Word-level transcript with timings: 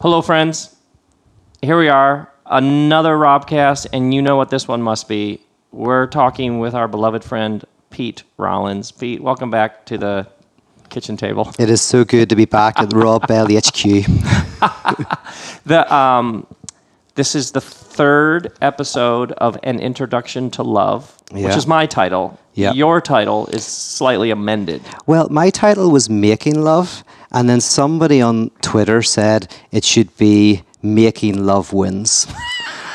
Hello, 0.00 0.22
friends. 0.22 0.76
Here 1.60 1.76
we 1.76 1.88
are, 1.88 2.32
another 2.46 3.16
Robcast, 3.16 3.88
and 3.92 4.14
you 4.14 4.22
know 4.22 4.36
what 4.36 4.48
this 4.48 4.68
one 4.68 4.80
must 4.80 5.08
be. 5.08 5.40
We're 5.72 6.06
talking 6.06 6.60
with 6.60 6.72
our 6.72 6.86
beloved 6.86 7.24
friend 7.24 7.64
Pete 7.90 8.22
Rollins. 8.36 8.92
Pete, 8.92 9.20
welcome 9.20 9.50
back 9.50 9.84
to 9.86 9.98
the 9.98 10.28
kitchen 10.88 11.16
table. 11.16 11.52
It 11.58 11.68
is 11.68 11.82
so 11.82 12.04
good 12.04 12.28
to 12.28 12.36
be 12.36 12.44
back 12.44 12.78
at 12.78 12.90
the 12.90 12.96
Rob 13.04 13.26
Belly 13.26 13.56
HQ. 13.56 14.06
The 15.66 15.92
um, 15.92 16.46
this 17.16 17.34
is 17.34 17.50
the 17.50 17.60
third 17.98 18.52
episode 18.62 19.32
of 19.32 19.58
an 19.64 19.80
introduction 19.80 20.50
to 20.52 20.62
love, 20.62 21.18
which 21.32 21.56
is 21.56 21.66
my 21.66 21.84
title. 21.84 22.38
Yeah. 22.54 22.72
Your 22.72 23.00
title 23.00 23.48
is 23.48 23.64
slightly 23.66 24.30
amended. 24.30 24.82
Well, 25.06 25.28
my 25.30 25.50
title 25.50 25.90
was 25.90 26.08
Making 26.08 26.62
Love, 26.62 27.02
and 27.32 27.48
then 27.50 27.60
somebody 27.60 28.22
on 28.22 28.50
Twitter 28.62 29.02
said 29.02 29.52
it 29.72 29.84
should 29.84 30.16
be 30.16 30.62
Making 30.82 31.44
Love 31.44 31.72
Wins. 31.72 32.26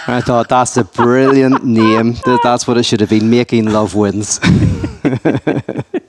And 0.05 0.15
I 0.17 0.19
thought 0.19 0.49
that's 0.49 0.75
a 0.75 0.83
brilliant 0.83 1.63
name. 1.81 2.11
That 2.25 2.41
that's 2.43 2.67
what 2.67 2.75
it 2.77 2.83
should 2.83 2.99
have 2.99 3.09
been. 3.09 3.29
Making 3.29 3.71
Love 3.71 3.95
Wins. 3.95 4.37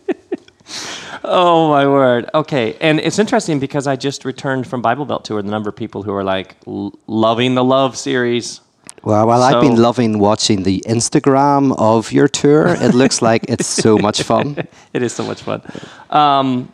Oh 1.26 1.68
my 1.70 1.86
word. 1.86 2.28
Okay, 2.34 2.76
and 2.82 3.00
it's 3.00 3.18
interesting 3.18 3.58
because 3.58 3.86
I 3.86 3.96
just 3.96 4.24
returned 4.26 4.66
from 4.66 4.82
Bible 4.82 5.06
Belt 5.06 5.24
tour. 5.24 5.40
The 5.40 5.50
number 5.50 5.70
of 5.70 5.76
people 5.76 6.02
who 6.02 6.12
are 6.12 6.22
like 6.22 6.54
l- 6.66 6.92
loving 7.06 7.54
the 7.54 7.64
love 7.64 7.96
series. 7.96 8.60
Well, 9.04 9.26
well, 9.26 9.42
I've 9.42 9.60
been 9.60 9.76
loving 9.76 10.18
watching 10.18 10.62
the 10.62 10.82
Instagram 10.86 11.74
of 11.78 12.10
your 12.10 12.26
tour. 12.26 12.68
It 12.68 12.94
looks 12.94 13.20
like 13.20 13.44
it's 13.48 13.66
so 13.66 13.98
much 13.98 14.22
fun. 14.22 14.66
It 14.94 15.02
is 15.02 15.12
so 15.12 15.24
much 15.24 15.42
fun. 15.42 15.60
Um, 16.08 16.72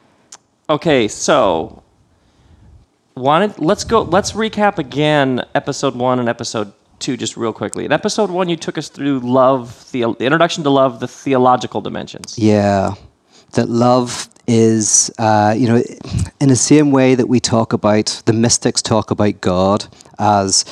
okay, 0.69 1.09
so 1.09 1.83
wanted. 3.17 3.59
Let's 3.59 3.83
go. 3.83 4.03
Let's 4.03 4.33
recap 4.33 4.79
again 4.79 5.43
episode 5.57 5.97
one 5.97 6.21
and 6.21 6.29
episode 6.29 6.73
two 7.01 7.17
just 7.17 7.37
real 7.37 7.53
quickly. 7.53 7.85
In 7.85 7.91
episode 7.93 8.31
one, 8.31 8.49
you 8.49 8.57
took 8.57 8.79
us 8.79 8.89
through 8.89 9.21
love, 9.21 9.91
the, 9.91 10.03
the 10.19 10.25
introduction 10.25 10.63
to 10.65 10.71
love, 10.71 11.01
the 11.01 11.09
theological 11.09 11.81
dimensions. 11.81 12.39
Yeah, 12.39 12.95
that 13.55 13.69
love 13.69 14.29
is, 14.47 15.11
uh, 15.19 15.55
you 15.57 15.67
know, 15.67 15.83
in 16.41 16.49
the 16.49 16.57
same 16.57 16.93
way 16.93 17.17
that 17.17 17.29
we 17.29 17.41
talk 17.41 17.73
about, 17.73 18.23
the 18.27 18.33
mystics 18.33 18.83
talk 18.83 19.11
about 19.11 19.41
God 19.41 19.87
as 20.19 20.65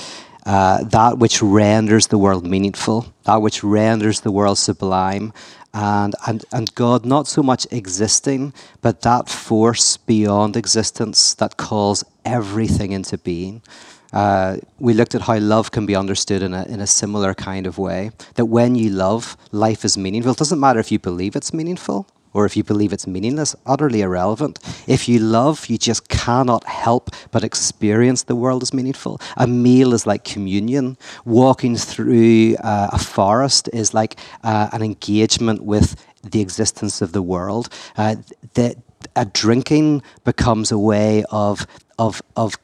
uh, 0.49 0.83
that 0.83 1.19
which 1.19 1.43
renders 1.43 2.07
the 2.07 2.17
world 2.17 2.47
meaningful, 2.47 3.13
that 3.25 3.43
which 3.43 3.63
renders 3.63 4.21
the 4.21 4.33
world 4.33 4.57
sublime. 4.57 5.31
And, 5.75 6.15
and, 6.27 6.43
and 6.51 6.75
God 6.75 7.05
not 7.05 7.29
so 7.29 7.43
much 7.43 7.67
existing, 7.71 8.55
but 8.81 9.03
that 9.03 9.29
force 9.29 9.99
beyond 9.99 10.57
existence 10.57 11.35
that 11.35 11.59
calls 11.59 12.03
everything 12.25 12.93
into 12.93 13.19
being. 13.19 13.61
Uh, 14.11 14.57
we 14.79 14.95
looked 14.95 15.15
at 15.15 15.21
how 15.21 15.37
love 15.37 15.71
can 15.71 15.85
be 15.85 15.95
understood 15.95 16.43
in 16.43 16.55
a, 16.55 16.65
in 16.65 16.81
a 16.81 16.87
similar 16.87 17.35
kind 17.35 17.67
of 17.67 17.77
way. 17.77 18.11
That 18.37 18.47
when 18.47 18.75
you 18.75 18.89
love, 18.89 19.37
life 19.53 19.85
is 19.85 19.99
meaningful. 19.99 20.33
It 20.33 20.39
doesn't 20.39 20.59
matter 20.59 20.81
if 20.81 20.91
you 20.91 20.99
believe 20.99 21.37
it's 21.37 21.53
meaningful 21.53 22.07
or 22.33 22.47
if 22.47 22.57
you 22.57 22.65
believe 22.65 22.93
it's 22.93 23.07
meaningless, 23.07 23.55
utterly 23.67 24.01
irrelevant. 24.03 24.59
If 24.87 25.09
you 25.09 25.19
love, 25.19 25.67
you 25.67 25.79
just 25.79 26.09
cannot 26.09 26.65
help 26.65 27.11
but 27.31 27.45
experience 27.45 28.25
the 28.25 28.37
world 28.37 28.62
as 28.62 28.73
meaningful. 28.73 29.20
A 29.37 29.47
meal 29.47 29.95
is 29.95 30.07
like 30.07 30.25
communion. 30.25 30.97
Walking 31.25 31.77
through 31.77 32.57
uh, 32.57 32.91
a 32.93 32.98
forest 32.98 33.69
is 33.73 33.95
like 33.95 34.19
uh, 34.45 34.69
an 34.73 34.83
engagement 34.83 35.62
with 35.62 35.97
the 36.23 36.41
existence 36.41 37.01
of 37.01 37.12
the 37.12 37.23
world. 37.23 37.69
Uh, 37.97 38.17
a 39.17 39.25
drinking 39.25 40.03
becomes 40.25 40.73
a 40.73 40.79
way 40.79 41.25
of 41.31 41.67
of 41.98 42.23
of 42.37 42.55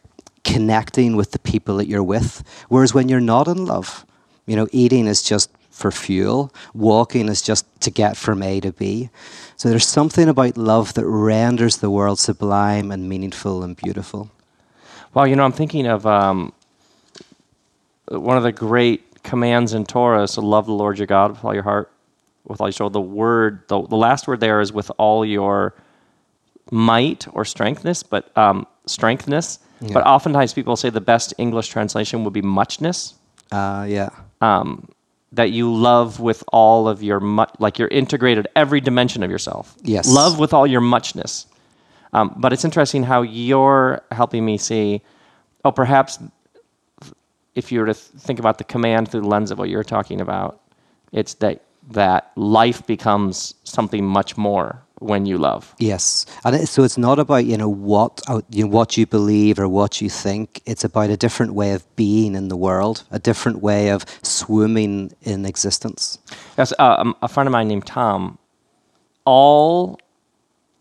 connecting 0.45 1.17
with 1.17 1.33
the 1.33 1.39
people 1.39 1.77
that 1.77 1.89
you're 1.89 2.03
with. 2.03 2.43
Whereas 2.69 2.95
when 2.95 3.09
you're 3.09 3.21
not 3.21 3.49
in 3.49 3.65
love, 3.65 4.05
you 4.47 4.57
know, 4.57 4.69
eating 4.73 5.07
is 5.07 5.23
just 5.23 5.51
for 5.75 5.91
fuel, 5.91 6.55
walking 6.73 7.29
is 7.29 7.43
just 7.43 7.67
to 7.81 7.91
get 7.91 8.17
from 8.17 8.43
A 8.43 8.61
to 8.61 8.73
B. 8.73 9.11
So 9.57 9.69
there's 9.69 9.87
something 9.87 10.29
about 10.29 10.57
love 10.57 10.95
that 10.95 11.05
renders 11.05 11.79
the 11.79 11.91
world 11.91 12.21
sublime 12.21 12.93
and 12.93 13.09
meaningful 13.09 13.65
and 13.65 13.77
beautiful. 13.77 14.31
Well, 15.13 15.27
you 15.27 15.35
know, 15.35 15.45
I'm 15.45 15.53
thinking 15.53 15.87
of 15.87 16.07
um, 16.07 16.53
one 18.07 18.37
of 18.37 18.45
the 18.45 18.53
great 18.53 19.23
commands 19.25 19.75
in 19.75 19.85
Torah 19.85 20.23
is 20.23 20.33
to 20.33 20.41
love 20.41 20.67
the 20.67 20.73
Lord 20.73 20.99
your 20.99 21.09
God 21.09 21.33
with 21.33 21.45
all 21.45 21.55
your 21.55 21.65
heart, 21.65 21.91
with 22.45 22.61
all 22.61 22.69
your 22.69 22.73
soul. 22.73 22.91
The 22.91 23.01
word, 23.01 23.67
the, 23.69 23.83
the 23.83 23.97
last 23.97 24.29
word 24.29 24.39
there 24.41 24.61
is 24.61 24.73
with 24.73 24.93
all 24.97 25.25
your 25.25 25.75
might 26.71 27.27
or 27.35 27.45
strengthness, 27.45 28.03
but 28.03 28.37
um, 28.39 28.67
strengthness. 28.87 29.59
But 29.93 30.07
oftentimes 30.07 30.55
people 30.55 30.77
say 30.77 30.89
the 30.89 31.01
best 31.01 31.35
English 31.37 31.69
translation 31.69 32.25
would 32.25 32.33
be 32.33 32.41
muchness. 32.43 33.15
Uh, 33.53 33.85
yeah. 33.89 34.09
Um, 34.41 34.89
that 35.35 35.51
you 35.51 35.73
love 35.73 36.21
with 36.21 36.45
all 36.53 36.89
of 36.89 37.03
your 37.03 37.21
mu- 37.21 37.45
like 37.59 37.79
you're 37.79 37.89
integrated 37.89 38.47
every 38.55 38.81
dimension 38.81 39.23
of 39.23 39.31
yourself. 39.31 39.77
Yes. 39.83 40.09
Love 40.09 40.39
with 40.39 40.53
all 40.53 40.67
your 40.67 40.81
muchness. 40.81 41.47
Um, 42.13 42.35
but 42.37 42.53
it's 42.53 42.65
interesting 42.65 43.03
how 43.03 43.23
you're 43.23 44.03
helping 44.13 44.45
me 44.45 44.57
see. 44.57 45.03
Oh, 45.65 45.73
perhaps 45.73 46.19
if 47.55 47.73
you 47.73 47.81
were 47.81 47.87
to 47.87 47.95
th- 47.95 48.23
think 48.23 48.39
about 48.39 48.59
the 48.59 48.65
command 48.65 49.11
through 49.11 49.23
the 49.23 49.29
lens 49.29 49.51
of 49.51 49.59
what 49.59 49.69
you're 49.69 49.85
talking 49.85 50.21
about, 50.21 50.61
it's 51.13 51.35
that 51.35 51.63
that 51.91 52.31
life 52.37 52.87
becomes 52.87 53.55
something 53.65 54.07
much 54.07 54.37
more 54.39 54.83
when 55.05 55.27
you 55.27 55.37
love. 55.37 55.75
Yes, 55.79 56.25
and 56.45 56.57
it, 56.57 56.67
so 56.67 56.83
it's 56.83 56.97
not 56.97 57.19
about 57.19 57.45
you 57.45 57.57
know 57.57 57.69
what 57.69 58.23
uh, 58.27 58.41
you 58.51 58.65
know, 58.65 58.71
what 58.71 58.97
you 58.97 59.07
believe 59.07 59.59
or 59.59 59.69
what 59.69 60.01
you 60.01 60.09
think. 60.09 60.63
It's 60.65 60.83
about 60.83 61.11
a 61.11 61.17
different 61.17 61.55
way 61.55 61.73
of 61.73 61.85
being 61.95 62.35
in 62.35 62.49
the 62.49 62.57
world, 62.57 63.05
a 63.11 63.19
different 63.19 63.63
way 63.63 63.91
of 63.91 64.05
swimming 64.23 65.13
in 65.23 65.45
existence. 65.45 66.19
Yes, 66.57 66.73
uh, 66.79 66.97
um, 66.99 67.15
a 67.23 67.29
friend 67.29 67.47
of 67.47 67.53
mine 67.53 67.69
named 67.69 67.87
Tom. 67.87 68.39
All 69.27 69.99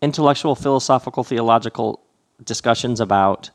intellectual, 0.02 0.56
philosophical, 0.56 1.24
theological 1.24 2.00
discussions 2.44 3.00
about 3.00 3.50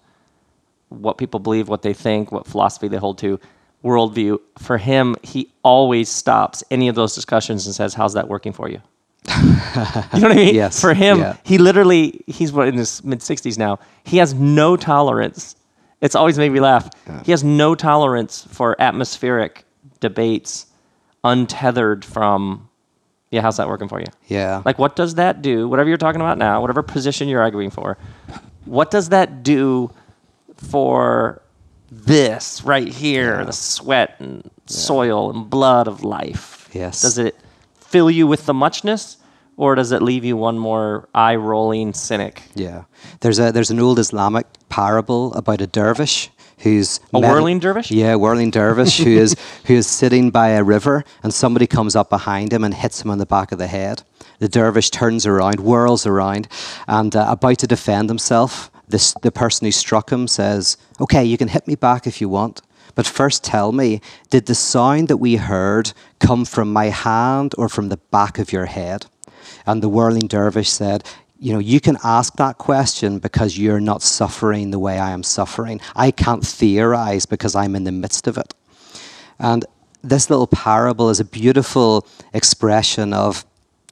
what 0.89 1.19
people 1.19 1.41
believe, 1.41 1.69
what 1.69 1.83
they 1.83 1.93
think, 1.93 2.33
what 2.33 2.47
philosophy 2.47 2.89
they 2.89 2.97
hold 2.97 3.19
to, 3.19 3.39
worldview. 3.85 4.39
For 4.59 4.79
him, 4.79 5.17
he 5.23 5.51
always 5.63 6.09
stops 6.09 6.65
any 6.71 6.89
of 6.89 6.95
those 6.95 7.15
discussions 7.15 7.67
and 7.67 7.75
says, 7.75 7.95
"How's 7.95 8.13
that 8.13 8.29
working 8.29 8.53
for 8.53 8.69
you?" 8.69 8.83
you 10.15 10.21
know 10.21 10.29
what 10.29 10.33
I 10.33 10.35
mean? 10.35 10.55
Yes, 10.55 10.81
For 10.81 10.95
him, 10.95 11.19
yeah. 11.19 11.37
he 11.45 11.59
literally 11.59 12.23
he's 12.27 12.53
what 12.53 12.69
in 12.69 12.75
his 12.77 13.03
mid 13.05 13.23
sixties 13.23 13.59
now. 13.59 13.79
He 14.05 14.17
has 14.19 14.35
no 14.35 14.77
tolerance. 14.77 15.57
It's 16.01 16.15
always 16.15 16.39
made 16.39 16.51
me 16.53 16.61
laugh. 16.61 16.89
He 17.25 17.33
has 17.33 17.43
no 17.43 17.75
tolerance 17.75 18.47
for 18.51 18.81
atmospheric 18.81 19.65
debates 20.01 20.67
untethered 21.25 22.05
from 22.05 22.69
yeah, 23.31 23.43
how's 23.43 23.59
that 23.59 23.69
working 23.69 23.89
for 23.89 24.01
you? 24.01 24.07
Yeah, 24.29 24.63
Like 24.65 24.79
what 24.79 24.97
does 24.97 25.17
that 25.17 25.43
do? 25.43 25.69
Whatever 25.69 25.89
you're 25.89 25.99
talking 25.99 26.21
about 26.21 26.39
now, 26.39 26.61
whatever 26.63 26.83
position 26.83 27.29
you're 27.29 27.43
arguing 27.43 27.69
for, 27.71 27.99
what 28.65 28.91
does 28.91 29.11
that 29.11 29.43
do 29.43 29.91
for 30.57 31.43
this 31.91 32.63
right 32.65 32.89
here, 32.89 33.45
the 33.45 33.53
sweat 33.53 34.17
and 34.19 34.51
soil 34.67 35.31
and 35.31 35.51
blood 35.51 35.89
of 35.89 36.05
life? 36.05 36.69
Yes. 36.73 37.03
Does 37.03 37.19
it 37.19 37.37
fill 37.89 38.11
you 38.11 38.27
with 38.27 38.47
the 38.47 38.55
muchness 38.55 39.17
or 39.57 39.75
does 39.75 39.91
it 39.93 40.03
leave 40.03 40.25
you 40.25 40.37
one 40.37 40.59
more 40.59 41.09
eye 41.15 41.35
rolling 41.37 41.93
cynic? 41.93 42.43
yeah. 42.55 42.85
There's 43.21 43.39
a 43.39 43.51
there's 43.53 43.71
an 43.71 43.81
old 43.81 43.99
Islamic 43.99 44.47
parable 44.69 45.33
about 45.35 45.61
a 45.61 45.67
dervish 45.67 46.31
who's 46.59 47.01
A 47.15 47.21
med- 47.21 47.31
whirling 47.31 47.59
dervish? 47.61 47.91
Yeah, 47.91 48.15
whirling 48.17 48.51
dervish 48.51 48.99
who 48.99 49.11
is 49.11 49.35
who 49.67 49.75
is 49.75 49.87
sitting 49.87 50.31
by 50.31 50.49
a 50.51 50.63
river, 50.63 51.05
and 51.23 51.33
somebody 51.33 51.67
comes 51.67 51.97
up 51.97 52.09
behind 52.11 52.53
him 52.53 52.65
and 52.65 52.75
hits 52.75 53.03
him 53.03 53.11
on 53.11 53.19
the 53.19 53.27
back 53.27 53.53
of 53.53 53.59
the 53.59 53.67
head. 53.69 54.03
The 54.39 54.49
dervish 54.49 54.91
turns 54.91 55.27
around, 55.27 55.59
whirls 55.61 56.07
around, 56.07 56.47
and 56.87 57.15
uh, 57.17 57.27
about 57.29 57.59
to 57.59 57.67
defend 57.67 58.09
himself, 58.11 58.71
this 58.89 59.15
the 59.23 59.33
person 59.33 59.65
who 59.67 59.73
struck 59.73 60.11
him 60.11 60.29
says, 60.29 60.77
"Okay, 61.01 61.25
you 61.25 61.37
can 61.39 61.49
hit 61.49 61.67
me 61.67 61.75
back 61.77 62.07
if 62.07 62.21
you 62.21 62.29
want." 62.29 62.61
But 62.99 63.07
first 63.07 63.45
tell 63.45 63.71
me, 63.71 64.01
did 64.29 64.47
the 64.47 64.57
sound 64.57 65.07
that 65.07 65.19
we 65.19 65.37
heard 65.37 65.93
come 66.19 66.45
from 66.45 66.73
my 66.73 66.87
hand 66.87 67.55
or 67.57 67.69
from 67.69 67.91
the 67.91 67.99
back 68.11 68.41
of 68.41 68.53
your 68.53 68.67
head? 68.67 69.07
And 69.65 69.81
the 69.81 69.89
whirling 69.89 70.27
dervish 70.27 70.69
said, 70.69 71.05
You 71.39 71.53
know, 71.53 71.61
you 71.61 71.79
can 71.79 71.97
ask 72.03 72.35
that 72.39 72.59
question 72.59 73.21
because 73.21 73.57
you're 73.57 73.79
not 73.79 74.03
suffering 74.03 74.73
the 74.73 74.81
way 74.81 74.99
I 74.99 75.13
am 75.13 75.23
suffering. 75.23 75.81
I 75.95 76.11
can't 76.11 76.45
theorize 76.45 77.25
because 77.25 77.55
I'm 77.55 77.77
in 77.77 77.85
the 77.85 77.93
midst 77.93 78.27
of 78.27 78.37
it. 78.37 78.53
And 79.39 79.65
this 80.03 80.29
little 80.29 80.49
parable 80.49 81.09
is 81.09 81.21
a 81.21 81.25
beautiful 81.25 82.05
expression 82.35 83.13
of, 83.13 83.47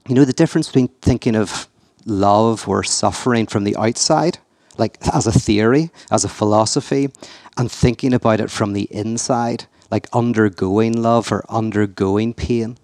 you 0.09 0.17
know, 0.17 0.25
the 0.25 0.33
difference 0.33 0.67
between 0.67 0.89
thinking 1.01 1.37
of 1.37 1.69
love 2.07 2.69
or 2.69 2.83
suffering 2.83 3.47
from 3.47 3.63
the 3.63 3.77
outside, 3.77 4.39
like 4.79 4.99
as 5.13 5.27
a 5.27 5.33
theory, 5.33 5.91
as 6.11 6.25
a 6.25 6.29
philosophy, 6.29 7.11
and 7.57 7.71
thinking 7.71 8.13
about 8.15 8.41
it 8.41 8.51
from 8.51 8.73
the 8.73 8.89
inside, 8.91 9.67
like 9.91 10.09
undergoing 10.13 11.01
love 11.01 11.33
or 11.33 11.45
undergoing 11.49 12.35
pain. 12.35 12.77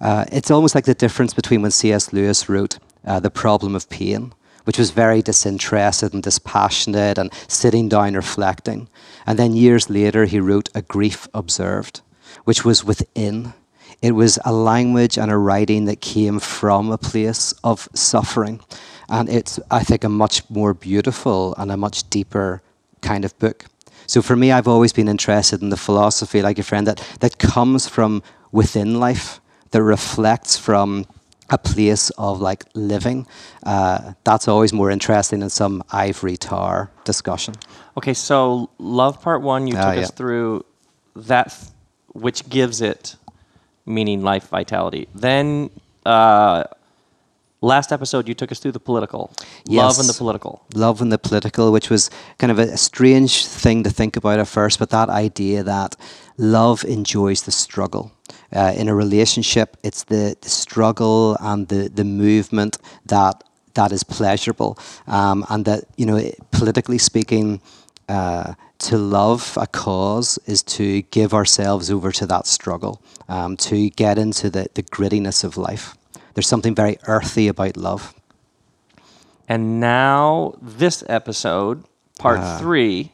Uh, 0.00 0.24
it's 0.32 0.50
almost 0.50 0.74
like 0.74 0.84
the 0.84 0.94
difference 0.94 1.32
between 1.32 1.62
when 1.62 1.70
C.S. 1.70 2.12
Lewis 2.12 2.48
wrote 2.48 2.78
uh, 3.06 3.20
The 3.20 3.30
Problem 3.30 3.76
of 3.76 3.88
Pain, 3.88 4.32
which 4.64 4.78
was 4.78 4.90
very 4.90 5.22
disinterested 5.22 6.12
and 6.12 6.22
dispassionate 6.22 7.18
and 7.18 7.32
sitting 7.46 7.88
down 7.88 8.14
reflecting. 8.14 8.88
And 9.26 9.38
then 9.38 9.54
years 9.54 9.88
later, 9.88 10.24
he 10.24 10.40
wrote 10.40 10.68
A 10.74 10.82
Grief 10.82 11.28
Observed, 11.32 12.00
which 12.44 12.64
was 12.64 12.84
within. 12.84 13.54
It 14.02 14.12
was 14.12 14.38
a 14.44 14.52
language 14.52 15.16
and 15.16 15.30
a 15.30 15.36
writing 15.36 15.84
that 15.86 16.00
came 16.00 16.40
from 16.40 16.90
a 16.90 16.98
place 16.98 17.54
of 17.62 17.88
suffering. 17.94 18.60
And 19.08 19.28
it's, 19.28 19.60
I 19.70 19.84
think, 19.84 20.04
a 20.04 20.08
much 20.08 20.42
more 20.50 20.74
beautiful 20.74 21.54
and 21.56 21.70
a 21.70 21.76
much 21.76 22.08
deeper 22.10 22.62
kind 23.00 23.24
of 23.24 23.38
book. 23.38 23.66
So 24.06 24.20
for 24.20 24.36
me, 24.36 24.50
I've 24.50 24.66
always 24.68 24.92
been 24.92 25.08
interested 25.08 25.62
in 25.62 25.70
the 25.70 25.76
philosophy, 25.76 26.42
like 26.42 26.56
your 26.58 26.64
friend, 26.64 26.86
that, 26.86 27.00
that 27.20 27.38
comes 27.38 27.88
from 27.88 28.22
within 28.50 28.98
life, 28.98 29.40
that 29.70 29.82
reflects 29.82 30.56
from 30.58 31.06
a 31.50 31.58
place 31.58 32.10
of 32.18 32.40
like 32.40 32.64
living. 32.74 33.26
Uh, 33.62 34.14
that's 34.24 34.48
always 34.48 34.72
more 34.72 34.90
interesting 34.90 35.40
than 35.40 35.50
some 35.50 35.82
ivory 35.92 36.36
tower 36.36 36.90
discussion. 37.04 37.54
Okay, 37.96 38.14
so 38.14 38.70
love 38.78 39.20
part 39.22 39.42
one, 39.42 39.66
you 39.66 39.74
Ah, 39.76 39.92
took 39.92 40.02
us 40.04 40.10
through 40.10 40.64
that, 41.14 41.56
which 42.14 42.48
gives 42.48 42.80
it 42.80 43.16
meaning, 43.86 44.22
life, 44.22 44.48
vitality. 44.48 45.08
Then, 45.14 45.70
uh, 46.06 46.64
last 47.60 47.92
episode, 47.92 48.28
you 48.28 48.34
took 48.34 48.52
us 48.52 48.58
through 48.58 48.72
the 48.72 48.80
political, 48.80 49.30
love 49.68 49.98
and 49.98 50.08
the 50.08 50.14
political. 50.14 50.64
love 50.74 51.00
and 51.00 51.12
the 51.12 51.18
political, 51.18 51.72
which 51.72 51.90
was 51.90 52.10
kind 52.38 52.50
of 52.50 52.58
a, 52.58 52.72
a 52.72 52.76
strange 52.76 53.46
thing 53.46 53.82
to 53.84 53.90
think 53.90 54.16
about 54.16 54.38
at 54.38 54.48
first, 54.48 54.78
but 54.78 54.90
that 54.90 55.08
idea 55.08 55.62
that 55.62 55.96
love 56.38 56.84
enjoys 56.84 57.42
the 57.42 57.52
struggle. 57.52 58.12
Uh, 58.54 58.72
in 58.76 58.88
a 58.88 58.94
relationship, 58.94 59.76
it's 59.82 60.04
the, 60.04 60.36
the 60.40 60.48
struggle 60.48 61.36
and 61.40 61.68
the, 61.68 61.88
the 61.88 62.04
movement 62.04 62.78
that 63.06 63.42
that 63.74 63.90
is 63.90 64.04
pleasurable, 64.04 64.78
um, 65.06 65.46
and 65.48 65.64
that 65.64 65.84
you 65.96 66.04
know, 66.04 66.20
politically 66.50 66.98
speaking, 66.98 67.58
uh, 68.08 68.54
to 68.78 68.96
love 68.98 69.56
a 69.60 69.66
cause 69.66 70.38
is 70.46 70.62
to 70.62 71.02
give 71.02 71.32
ourselves 71.34 71.90
over 71.90 72.12
to 72.12 72.26
that 72.26 72.46
struggle, 72.46 73.00
um, 73.28 73.56
to 73.58 73.90
get 73.90 74.18
into 74.18 74.50
the, 74.50 74.68
the 74.74 74.82
grittiness 74.82 75.44
of 75.44 75.56
life. 75.56 75.96
There's 76.34 76.48
something 76.48 76.74
very 76.74 76.98
earthy 77.06 77.48
about 77.48 77.76
love. 77.76 78.14
And 79.48 79.80
now, 79.80 80.54
this 80.62 81.04
episode, 81.08 81.84
part 82.18 82.38
Ah. 82.40 82.58
three, 82.58 83.12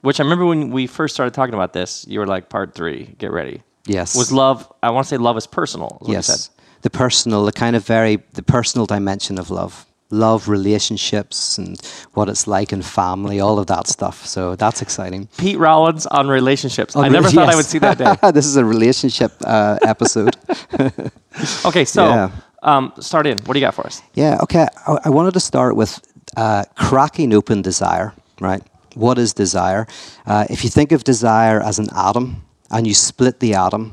which 0.00 0.18
I 0.18 0.24
remember 0.24 0.46
when 0.46 0.70
we 0.70 0.86
first 0.86 1.14
started 1.14 1.34
talking 1.34 1.54
about 1.54 1.72
this, 1.72 2.04
you 2.08 2.18
were 2.18 2.26
like, 2.26 2.48
part 2.48 2.74
three, 2.74 3.14
get 3.18 3.30
ready. 3.30 3.62
Yes. 3.86 4.16
Was 4.16 4.32
love, 4.32 4.70
I 4.82 4.90
want 4.90 5.06
to 5.06 5.08
say 5.08 5.16
love 5.16 5.36
is 5.36 5.46
personal. 5.46 5.98
Is 6.02 6.08
what 6.08 6.16
you 6.16 6.22
said. 6.22 6.32
yes 6.32 6.50
the 6.82 6.90
personal 6.90 7.44
the 7.44 7.52
kind 7.52 7.76
of 7.76 7.86
very 7.86 8.16
the 8.32 8.42
personal 8.42 8.86
dimension 8.86 9.38
of 9.38 9.50
love 9.50 9.86
love 10.12 10.48
relationships 10.48 11.58
and 11.58 11.80
what 12.14 12.28
it's 12.28 12.46
like 12.46 12.72
in 12.72 12.82
family 12.82 13.40
all 13.40 13.58
of 13.58 13.66
that 13.66 13.86
stuff 13.88 14.26
so 14.26 14.54
that's 14.56 14.82
exciting 14.82 15.26
Pete 15.38 15.58
Rollins 15.58 16.06
on 16.06 16.28
relationships. 16.28 16.94
Oh, 16.94 17.02
I 17.02 17.08
never 17.08 17.24
really? 17.24 17.34
thought 17.36 17.48
I 17.48 17.56
would 17.56 17.64
see 17.64 17.78
that 17.80 17.98
day. 17.98 18.30
this 18.32 18.46
is 18.46 18.56
a 18.56 18.64
relationship 18.64 19.32
uh, 19.44 19.78
episode 19.82 20.36
Okay, 21.64 21.84
so 21.84 22.02
Yeah. 22.08 22.30
um, 22.62 22.92
start 23.00 23.26
in. 23.26 23.38
What 23.44 23.54
do 23.54 23.58
you 23.60 23.66
got 23.66 23.74
for 23.74 23.86
us? 23.86 24.02
yeah 24.14 24.38
okay 24.42 24.66
I, 24.86 24.98
I 25.06 25.08
wanted 25.10 25.32
to 25.34 25.40
start 25.40 25.76
with 25.76 26.00
uh, 26.36 26.64
cracking 26.76 27.32
open 27.34 27.62
desire 27.62 28.12
right 28.40 28.62
what 28.94 29.18
is 29.18 29.32
desire 29.34 29.86
uh, 30.26 30.44
if 30.50 30.62
you 30.64 30.70
think 30.70 30.92
of 30.92 31.02
desire 31.04 31.60
as 31.62 31.78
an 31.78 31.88
atom 31.96 32.42
and 32.70 32.86
you 32.86 32.94
split 32.94 33.40
the 33.40 33.54
atom 33.54 33.92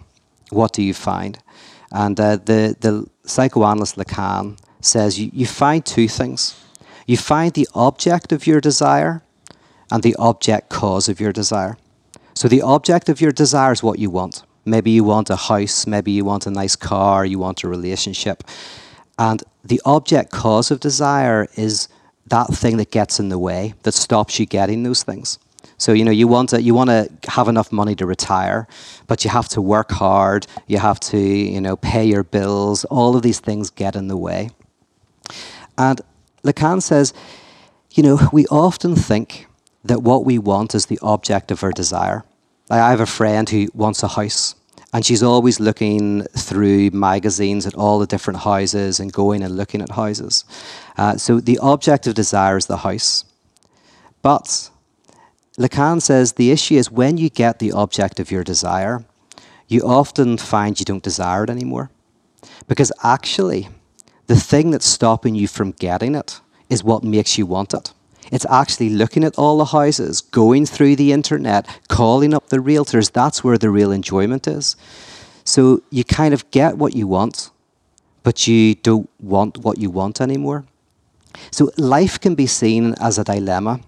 what 0.51 0.73
do 0.73 0.81
you 0.81 0.93
find 0.93 1.37
and 1.91 2.19
uh, 2.19 2.35
the, 2.49 2.75
the 2.81 3.05
psychoanalyst 3.25 3.95
lacan 3.97 4.57
says 4.81 5.19
you, 5.19 5.29
you 5.33 5.45
find 5.45 5.85
two 5.85 6.07
things 6.07 6.55
you 7.05 7.17
find 7.17 7.53
the 7.53 7.67
object 7.73 8.31
of 8.31 8.45
your 8.45 8.61
desire 8.61 9.23
and 9.91 10.03
the 10.03 10.15
object 10.17 10.69
cause 10.69 11.09
of 11.09 11.19
your 11.19 11.31
desire 11.31 11.77
so 12.39 12.47
the 12.47 12.61
object 12.61 13.09
of 13.09 13.19
your 13.19 13.33
desire 13.33 13.73
is 13.73 13.83
what 13.83 13.99
you 13.99 14.09
want. 14.09 14.43
Maybe 14.63 14.91
you 14.91 15.03
want 15.03 15.29
a 15.29 15.35
house, 15.35 15.85
maybe 15.85 16.11
you 16.13 16.23
want 16.23 16.47
a 16.47 16.49
nice 16.49 16.77
car, 16.77 17.25
you 17.25 17.37
want 17.37 17.65
a 17.65 17.67
relationship. 17.67 18.45
And 19.17 19.43
the 19.61 19.81
object 19.83 20.31
cause 20.31 20.71
of 20.71 20.79
desire 20.79 21.49
is 21.57 21.89
that 22.27 22.47
thing 22.47 22.77
that 22.77 22.91
gets 22.91 23.19
in 23.19 23.27
the 23.27 23.37
way, 23.37 23.73
that 23.83 23.93
stops 23.93 24.39
you 24.39 24.45
getting 24.45 24.83
those 24.83 25.03
things. 25.03 25.37
So 25.77 25.91
you 25.91 26.05
know 26.05 26.11
you 26.11 26.29
want 26.29 26.47
to 26.51 26.61
you 26.61 26.73
want 26.73 26.89
to 26.89 27.09
have 27.27 27.49
enough 27.49 27.73
money 27.73 27.93
to 27.95 28.05
retire, 28.05 28.69
but 29.07 29.25
you 29.25 29.29
have 29.31 29.49
to 29.49 29.61
work 29.61 29.91
hard. 29.91 30.47
You 30.67 30.77
have 30.77 31.01
to 31.11 31.19
you 31.19 31.59
know 31.59 31.75
pay 31.75 32.05
your 32.05 32.23
bills. 32.23 32.85
All 32.85 33.17
of 33.17 33.21
these 33.21 33.41
things 33.41 33.69
get 33.69 33.97
in 33.97 34.07
the 34.07 34.15
way. 34.17 34.49
And 35.77 36.01
Lacan 36.43 36.81
says, 36.81 37.13
you 37.91 38.03
know, 38.03 38.19
we 38.31 38.45
often 38.47 38.95
think 38.95 39.47
that 39.83 40.03
what 40.03 40.25
we 40.25 40.37
want 40.37 40.75
is 40.75 40.85
the 40.85 40.99
object 41.01 41.51
of 41.51 41.63
our 41.63 41.71
desire. 41.71 42.23
I 42.69 42.91
have 42.91 42.99
a 42.99 43.05
friend 43.05 43.49
who 43.49 43.67
wants 43.73 44.03
a 44.03 44.07
house, 44.07 44.55
and 44.93 45.05
she's 45.05 45.23
always 45.23 45.59
looking 45.59 46.23
through 46.37 46.91
magazines 46.91 47.65
at 47.65 47.75
all 47.75 47.99
the 47.99 48.05
different 48.05 48.41
houses 48.41 48.99
and 48.99 49.11
going 49.11 49.41
and 49.41 49.57
looking 49.57 49.81
at 49.81 49.91
houses. 49.91 50.45
Uh, 50.97 51.17
so 51.17 51.39
the 51.39 51.57
object 51.59 52.05
of 52.07 52.13
desire 52.13 52.57
is 52.57 52.67
the 52.67 52.77
house. 52.77 53.25
But 54.21 54.69
Lacan 55.57 56.01
says 56.01 56.33
the 56.33 56.51
issue 56.51 56.75
is 56.75 56.91
when 56.91 57.17
you 57.17 57.29
get 57.29 57.59
the 57.59 57.71
object 57.71 58.19
of 58.19 58.31
your 58.31 58.43
desire, 58.43 59.03
you 59.67 59.81
often 59.81 60.37
find 60.37 60.79
you 60.79 60.85
don't 60.85 61.03
desire 61.03 61.43
it 61.43 61.49
anymore. 61.49 61.89
Because 62.67 62.91
actually, 63.03 63.69
the 64.29 64.39
thing 64.39 64.69
that's 64.69 64.85
stopping 64.85 65.33
you 65.33 65.47
from 65.47 65.71
getting 65.71 66.13
it 66.13 66.39
is 66.69 66.83
what 66.83 67.03
makes 67.03 67.39
you 67.39 67.47
want 67.47 67.73
it. 67.73 67.91
It's 68.31 68.45
actually 68.47 68.91
looking 68.91 69.23
at 69.23 69.39
all 69.39 69.57
the 69.57 69.65
houses, 69.65 70.21
going 70.21 70.67
through 70.67 70.97
the 70.97 71.11
internet, 71.11 71.65
calling 71.87 72.35
up 72.35 72.49
the 72.49 72.59
realtors. 72.59 73.11
That's 73.11 73.43
where 73.43 73.57
the 73.57 73.71
real 73.71 73.91
enjoyment 73.91 74.47
is. 74.47 74.75
So 75.45 75.81
you 75.89 76.03
kind 76.03 76.35
of 76.35 76.49
get 76.51 76.77
what 76.77 76.95
you 76.95 77.07
want, 77.07 77.49
but 78.21 78.47
you 78.47 78.75
don't 78.75 79.09
want 79.19 79.57
what 79.57 79.79
you 79.79 79.89
want 79.89 80.21
anymore. 80.21 80.63
So 81.49 81.71
life 81.75 82.19
can 82.19 82.35
be 82.35 82.45
seen 82.45 82.93
as 83.01 83.17
a 83.17 83.23
dilemma 83.23 83.79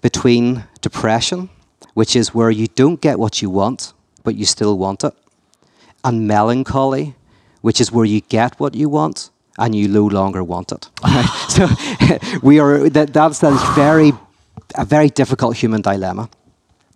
between 0.00 0.64
depression, 0.80 1.48
which 1.94 2.16
is 2.16 2.34
where 2.34 2.50
you 2.50 2.66
don't 2.66 3.00
get 3.00 3.20
what 3.20 3.40
you 3.40 3.50
want, 3.50 3.92
but 4.24 4.34
you 4.34 4.46
still 4.46 4.76
want 4.76 5.04
it, 5.04 5.14
and 6.02 6.26
melancholy, 6.26 7.14
which 7.60 7.80
is 7.80 7.92
where 7.92 8.04
you 8.04 8.20
get 8.22 8.58
what 8.58 8.74
you 8.74 8.88
want 8.88 9.30
and 9.58 9.74
you 9.74 9.88
no 9.88 10.06
longer 10.06 10.42
want 10.44 10.72
it. 10.72 10.88
Right? 11.02 11.26
so 11.48 11.66
we 12.42 12.58
are 12.60 12.88
that, 12.90 13.12
that's 13.12 13.38
that 13.40 13.74
very 13.74 14.12
a 14.74 14.84
very 14.84 15.08
difficult 15.08 15.56
human 15.56 15.82
dilemma. 15.82 16.28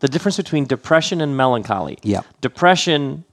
The 0.01 0.09
difference 0.09 0.37
between 0.37 0.67
depression 0.67 1.21
and 1.21 1.37
melancholy. 1.37 1.99
Yeah. 2.03 2.23
Depression, 2.41 3.25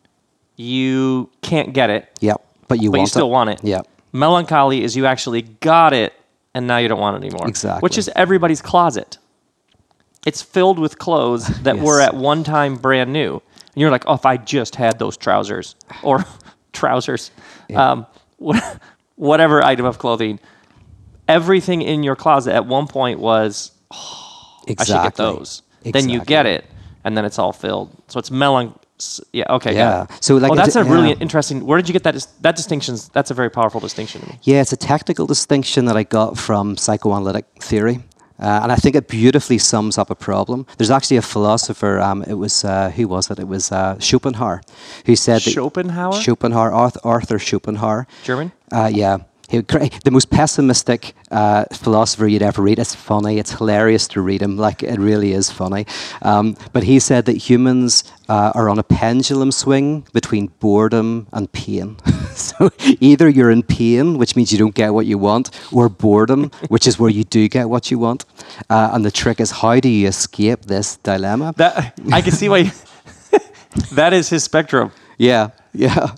you 0.58 1.30
can't 1.42 1.74
get 1.74 1.90
it, 1.90 2.10
Yeah, 2.20 2.36
but 2.68 2.80
you 2.82 2.92
but 2.92 2.98
want 3.00 3.08
you 3.08 3.08
still 3.12 3.28
it. 3.28 3.32
want 3.32 3.50
it. 3.52 3.60
Yeah. 3.64 3.82
Melancholy 4.14 4.84
is 4.84 4.96
you 4.96 5.06
actually 5.06 5.44
got 5.44 5.94
it 5.94 6.14
and 6.54 6.68
now 6.68 6.78
you 6.78 6.88
don't 6.88 7.00
want 7.00 7.16
it 7.16 7.26
anymore. 7.28 7.48
Exactly. 7.48 7.82
Which 7.82 7.98
is 7.98 8.10
everybody's 8.16 8.62
closet. 8.62 9.18
It's 10.26 10.42
filled 10.42 10.80
with 10.80 10.98
clothes 10.98 11.48
that 11.64 11.78
were 11.86 12.02
at 12.02 12.14
one 12.16 12.44
time 12.44 12.76
brand 12.76 13.14
new. 13.14 13.36
And 13.36 13.82
you're 13.82 13.92
like, 13.92 14.04
oh, 14.08 14.16
if 14.16 14.26
I 14.26 14.38
just 14.38 14.76
had 14.76 14.98
those 15.00 15.16
trousers 15.18 15.76
or 16.04 16.26
trousers, 16.74 17.32
um, 17.76 18.06
wh- 18.46 18.60
whatever 19.18 19.62
item 19.62 19.86
of 19.86 20.00
clothing, 20.00 20.40
everything 21.28 21.82
in 21.82 22.02
your 22.04 22.16
closet 22.16 22.54
at 22.54 22.66
one 22.66 22.88
point 22.88 23.20
was, 23.20 23.72
oh, 23.92 24.62
I 24.68 24.72
Exactly. 24.72 24.96
should 24.96 25.04
get 25.04 25.16
those. 25.16 25.62
Then 25.84 26.10
you 26.10 26.22
get 26.24 26.46
it, 26.46 26.66
and 27.04 27.16
then 27.18 27.26
it's 27.26 27.38
all 27.40 27.54
filled. 27.54 27.96
So 28.08 28.20
it's 28.20 28.32
melon. 28.32 28.74
Yeah. 29.32 29.46
Okay. 29.52 29.76
Yeah. 29.76 30.08
So, 30.22 30.36
like, 30.38 30.52
oh, 30.52 30.56
that's 30.56 30.76
a 30.76 30.84
really 30.84 31.12
interesting. 31.14 31.66
Where 31.66 31.78
did 31.78 31.88
you 31.88 31.94
get 31.94 32.04
that? 32.04 32.28
That 32.42 32.56
distinction's 32.56 33.10
that's 33.10 33.30
a 33.32 33.34
very 33.36 33.50
powerful 33.50 33.80
distinction 33.80 34.22
to 34.22 34.28
me. 34.28 34.40
Yeah, 34.42 34.62
it's 34.62 34.74
a 34.74 34.78
tactical 34.78 35.28
distinction 35.28 35.86
that 35.86 35.96
I 35.96 36.04
got 36.04 36.38
from 36.38 36.76
psychoanalytic 36.78 37.46
theory. 37.62 38.00
Uh, 38.40 38.60
and 38.64 38.72
I 38.72 38.76
think 38.76 38.96
it 38.96 39.08
beautifully 39.08 39.58
sums 39.58 39.98
up 39.98 40.10
a 40.10 40.16
problem. 40.16 40.66
There's 40.78 40.92
actually 40.92 41.18
a 41.18 41.22
philosopher, 41.22 42.00
um, 42.00 42.24
it 42.24 42.36
was, 42.36 42.64
uh, 42.64 42.92
who 42.92 43.08
was 43.08 43.32
it? 43.32 43.40
It 43.40 43.48
was 43.48 43.72
uh, 43.72 43.98
Schopenhauer, 44.00 44.62
who 45.06 45.16
said. 45.16 45.42
Schopenhauer? 45.42 46.22
Schopenhauer, 46.22 46.72
Arthur 47.04 47.40
Schopenhauer. 47.40 48.08
German? 48.24 48.52
Uh, 48.72 48.92
yeah. 48.94 49.18
He, 49.48 49.62
the 49.62 50.12
most 50.12 50.30
pessimistic 50.30 51.14
uh, 51.32 51.66
philosopher 51.72 52.28
you'd 52.28 52.42
ever 52.42 52.62
read. 52.62 52.80
It's 52.80 52.94
funny. 52.94 53.40
It's 53.40 53.52
hilarious 53.52 54.08
to 54.10 54.22
read 54.22 54.42
him. 54.42 54.58
Like 54.58 54.84
it 54.84 55.00
really 55.00 55.32
is 55.32 55.50
funny. 55.50 55.86
Um, 56.22 56.58
but 56.74 56.84
he 56.84 57.00
said 57.00 57.26
that 57.26 57.38
humans 57.38 58.04
uh, 58.28 58.52
are 58.54 58.68
on 58.68 58.78
a 58.78 58.84
pendulum 58.84 59.52
swing 59.52 60.06
between 60.12 60.48
boredom 60.60 61.28
and 61.32 61.50
pain. 61.52 61.98
so 62.34 62.70
either 63.00 63.30
you're 63.30 63.52
in 63.52 63.64
pain, 63.64 64.18
which 64.18 64.36
means 64.36 64.52
you 64.52 64.58
don't 64.58 64.76
get 64.76 64.94
what 64.94 65.06
you 65.06 65.18
want, 65.18 65.50
or 65.72 65.88
boredom, 65.88 66.52
which 66.68 66.86
is 66.86 67.00
where 67.00 67.10
you 67.10 67.24
do 67.24 67.48
get 67.48 67.70
what 67.70 67.90
you 67.90 68.00
want. 68.00 68.26
Uh, 68.70 68.92
and 68.94 69.06
the 69.06 69.12
trick 69.12 69.40
is, 69.40 69.52
how 69.52 69.80
do 69.80 69.88
you 69.88 70.08
escape 70.08 70.64
this 70.64 70.98
dilemma? 70.98 71.54
That 71.56 71.98
I 72.12 72.22
can 72.22 72.34
see 72.34 72.50
why. 72.50 72.72
that 73.94 74.12
is 74.12 74.30
his 74.30 74.44
spectrum. 74.44 74.92
Yeah, 75.18 75.50
yeah. 75.74 76.12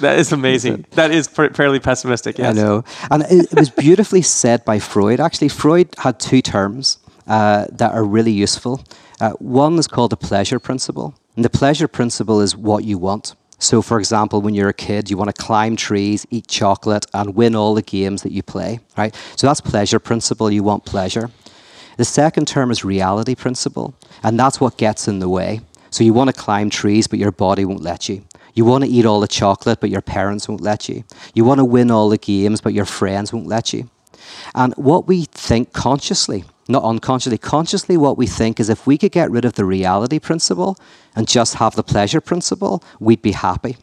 That 0.00 0.18
is 0.18 0.32
amazing. 0.32 0.86
that 0.92 1.10
is 1.10 1.28
fa- 1.28 1.52
fairly 1.52 1.80
pessimistic. 1.80 2.38
Yes. 2.38 2.56
I 2.56 2.60
know. 2.60 2.84
And 3.10 3.22
it, 3.24 3.52
it 3.52 3.58
was 3.58 3.70
beautifully 3.70 4.22
said 4.22 4.64
by 4.64 4.78
Freud. 4.78 5.20
Actually, 5.20 5.48
Freud 5.48 5.88
had 5.98 6.18
two 6.18 6.42
terms 6.42 6.98
uh, 7.26 7.66
that 7.70 7.92
are 7.92 8.04
really 8.04 8.32
useful. 8.32 8.84
Uh, 9.20 9.32
one 9.32 9.78
is 9.78 9.86
called 9.86 10.10
the 10.10 10.16
pleasure 10.16 10.58
principle. 10.58 11.14
And 11.34 11.44
the 11.44 11.50
pleasure 11.50 11.88
principle 11.88 12.40
is 12.40 12.56
what 12.56 12.84
you 12.84 12.98
want. 12.98 13.34
So, 13.58 13.80
for 13.80 13.98
example, 13.98 14.42
when 14.42 14.54
you're 14.54 14.68
a 14.68 14.74
kid, 14.74 15.10
you 15.10 15.16
want 15.16 15.34
to 15.34 15.42
climb 15.42 15.76
trees, 15.76 16.26
eat 16.30 16.46
chocolate, 16.46 17.06
and 17.14 17.34
win 17.34 17.54
all 17.54 17.74
the 17.74 17.82
games 17.82 18.22
that 18.22 18.32
you 18.32 18.42
play, 18.42 18.80
right? 18.98 19.14
So 19.36 19.46
that's 19.46 19.62
pleasure 19.62 19.98
principle. 19.98 20.50
You 20.50 20.62
want 20.62 20.84
pleasure. 20.84 21.30
The 21.96 22.04
second 22.04 22.46
term 22.46 22.70
is 22.70 22.84
reality 22.84 23.34
principle, 23.34 23.94
and 24.22 24.38
that's 24.38 24.60
what 24.60 24.76
gets 24.76 25.08
in 25.08 25.20
the 25.20 25.28
way. 25.28 25.60
So 25.88 26.04
you 26.04 26.12
want 26.12 26.28
to 26.28 26.38
climb 26.38 26.68
trees, 26.68 27.06
but 27.06 27.18
your 27.18 27.32
body 27.32 27.64
won't 27.64 27.80
let 27.80 28.10
you. 28.10 28.22
You 28.56 28.64
want 28.64 28.84
to 28.84 28.90
eat 28.90 29.04
all 29.04 29.20
the 29.20 29.28
chocolate, 29.28 29.80
but 29.80 29.90
your 29.90 30.00
parents 30.00 30.48
won't 30.48 30.62
let 30.62 30.88
you. 30.88 31.04
You 31.34 31.44
want 31.44 31.58
to 31.58 31.64
win 31.64 31.90
all 31.90 32.08
the 32.08 32.18
games, 32.18 32.60
but 32.60 32.72
your 32.74 32.86
friends 32.86 33.32
won't 33.32 33.46
let 33.46 33.72
you. 33.72 33.88
And 34.54 34.74
what 34.74 35.06
we 35.06 35.26
think 35.26 35.72
consciously, 35.72 36.44
not 36.66 36.82
unconsciously, 36.82 37.38
consciously, 37.38 37.96
what 37.96 38.16
we 38.16 38.26
think 38.26 38.58
is 38.58 38.68
if 38.68 38.86
we 38.86 38.96
could 38.98 39.12
get 39.12 39.30
rid 39.30 39.44
of 39.44 39.52
the 39.52 39.66
reality 39.66 40.18
principle 40.18 40.78
and 41.14 41.28
just 41.28 41.56
have 41.56 41.76
the 41.76 41.84
pleasure 41.84 42.20
principle, 42.20 42.82
we'd 42.98 43.22
be 43.22 43.32
happy. 43.32 43.76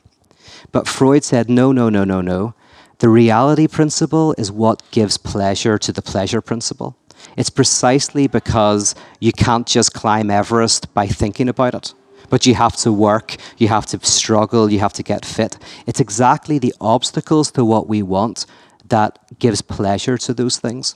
But 0.71 0.87
Freud 0.87 1.23
said, 1.23 1.49
no, 1.49 1.71
no, 1.71 1.89
no, 1.89 2.03
no, 2.03 2.21
no. 2.21 2.55
The 2.97 3.09
reality 3.09 3.67
principle 3.67 4.33
is 4.37 4.51
what 4.51 4.81
gives 4.91 5.17
pleasure 5.17 5.77
to 5.77 5.91
the 5.91 6.01
pleasure 6.01 6.41
principle. 6.41 6.97
It's 7.37 7.49
precisely 7.49 8.27
because 8.27 8.95
you 9.19 9.31
can't 9.31 9.67
just 9.67 9.93
climb 9.93 10.31
Everest 10.31 10.93
by 10.93 11.07
thinking 11.07 11.47
about 11.47 11.75
it, 11.75 11.93
but 12.33 12.47
you 12.47 12.55
have 12.55 12.75
to 12.75 12.91
work, 12.91 13.35
you 13.59 13.67
have 13.67 13.85
to 13.85 14.03
struggle, 14.03 14.71
you 14.71 14.79
have 14.79 14.91
to 14.91 15.03
get 15.03 15.23
fit. 15.23 15.55
It's 15.85 15.99
exactly 15.99 16.57
the 16.57 16.73
obstacles 16.81 17.51
to 17.51 17.63
what 17.63 17.87
we 17.87 18.01
want 18.01 18.47
that 18.89 19.19
gives 19.37 19.61
pleasure 19.61 20.17
to 20.17 20.33
those 20.33 20.57
things. 20.57 20.95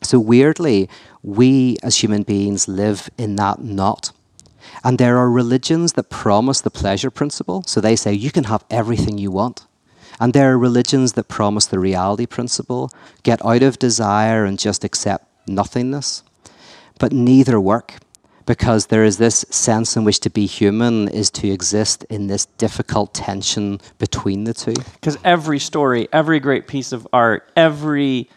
So, 0.00 0.18
weirdly, 0.18 0.88
we 1.22 1.76
as 1.82 1.98
human 1.98 2.22
beings 2.22 2.68
live 2.68 3.10
in 3.18 3.36
that 3.36 3.62
knot. 3.62 4.12
And 4.82 4.96
there 4.96 5.18
are 5.18 5.30
religions 5.30 5.92
that 5.92 6.08
promise 6.08 6.62
the 6.62 6.70
pleasure 6.70 7.10
principle. 7.10 7.64
So 7.66 7.78
they 7.78 7.94
say 7.94 8.14
you 8.14 8.30
can 8.30 8.44
have 8.44 8.64
everything 8.70 9.18
you 9.18 9.30
want. 9.30 9.66
And 10.18 10.32
there 10.32 10.52
are 10.52 10.58
religions 10.58 11.12
that 11.12 11.28
promise 11.28 11.66
the 11.66 11.80
reality 11.80 12.24
principle 12.24 12.90
get 13.24 13.44
out 13.44 13.62
of 13.62 13.78
desire 13.78 14.46
and 14.46 14.58
just 14.58 14.84
accept 14.84 15.26
nothingness. 15.46 16.22
But 16.98 17.12
neither 17.12 17.60
work 17.60 17.98
because 18.46 18.86
there 18.86 19.04
is 19.04 19.18
this 19.18 19.44
sense 19.50 19.96
in 19.96 20.04
which 20.04 20.20
to 20.20 20.30
be 20.30 20.46
human 20.46 21.08
is 21.08 21.30
to 21.30 21.50
exist 21.50 22.04
in 22.04 22.26
this 22.26 22.46
difficult 22.46 23.14
tension 23.14 23.80
between 23.98 24.44
the 24.44 24.54
two. 24.54 24.74
Because 24.94 25.18
every 25.24 25.58
story, 25.58 26.08
every 26.12 26.40
great 26.40 26.66
piece 26.66 26.92
of 26.92 27.06
art, 27.12 27.50
every 27.56 28.28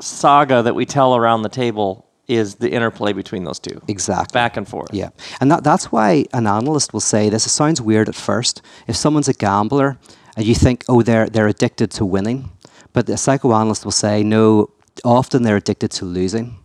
saga 0.00 0.62
that 0.62 0.74
we 0.74 0.86
tell 0.86 1.16
around 1.16 1.42
the 1.42 1.48
table 1.48 2.06
is 2.26 2.56
the 2.56 2.70
interplay 2.70 3.12
between 3.12 3.44
those 3.44 3.58
two. 3.58 3.80
Exactly. 3.88 4.32
Back 4.32 4.56
and 4.56 4.66
forth. 4.66 4.92
Yeah. 4.92 5.10
And 5.40 5.50
that, 5.50 5.62
that's 5.62 5.92
why 5.92 6.24
an 6.32 6.46
analyst 6.46 6.92
will 6.92 7.00
say 7.00 7.28
this. 7.28 7.46
It 7.46 7.50
sounds 7.50 7.80
weird 7.80 8.08
at 8.08 8.14
first. 8.14 8.62
If 8.86 8.96
someone's 8.96 9.28
a 9.28 9.34
gambler 9.34 9.98
and 10.36 10.46
you 10.46 10.54
think, 10.54 10.84
oh, 10.88 11.02
they're, 11.02 11.28
they're 11.28 11.48
addicted 11.48 11.90
to 11.92 12.04
winning, 12.06 12.50
but 12.92 13.06
the 13.06 13.16
psychoanalyst 13.16 13.84
will 13.84 13.92
say, 13.92 14.22
no, 14.22 14.70
often 15.04 15.42
they're 15.42 15.56
addicted 15.56 15.90
to 15.92 16.04
losing. 16.04 16.58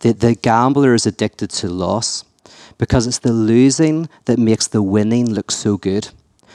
The, 0.00 0.12
the 0.12 0.34
gambler 0.34 0.94
is 0.94 1.06
addicted 1.06 1.50
to 1.50 1.68
loss 1.68 2.24
because 2.78 3.06
it's 3.06 3.18
the 3.18 3.32
losing 3.32 4.08
that 4.26 4.38
makes 4.38 4.66
the 4.66 4.82
winning 4.82 5.30
look 5.30 5.50
so 5.50 5.76
good. 5.76 6.08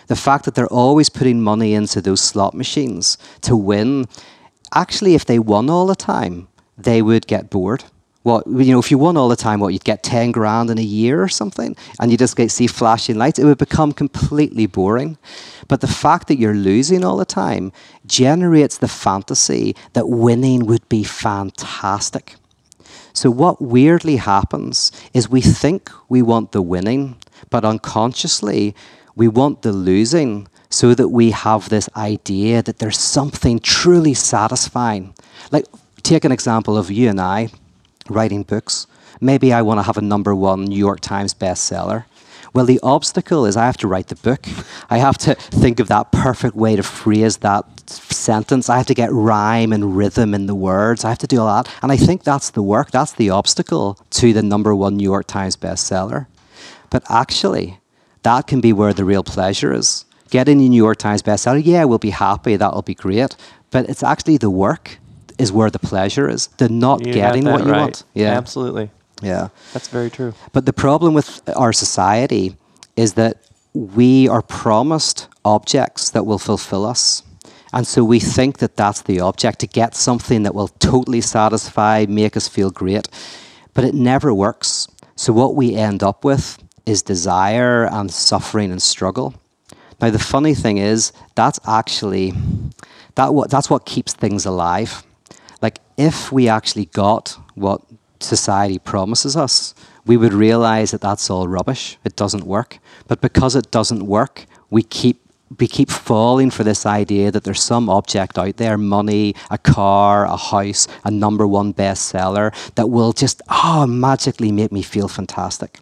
The 0.07 0.15
fact 0.15 0.45
that 0.45 0.55
they're 0.55 0.67
always 0.67 1.09
putting 1.09 1.41
money 1.41 1.73
into 1.73 2.01
those 2.01 2.21
slot 2.21 2.53
machines 2.53 3.17
to 3.41 3.55
win, 3.55 4.05
actually, 4.73 5.15
if 5.15 5.25
they 5.25 5.39
won 5.39 5.69
all 5.69 5.87
the 5.87 5.95
time, 5.95 6.47
they 6.77 7.01
would 7.01 7.27
get 7.27 7.49
bored. 7.49 7.85
What 8.23 8.47
you 8.47 8.71
know, 8.71 8.79
if 8.79 8.89
you 8.89 8.97
won 8.97 9.17
all 9.17 9.27
the 9.27 9.35
time, 9.35 9.59
what 9.59 9.73
you'd 9.73 9.83
get 9.83 10.01
ten 10.01 10.31
grand 10.31 10.69
in 10.69 10.77
a 10.77 10.81
year 10.81 11.21
or 11.21 11.27
something, 11.27 11.75
and 11.99 12.09
you 12.09 12.17
just 12.17 12.37
get 12.37 12.51
see 12.51 12.67
flashing 12.67 13.17
lights, 13.17 13.37
it 13.37 13.43
would 13.43 13.57
become 13.57 13.91
completely 13.91 14.65
boring. 14.65 15.17
But 15.67 15.81
the 15.81 15.87
fact 15.87 16.29
that 16.29 16.37
you're 16.37 16.53
losing 16.55 17.03
all 17.03 17.17
the 17.17 17.25
time 17.25 17.73
generates 18.05 18.77
the 18.77 18.87
fantasy 18.87 19.75
that 19.91 20.07
winning 20.07 20.65
would 20.65 20.87
be 20.87 21.03
fantastic. 21.03 22.35
So 23.13 23.29
what 23.29 23.62
weirdly 23.62 24.17
happens 24.17 24.91
is 25.13 25.29
we 25.29 25.41
think 25.41 25.89
we 26.10 26.22
want 26.22 26.51
the 26.51 26.62
winning, 26.62 27.15
but 27.50 27.63
unconsciously 27.63 28.75
we 29.15 29.27
want 29.27 29.62
the 29.62 29.72
losing 29.72 30.48
so 30.70 30.96
that 30.96 31.10
we 31.10 31.29
have 31.29 31.70
this 31.70 31.88
idea 31.96 32.63
that 32.63 32.79
there's 32.79 32.98
something 33.00 33.60
truly 33.60 34.15
satisfying. 34.15 35.13
Like 35.51 35.65
take 36.01 36.25
an 36.25 36.32
example 36.32 36.75
of 36.77 36.89
you 36.89 37.10
and 37.10 37.22
I 37.22 37.50
writing 38.10 38.43
books. 38.43 38.88
Maybe 39.22 39.53
I 39.53 39.62
want 39.62 39.77
to 39.77 39.84
have 39.84 39.98
a 39.98 40.01
number 40.01 40.34
one 40.36 40.65
New 40.65 40.77
York 40.77 41.00
Times 41.00 41.34
bestseller. 41.34 42.05
Well, 42.53 42.65
the 42.65 42.79
obstacle 42.83 43.48
is 43.48 43.57
I 43.57 43.65
have 43.65 43.77
to 43.77 43.88
write 43.88 44.07
the 44.07 44.15
book. 44.15 44.45
I 44.89 45.00
have 45.00 45.17
to 45.19 45.33
think 45.33 45.79
of 45.79 45.88
that 45.88 46.12
perfect 46.12 46.55
way 46.55 46.75
to 46.75 46.83
phrase 46.83 47.38
that 47.38 47.89
sentence. 47.89 48.69
I 48.69 48.77
have 48.77 48.86
to 48.88 48.93
get 48.93 49.12
rhyme 49.12 49.74
and 49.74 49.98
rhythm 49.98 50.36
in 50.36 50.45
the 50.45 50.53
words. 50.53 51.03
I 51.03 51.10
have 51.10 51.17
to 51.19 51.27
do 51.27 51.41
all 51.41 51.63
that. 51.63 51.74
And 51.81 51.91
I 51.91 51.98
think 51.98 52.24
that's 52.24 52.51
the 52.51 52.62
work, 52.62 52.91
that's 52.91 53.13
the 53.13 53.31
obstacle 53.31 53.98
to 54.12 54.33
the 54.33 54.43
number 54.43 54.75
one 54.75 54.98
New 54.98 55.03
York 55.03 55.25
Times 55.25 55.57
bestseller. 55.57 56.27
But 56.91 57.03
actually, 57.10 57.79
that 58.22 58.45
can 58.45 58.62
be 58.62 58.72
where 58.72 58.93
the 58.93 59.03
real 59.03 59.24
pleasure 59.24 59.74
is. 59.74 60.05
Getting 60.29 60.62
a 60.62 60.69
New 60.69 60.77
York 60.77 60.98
Times 60.98 61.24
bestseller, 61.24 61.62
yeah, 61.63 61.86
we'll 61.86 61.98
be 61.98 62.12
happy, 62.12 62.55
that'll 62.55 62.83
be 62.83 62.95
great. 62.95 63.36
But 63.72 63.89
it's 63.89 64.03
actually 64.03 64.38
the 64.38 64.51
work 64.51 65.00
is 65.39 65.51
where 65.51 65.72
the 65.72 65.79
pleasure 65.79 66.29
is. 66.29 66.48
The 66.57 66.69
not 66.69 67.05
You 67.05 67.13
getting 67.13 67.45
what 67.45 67.65
you 67.65 67.72
right. 67.72 67.79
want. 67.81 68.03
Yeah. 68.13 68.38
Absolutely. 68.38 68.91
Yeah. 69.23 69.49
That's 69.73 69.87
very 69.87 70.09
true. 70.09 70.33
But 70.51 70.65
the 70.65 70.73
problem 70.73 71.13
with 71.13 71.41
our 71.55 71.73
society 71.73 72.55
is 72.95 73.13
that 73.13 73.37
we 73.73 74.27
are 74.27 74.41
promised 74.41 75.27
objects 75.43 76.11
that 76.11 76.25
will 76.25 76.39
fulfill 76.39 76.85
us. 76.85 77.23
And 77.73 77.87
so 77.87 78.03
we 78.03 78.19
think 78.19 78.59
that 78.59 78.77
that's 78.77 79.01
the 79.01 79.19
object 79.19 79.59
to 79.59 79.67
get 79.67 79.95
something 79.95 80.43
that 80.43 80.53
will 80.53 80.67
totally 80.67 81.21
satisfy, 81.21 82.05
make 82.07 82.37
us 82.37 82.47
feel 82.47 82.69
great. 82.69 83.07
But 83.73 83.83
it 83.83 83.95
never 83.95 84.31
works. 84.33 84.87
So 85.15 85.33
what 85.33 85.55
we 85.55 85.75
end 85.75 86.03
up 86.03 86.23
with 86.23 86.63
is 86.85 87.01
desire 87.01 87.85
and 87.85 88.11
suffering 88.11 88.71
and 88.71 88.81
struggle. 88.81 89.33
Now 89.99 90.11
the 90.11 90.19
funny 90.19 90.53
thing 90.53 90.77
is 90.77 91.13
that's 91.33 91.59
actually 91.65 92.33
that 93.15 93.33
what 93.33 93.49
that's 93.49 93.69
what 93.69 93.85
keeps 93.85 94.13
things 94.13 94.45
alive. 94.45 95.03
Like 95.61 95.79
if 95.97 96.31
we 96.31 96.49
actually 96.49 96.85
got 96.85 97.37
what 97.55 97.81
society 98.23 98.79
promises 98.79 99.35
us, 99.37 99.73
we 100.05 100.17
would 100.17 100.33
realize 100.33 100.91
that 100.91 101.01
that's 101.01 101.29
all 101.29 101.47
rubbish. 101.47 101.97
It 102.03 102.15
doesn't 102.15 102.45
work. 102.45 102.79
But 103.07 103.21
because 103.21 103.55
it 103.55 103.71
doesn't 103.71 104.03
work, 104.05 104.45
we 104.69 104.83
keep 104.83 105.19
we 105.59 105.67
keep 105.67 105.91
falling 105.91 106.49
for 106.49 106.63
this 106.63 106.83
idea 106.83 107.29
that 107.29 107.43
there's 107.43 107.61
some 107.61 107.87
object 107.87 108.39
out 108.39 108.57
there, 108.57 108.75
money, 108.75 109.35
a 109.51 109.57
car, 109.59 110.25
a 110.25 110.35
house, 110.35 110.87
a 111.03 111.11
number 111.11 111.45
one 111.45 111.73
bestseller, 111.75 112.51
that 112.73 112.87
will 112.89 113.13
just 113.13 113.41
oh 113.49 113.85
magically 113.85 114.51
make 114.51 114.71
me 114.71 114.81
feel 114.81 115.07
fantastic. 115.07 115.79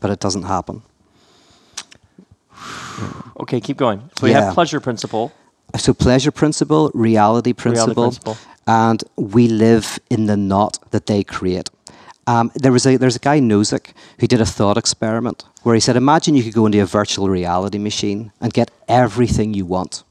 But 0.00 0.10
it 0.10 0.18
doesn't 0.18 0.42
happen. 0.42 0.82
Okay, 3.40 3.60
keep 3.60 3.76
going. 3.76 4.10
So 4.18 4.24
we 4.26 4.30
Yeah. 4.30 4.46
have 4.46 4.54
pleasure 4.54 4.80
principle. 4.80 5.32
So 5.76 5.92
pleasure 5.92 6.30
principle, 6.30 6.90
reality 6.94 7.52
principle, 7.52 8.04
principle. 8.04 8.36
And 8.66 9.02
we 9.16 9.48
live 9.48 9.98
in 10.10 10.26
the 10.26 10.36
knot 10.36 10.78
that 10.90 11.06
they 11.06 11.22
create. 11.22 11.70
Um, 12.26 12.50
there 12.54 12.72
was 12.72 12.86
a 12.86 12.96
there's 12.96 13.16
a 13.16 13.20
guy 13.20 13.38
Nozick 13.38 13.92
who 14.18 14.26
did 14.26 14.40
a 14.40 14.46
thought 14.46 14.76
experiment 14.76 15.44
where 15.62 15.74
he 15.74 15.80
said, 15.80 15.96
imagine 15.96 16.34
you 16.34 16.42
could 16.42 16.54
go 16.54 16.66
into 16.66 16.80
a 16.80 16.86
virtual 16.86 17.28
reality 17.28 17.78
machine 17.78 18.32
and 18.40 18.52
get 18.52 18.70
everything 18.88 19.54
you 19.54 19.64
want. 19.64 20.02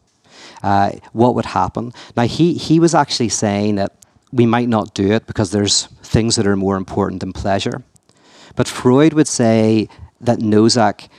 Uh, 0.63 0.91
what 1.11 1.35
would 1.35 1.45
happen? 1.45 1.91
Now 2.15 2.23
he 2.23 2.53
he 2.53 2.79
was 2.79 2.95
actually 2.95 3.29
saying 3.29 3.75
that 3.75 3.91
we 4.31 4.45
might 4.45 4.69
not 4.69 4.93
do 4.93 5.11
it 5.11 5.27
because 5.27 5.51
there's 5.51 5.87
things 6.03 6.35
that 6.35 6.47
are 6.47 6.55
more 6.55 6.77
important 6.77 7.19
than 7.19 7.33
pleasure. 7.33 7.83
But 8.55 8.67
Freud 8.67 9.13
would 9.13 9.27
say 9.27 9.89
that 10.21 10.39
Nozick 10.39 11.09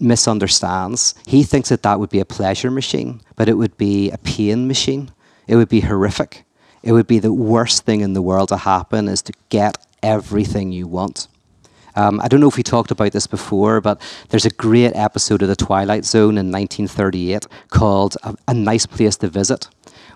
misunderstands. 0.00 1.14
He 1.26 1.42
thinks 1.42 1.68
that 1.68 1.82
that 1.82 1.98
would 2.00 2.10
be 2.10 2.20
a 2.20 2.24
pleasure 2.24 2.70
machine, 2.70 3.20
but 3.36 3.48
it 3.48 3.54
would 3.54 3.76
be 3.76 4.10
a 4.10 4.18
pain 4.18 4.66
machine. 4.66 5.10
It 5.46 5.56
would 5.56 5.68
be 5.68 5.80
horrific. 5.80 6.44
It 6.82 6.92
would 6.92 7.06
be 7.06 7.18
the 7.18 7.32
worst 7.32 7.84
thing 7.84 8.00
in 8.00 8.12
the 8.12 8.22
world 8.22 8.48
to 8.50 8.56
happen 8.56 9.08
is 9.08 9.22
to 9.22 9.32
get 9.48 9.78
everything 10.02 10.72
you 10.72 10.86
want. 10.86 11.28
Um, 11.96 12.20
I 12.20 12.28
don't 12.28 12.40
know 12.40 12.48
if 12.48 12.56
we 12.56 12.62
talked 12.62 12.92
about 12.92 13.12
this 13.12 13.26
before, 13.26 13.80
but 13.80 14.00
there's 14.28 14.46
a 14.46 14.50
great 14.50 14.92
episode 14.94 15.42
of 15.42 15.48
The 15.48 15.56
Twilight 15.56 16.04
Zone 16.04 16.38
in 16.38 16.52
1938 16.52 17.46
called 17.70 18.16
A, 18.22 18.36
a 18.46 18.54
Nice 18.54 18.86
Place 18.86 19.16
to 19.16 19.28
Visit, 19.28 19.66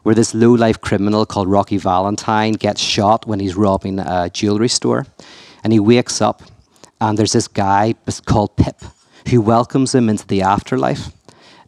where 0.05 0.15
this 0.15 0.33
low 0.33 0.53
life 0.53 0.81
criminal 0.81 1.27
called 1.27 1.49
Rocky 1.49 1.79
Valentine 1.79 2.53
gets 2.53 2.81
shot 2.81 3.27
when 3.27 3.41
he's 3.41 3.57
robbing 3.57 3.99
a 3.99 4.31
jewelry 4.33 4.69
store. 4.69 5.07
And 5.65 5.73
he 5.73 5.81
wakes 5.81 6.21
up, 6.21 6.43
and 7.01 7.19
there's 7.19 7.33
this 7.33 7.49
guy 7.49 7.95
called 8.27 8.57
Pip 8.57 8.81
who 9.29 9.41
welcomes 9.41 9.95
him 9.95 10.09
into 10.09 10.27
the 10.27 10.43
afterlife. 10.43 11.11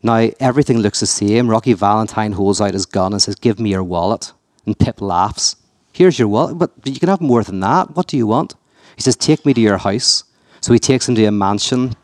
Now, 0.03 0.31
everything 0.39 0.79
looks 0.79 1.01
the 1.01 1.07
same. 1.07 1.49
Rocky 1.49 1.73
Valentine 1.73 2.33
holds 2.33 2.61
out 2.61 2.75
his 2.75 2.87
gun 2.87 3.13
and 3.13 3.23
says, 3.23 3.35
Give 3.37 3.59
me 3.59 3.71
your 3.71 3.83
wallet. 3.83 4.33
And 4.67 4.79
Pip 4.79 5.01
laughs. 5.01 5.57
Here's 5.93 6.19
your 6.19 6.29
wallet, 6.29 6.59
but 6.59 6.73
you 6.85 6.99
can 6.99 7.09
have 7.09 7.21
more 7.21 7.45
than 7.45 7.61
that. 7.61 7.95
What 7.95 8.09
do 8.09 8.17
you 8.17 8.27
want? 8.27 8.55
He 8.97 9.03
says, 9.03 9.17
Take 9.17 9.47
me 9.47 9.55
to 9.55 9.61
your 9.61 9.79
house. 9.79 10.25
So 10.61 10.73
he 10.73 10.79
takes 10.79 11.09
him 11.09 11.15
to 11.17 11.25
a 11.25 11.31
mansion 11.31 11.95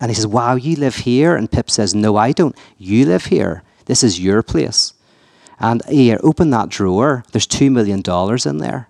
and 0.00 0.10
he 0.10 0.14
says, 0.14 0.26
Wow, 0.26 0.54
you 0.54 0.76
live 0.76 0.96
here? 0.96 1.36
And 1.36 1.50
Pip 1.50 1.70
says, 1.70 1.94
No, 1.94 2.16
I 2.16 2.32
don't. 2.32 2.56
You 2.78 3.06
live 3.06 3.26
here. 3.26 3.62
This 3.86 4.02
is 4.02 4.20
your 4.20 4.42
place. 4.42 4.92
And 5.60 5.82
here, 5.88 6.18
open 6.22 6.50
that 6.50 6.68
drawer. 6.68 7.24
There's 7.32 7.46
$2 7.46 7.70
million 7.70 8.02
in 8.46 8.58
there. 8.58 8.88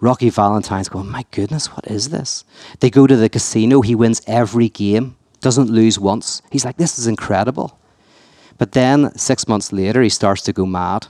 Rocky 0.00 0.30
Valentine's 0.30 0.88
going, 0.88 1.10
My 1.10 1.24
goodness, 1.30 1.68
what 1.68 1.86
is 1.86 2.10
this? 2.10 2.44
They 2.80 2.90
go 2.90 3.06
to 3.06 3.16
the 3.16 3.28
casino. 3.28 3.80
He 3.80 3.94
wins 3.94 4.20
every 4.26 4.68
game, 4.68 5.16
doesn't 5.40 5.70
lose 5.70 5.98
once. 5.98 6.42
He's 6.50 6.64
like, 6.64 6.76
This 6.76 6.98
is 6.98 7.06
incredible. 7.06 7.78
But 8.58 8.72
then 8.72 9.16
six 9.16 9.48
months 9.48 9.72
later, 9.72 10.02
he 10.02 10.08
starts 10.08 10.42
to 10.42 10.52
go 10.52 10.66
mad. 10.66 11.08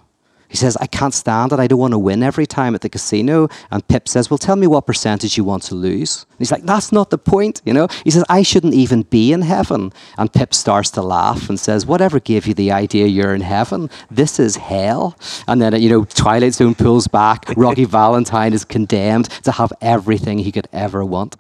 He 0.49 0.57
says, 0.57 0.77
I 0.77 0.87
can't 0.87 1.15
stand 1.15 1.53
it. 1.53 1.59
I 1.59 1.67
don't 1.67 1.79
want 1.79 1.93
to 1.93 1.99
win 1.99 2.23
every 2.23 2.47
time 2.47 2.75
at 2.75 2.81
the 2.81 2.89
casino. 2.89 3.49
And 3.71 3.87
Pip 3.89 4.09
says, 4.09 4.31
Well, 4.31 4.39
tell 4.39 4.57
me 4.57 4.67
what 4.67 4.87
percentage 4.87 5.37
you 5.37 5.45
want 5.45 5.63
to 5.65 5.75
lose. 5.75 6.27
And 6.31 6.39
he's 6.39 6.53
like, 6.53 6.63
That's 6.65 6.93
not 6.93 7.11
the 7.11 7.19
point, 7.19 7.61
you 7.65 7.73
know? 7.73 7.89
He 8.05 8.11
says, 8.11 8.25
I 8.29 8.43
shouldn't 8.43 8.75
even 8.75 9.03
be 9.03 9.33
in 9.33 9.43
heaven. 9.43 9.93
And 10.17 10.33
Pip 10.33 10.55
starts 10.55 10.91
to 10.93 11.03
laugh 11.03 11.49
and 11.49 11.59
says, 11.59 11.87
Whatever 11.87 12.21
gave 12.21 12.47
you 12.47 12.55
the 12.55 12.71
idea 12.73 13.07
you're 13.07 13.35
in 13.35 13.41
heaven? 13.41 13.91
This 14.11 14.39
is 14.39 14.57
hell. 14.57 15.19
And 15.49 15.61
then, 15.61 15.81
you 15.81 15.89
know, 15.89 16.05
Twilight 16.05 16.55
Zone 16.55 16.75
pulls 16.75 17.09
back. 17.09 17.47
Rocky 17.57 17.85
Valentine 17.85 18.53
is 18.53 18.65
condemned 18.65 19.31
to 19.45 19.53
have 19.53 19.73
everything 19.81 20.39
he 20.39 20.53
could 20.53 20.69
ever 20.73 21.05
want. 21.05 21.37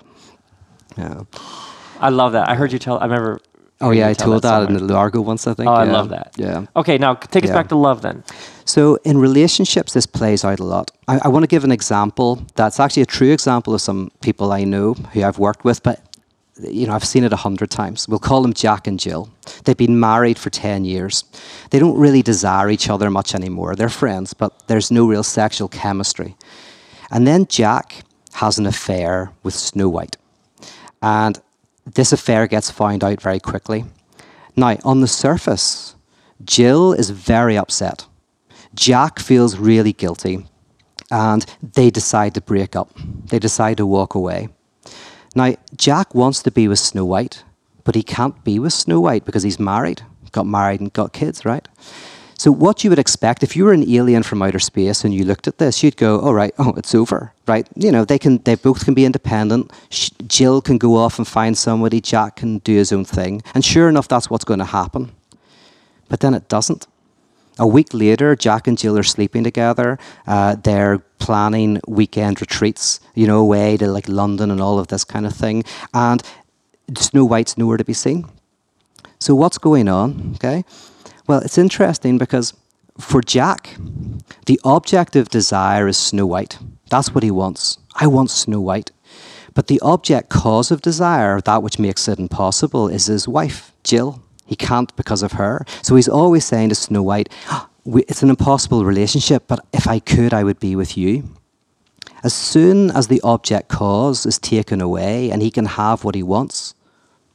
Yeah. 0.96 1.22
I 2.00 2.08
love 2.10 2.32
that. 2.32 2.48
I 2.48 2.54
heard 2.54 2.72
you 2.72 2.78
tell. 2.78 2.98
I 2.98 3.04
remember. 3.04 3.40
Oh, 3.84 3.90
yeah, 3.90 4.08
I 4.08 4.14
told 4.14 4.42
that, 4.42 4.68
in 4.68 4.74
the 4.74 4.94
Largo 4.94 5.20
once, 5.20 5.46
I 5.46 5.54
think. 5.54 5.68
Oh, 5.68 5.74
I 5.74 5.84
love 5.84 6.08
that. 6.08 6.32
Yeah. 6.36 6.66
Okay, 6.74 6.96
now 6.98 7.14
take 7.14 7.44
us 7.44 7.48
Yeah. 7.50 7.54
back 7.58 7.68
to 7.68 7.76
love 7.76 8.00
then. 8.00 8.24
So 8.64 8.98
in 9.04 9.18
relationships, 9.18 9.92
this 9.92 10.06
plays 10.06 10.44
out 10.44 10.58
a 10.60 10.64
lot. 10.64 10.90
I, 11.06 11.20
I 11.26 11.28
want 11.28 11.42
to 11.42 11.46
give 11.54 11.64
an 11.64 11.72
example 11.72 12.28
that's 12.56 12.80
actually 12.80 13.02
a 13.02 13.06
true 13.18 13.32
example 13.32 13.74
of 13.74 13.80
some 13.80 14.10
people 14.20 14.52
I 14.52 14.64
know 14.64 14.94
who 15.12 15.22
I've 15.22 15.38
worked 15.38 15.64
with, 15.64 15.82
but 15.82 15.96
you 16.62 16.86
know 16.86 16.94
I've 16.94 17.04
seen 17.04 17.24
it 17.24 17.32
a 17.32 17.36
hundred 17.48 17.70
times. 17.70 18.08
We'll 18.08 18.20
call 18.30 18.40
them 18.42 18.54
Jack 18.54 18.86
and 18.86 18.98
Jill. 18.98 19.28
They've 19.64 19.76
been 19.86 19.98
married 20.00 20.38
for 20.38 20.50
ten 20.50 20.84
years. 20.84 21.24
They 21.70 21.78
don't 21.78 21.98
really 21.98 22.22
desire 22.22 22.70
each 22.70 22.88
other 22.88 23.10
much 23.10 23.34
anymore. 23.34 23.74
They're 23.76 23.88
friends, 24.04 24.34
but 24.34 24.52
there's 24.68 24.90
no 24.90 25.06
real 25.06 25.22
sexual 25.24 25.68
chemistry. 25.68 26.36
And 27.10 27.26
then 27.26 27.46
Jack 27.48 28.04
has 28.34 28.58
an 28.58 28.66
affair 28.66 29.30
with 29.42 29.54
Snow 29.54 29.88
White, 29.88 30.16
and 31.02 31.38
this 31.86 32.12
affair 32.12 32.46
gets 32.46 32.70
found 32.70 33.04
out 33.04 33.20
very 33.20 33.40
quickly. 33.40 33.84
Now, 34.56 34.78
on 34.84 35.00
the 35.00 35.08
surface, 35.08 35.96
Jill 36.44 36.92
is 36.92 37.10
very 37.10 37.56
upset. 37.56 38.06
Jack 38.74 39.18
feels 39.18 39.58
really 39.58 39.92
guilty 39.92 40.46
and 41.10 41.44
they 41.74 41.90
decide 41.90 42.34
to 42.34 42.40
break 42.40 42.74
up. 42.74 42.90
They 43.26 43.38
decide 43.38 43.76
to 43.76 43.86
walk 43.86 44.14
away. 44.14 44.48
Now, 45.34 45.54
Jack 45.76 46.14
wants 46.14 46.42
to 46.42 46.50
be 46.50 46.68
with 46.68 46.78
Snow 46.78 47.04
White, 47.04 47.44
but 47.84 47.94
he 47.94 48.02
can't 48.02 48.42
be 48.44 48.58
with 48.58 48.72
Snow 48.72 49.00
White 49.00 49.24
because 49.24 49.42
he's 49.42 49.58
married, 49.58 50.02
got 50.32 50.46
married 50.46 50.80
and 50.80 50.92
got 50.92 51.12
kids, 51.12 51.44
right? 51.44 51.66
So, 52.36 52.50
what 52.50 52.84
you 52.84 52.90
would 52.90 52.98
expect 52.98 53.42
if 53.42 53.56
you 53.56 53.64
were 53.64 53.72
an 53.72 53.88
alien 53.88 54.22
from 54.22 54.42
outer 54.42 54.58
space 54.58 55.04
and 55.04 55.14
you 55.14 55.24
looked 55.24 55.46
at 55.46 55.58
this, 55.58 55.82
you'd 55.82 55.96
go, 55.96 56.20
"All 56.20 56.34
right, 56.34 56.54
oh, 56.58 56.74
it's 56.76 56.94
over, 56.94 57.32
right?" 57.46 57.66
You 57.76 57.92
know, 57.92 58.04
they 58.04 58.18
can, 58.18 58.38
they 58.38 58.54
both 58.56 58.84
can 58.84 58.94
be 58.94 59.04
independent. 59.04 59.72
Jill 60.26 60.60
can 60.60 60.78
go 60.78 60.96
off 60.96 61.18
and 61.18 61.26
find 61.26 61.56
somebody. 61.56 62.00
Jack 62.00 62.36
can 62.36 62.58
do 62.58 62.74
his 62.74 62.92
own 62.92 63.04
thing, 63.04 63.42
and 63.54 63.64
sure 63.64 63.88
enough, 63.88 64.08
that's 64.08 64.28
what's 64.30 64.44
going 64.44 64.60
to 64.60 64.66
happen. 64.66 65.12
But 66.08 66.20
then 66.20 66.34
it 66.34 66.48
doesn't. 66.48 66.86
A 67.58 67.66
week 67.66 67.94
later, 67.94 68.34
Jack 68.34 68.66
and 68.66 68.76
Jill 68.76 68.98
are 68.98 69.04
sleeping 69.04 69.44
together. 69.44 69.98
Uh, 70.26 70.56
they're 70.56 70.98
planning 71.18 71.80
weekend 71.86 72.40
retreats, 72.40 72.98
you 73.14 73.26
know, 73.28 73.38
away 73.38 73.76
to 73.76 73.86
like 73.86 74.08
London 74.08 74.50
and 74.50 74.60
all 74.60 74.80
of 74.80 74.88
this 74.88 75.04
kind 75.04 75.24
of 75.24 75.34
thing. 75.34 75.62
And 75.92 76.20
Snow 76.96 77.24
White's 77.24 77.56
nowhere 77.56 77.76
to 77.76 77.84
be 77.84 77.92
seen. 77.92 78.26
So 79.20 79.34
what's 79.34 79.56
going 79.56 79.88
on? 79.88 80.32
Okay. 80.34 80.64
Well, 81.26 81.40
it's 81.40 81.58
interesting 81.58 82.18
because 82.18 82.52
for 82.98 83.20
Jack, 83.22 83.76
the 84.46 84.60
object 84.64 85.16
of 85.16 85.28
desire 85.28 85.88
is 85.88 85.96
Snow 85.96 86.26
White. 86.26 86.58
That's 86.90 87.14
what 87.14 87.24
he 87.24 87.30
wants. 87.30 87.78
I 87.96 88.06
want 88.06 88.30
Snow 88.30 88.60
White. 88.60 88.90
But 89.54 89.68
the 89.68 89.80
object 89.80 90.28
cause 90.30 90.70
of 90.70 90.82
desire, 90.82 91.40
that 91.40 91.62
which 91.62 91.78
makes 91.78 92.08
it 92.08 92.18
impossible, 92.18 92.88
is 92.88 93.06
his 93.06 93.26
wife, 93.28 93.72
Jill. 93.84 94.20
He 94.44 94.56
can't 94.56 94.94
because 94.96 95.22
of 95.22 95.32
her. 95.32 95.64
So 95.82 95.96
he's 95.96 96.08
always 96.08 96.44
saying 96.44 96.68
to 96.70 96.74
Snow 96.74 97.02
White, 97.02 97.30
ah, 97.48 97.68
"We- 97.84 98.04
It's 98.08 98.22
an 98.22 98.30
impossible 98.30 98.84
relationship, 98.84 99.44
but 99.46 99.60
if 99.72 99.86
I 99.86 100.00
could, 100.00 100.34
I 100.34 100.44
would 100.44 100.58
be 100.60 100.76
with 100.76 100.96
you. 100.96 101.24
As 102.22 102.34
soon 102.34 102.90
as 102.90 103.06
the 103.06 103.20
object 103.22 103.68
cause 103.68 104.26
is 104.26 104.38
taken 104.38 104.80
away 104.80 105.30
and 105.30 105.40
he 105.40 105.50
can 105.50 105.66
have 105.66 106.04
what 106.04 106.14
he 106.14 106.22
wants, 106.22 106.74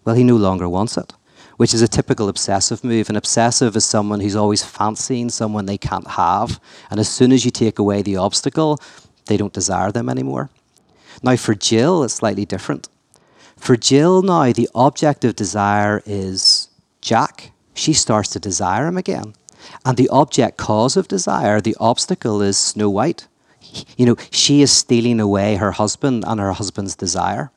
well, 0.04 0.16
he 0.16 0.24
no 0.24 0.36
longer 0.36 0.68
wants 0.68 0.98
it, 0.98 1.14
which 1.60 1.74
is 1.74 1.82
a 1.82 1.90
typical 1.90 2.30
obsessive 2.30 2.86
move. 2.86 3.10
An 3.10 3.18
obsessive 3.18 3.76
is 3.76 3.84
someone 3.84 4.22
who's 4.22 4.38
always 4.38 4.64
fancying 4.64 5.28
someone 5.28 5.66
they 5.66 5.78
can't 5.78 6.08
have. 6.08 6.58
And 6.90 7.02
as 7.02 7.10
soon 7.10 7.34
as 7.34 7.44
you 7.44 7.52
take 7.52 7.78
away 7.78 8.02
the 8.02 8.16
obstacle, 8.16 8.80
they 9.26 9.36
don't 9.36 9.52
desire 9.52 9.92
them 9.92 10.08
anymore. 10.08 10.50
Now, 11.22 11.36
for 11.36 11.54
Jill, 11.54 12.06
it's 12.06 12.14
slightly 12.14 12.46
different. 12.46 12.88
For 13.58 13.76
Jill, 13.76 14.22
now, 14.22 14.54
the 14.54 14.70
object 14.74 15.26
of 15.26 15.36
desire 15.36 16.02
is 16.06 16.70
Jack. 17.02 17.52
She 17.74 17.92
starts 17.92 18.30
to 18.30 18.40
desire 18.40 18.88
him 18.88 18.96
again. 18.96 19.34
And 19.84 19.98
the 19.98 20.08
object 20.08 20.56
cause 20.56 20.96
of 20.96 21.10
desire, 21.10 21.60
the 21.60 21.76
obstacle, 21.78 22.42
is 22.42 22.58
Snow 22.58 22.90
White. 22.90 23.28
You 23.98 24.06
know, 24.06 24.16
she 24.32 24.62
is 24.62 24.72
stealing 24.72 25.20
away 25.20 25.58
her 25.58 25.74
husband 25.74 26.24
and 26.26 26.40
her 26.40 26.54
husband's 26.54 26.96
desire. 26.96 27.52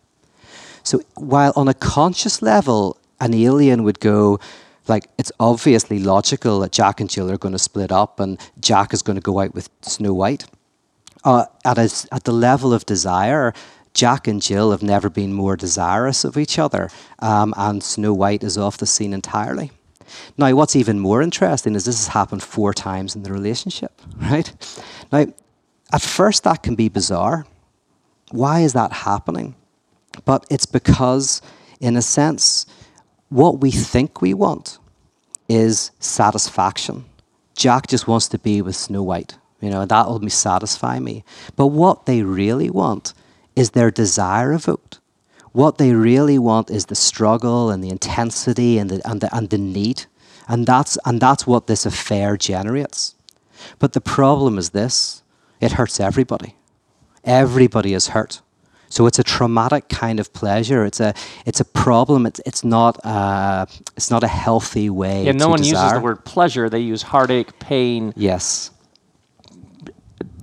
So 0.83 1.03
while 1.15 1.53
on 1.55 1.69
a 1.69 1.75
conscious 1.75 2.43
level, 2.43 2.99
an 3.23 3.35
alien 3.35 3.85
would 3.85 4.01
go, 4.01 4.41
like, 4.89 5.09
it's 5.19 5.33
obviously 5.39 5.99
logical 5.99 6.61
that 6.61 6.73
Jack 6.73 7.01
and 7.01 7.09
Jill 7.09 7.31
are 7.31 7.39
going 7.39 7.53
to 7.53 7.59
split 7.59 7.93
up 7.93 8.21
and 8.21 8.39
Jack 8.61 8.93
is 8.93 9.03
going 9.03 9.17
to 9.17 9.23
go 9.23 9.39
out 9.39 9.55
with 9.55 9.71
Snow 9.83 10.13
White. 10.13 10.45
Uh, 11.25 11.47
at, 11.65 11.79
a, 11.79 11.89
at 12.11 12.25
the 12.25 12.33
level 12.33 12.75
of 12.75 12.85
desire, 12.85 13.55
Jack 13.95 14.27
and 14.27 14.43
Jill 14.43 14.73
have 14.73 14.83
never 14.83 15.09
been 15.09 15.33
more 15.33 15.57
desirous 15.57 16.25
of 16.25 16.37
each 16.37 16.59
other, 16.59 16.91
um, 17.21 17.55
and 17.57 17.83
Snow 17.83 18.13
White 18.13 18.43
is 18.43 18.59
off 18.59 18.79
the 18.79 18.87
scene 18.87 19.13
entirely. 19.13 19.71
Now, 20.37 20.53
what's 20.55 20.75
even 20.75 20.99
more 20.99 21.23
interesting 21.23 21.75
is 21.75 21.85
this 21.85 21.99
has 21.99 22.09
happened 22.09 22.43
four 22.43 22.75
times 22.75 23.15
in 23.15 23.23
the 23.23 23.33
relationship, 23.33 23.93
right? 24.17 24.53
Now, 25.13 25.27
at 25.93 26.03
first, 26.03 26.45
that 26.45 26.63
can 26.63 26.75
be 26.75 26.89
bizarre. 26.89 27.47
Why 28.31 28.61
is 28.61 28.73
that 28.73 28.93
happening? 28.93 29.55
But 30.25 30.47
it's 30.51 30.67
because, 30.67 31.43
in 31.81 31.97
a 31.97 32.03
sense, 32.03 32.67
what 33.33 33.61
we 33.61 33.71
think 33.71 34.21
we 34.21 34.35
want 34.35 34.79
is 35.49 35.91
satisfaction. 35.99 37.07
Jack 37.57 37.87
just 37.87 38.07
wants 38.07 38.29
to 38.29 38.39
be 38.39 38.61
with 38.61 38.77
Snow 38.77 39.03
White. 39.03 39.39
You 39.61 39.71
know, 39.71 39.87
that 39.87 40.09
will 40.09 40.29
satisfy 40.29 40.99
me. 40.99 41.25
But 41.57 41.69
what 41.69 42.07
they 42.07 42.23
really 42.23 42.69
want 42.69 43.15
is 43.57 43.71
their 43.71 43.91
desire 43.91 44.53
evoked. 44.53 44.99
What 45.53 45.79
they 45.79 45.93
really 45.95 46.39
want 46.39 46.71
is 46.71 46.87
the 46.87 46.95
struggle 46.95 47.71
and 47.71 47.83
the 47.83 47.91
intensity 47.91 48.79
and 48.79 48.91
the, 48.91 49.09
and 49.09 49.21
the, 49.21 49.35
and 49.35 49.49
the 49.49 49.59
need. 49.59 50.05
And 50.49 50.67
that's, 50.67 50.99
and 51.05 51.21
that's 51.21 51.47
what 51.47 51.67
this 51.67 51.87
affair 51.87 52.37
generates. 52.37 53.15
But 53.79 53.93
the 53.93 54.01
problem 54.01 54.59
is 54.59 54.71
this 54.71 55.23
it 55.61 55.73
hurts 55.73 56.01
everybody. 56.01 56.57
Everybody 57.25 57.95
is 57.95 58.09
hurt. 58.09 58.43
So 58.93 59.07
it's 59.07 59.19
a 59.19 59.23
traumatic 59.23 59.89
kind 59.89 60.21
of 60.21 60.35
pleasure. 60.35 60.85
It's 60.85 61.01
a 61.01 61.15
it's 61.47 61.61
a 61.61 61.65
problem. 61.65 62.27
It's 62.27 62.43
it's 62.45 62.63
not 62.63 63.03
uh, 63.07 63.65
it's 63.97 64.11
not 64.11 64.23
a 64.23 64.29
healthy 64.29 64.91
way. 64.91 65.25
Yeah, 65.25 65.33
no 65.33 65.49
one 65.49 65.65
uses 65.65 65.93
the 65.95 66.01
word 66.01 66.27
pleasure. 66.27 66.69
They 66.69 66.81
use 66.81 67.01
heartache, 67.01 67.59
pain. 67.59 68.13
Yes. 68.17 68.71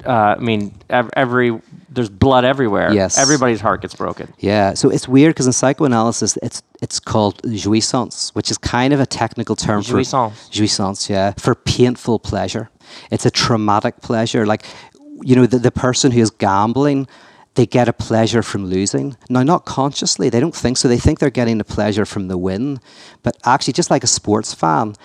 Uh, 0.03 0.35
I 0.37 0.39
mean, 0.39 0.73
ev- 0.89 1.11
every 1.15 1.61
there's 1.89 2.09
blood 2.09 2.43
everywhere. 2.43 2.91
Yes. 2.91 3.19
everybody's 3.19 3.61
heart 3.61 3.81
gets 3.83 3.93
broken. 3.93 4.33
Yeah. 4.39 4.73
So 4.73 4.89
it's 4.89 5.07
weird 5.07 5.35
because 5.35 5.45
in 5.45 5.53
psychoanalysis, 5.53 6.35
it's 6.41 6.63
it's 6.81 6.99
called 6.99 7.43
jouissance, 7.43 8.33
which 8.33 8.49
is 8.49 8.57
kind 8.57 8.93
of 8.93 8.99
a 8.99 9.05
technical 9.05 9.55
term 9.55 9.83
Jouissance. 9.83 10.47
for 10.47 10.51
jouissance. 10.51 11.07
Yeah, 11.07 11.33
for 11.37 11.53
painful 11.53 12.17
pleasure. 12.17 12.71
It's 13.11 13.27
a 13.27 13.31
traumatic 13.31 14.01
pleasure. 14.01 14.47
Like, 14.47 14.65
you 15.21 15.35
know, 15.35 15.45
the, 15.45 15.59
the 15.59 15.71
person 15.71 16.11
who 16.11 16.19
is 16.19 16.31
gambling. 16.31 17.07
They 17.59 17.65
get 17.65 17.89
a 17.89 17.93
pleasure 17.93 18.41
from 18.41 18.67
losing. 18.67 19.17
Now, 19.29 19.43
not 19.43 19.65
consciously, 19.65 20.29
they 20.29 20.39
don't 20.39 20.55
think 20.55 20.77
so. 20.77 20.87
They 20.87 20.97
think 20.97 21.19
they're 21.19 21.29
getting 21.29 21.59
a 21.59 21.65
pleasure 21.65 22.05
from 22.05 22.29
the 22.29 22.37
win. 22.37 22.79
But 23.21 23.35
actually, 23.43 23.73
just 23.73 23.91
like 23.91 24.01
a 24.01 24.07
sports 24.07 24.53
fan, 24.53 24.95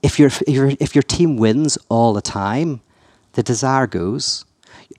if, 0.00 0.20
your 0.20 0.28
if, 0.28 0.48
your 0.48 0.72
if 0.78 0.94
your 0.94 1.02
team 1.02 1.36
wins 1.36 1.76
all 1.88 2.12
the 2.12 2.22
time, 2.22 2.82
the 3.32 3.42
desire 3.42 3.88
goes. 3.88 4.44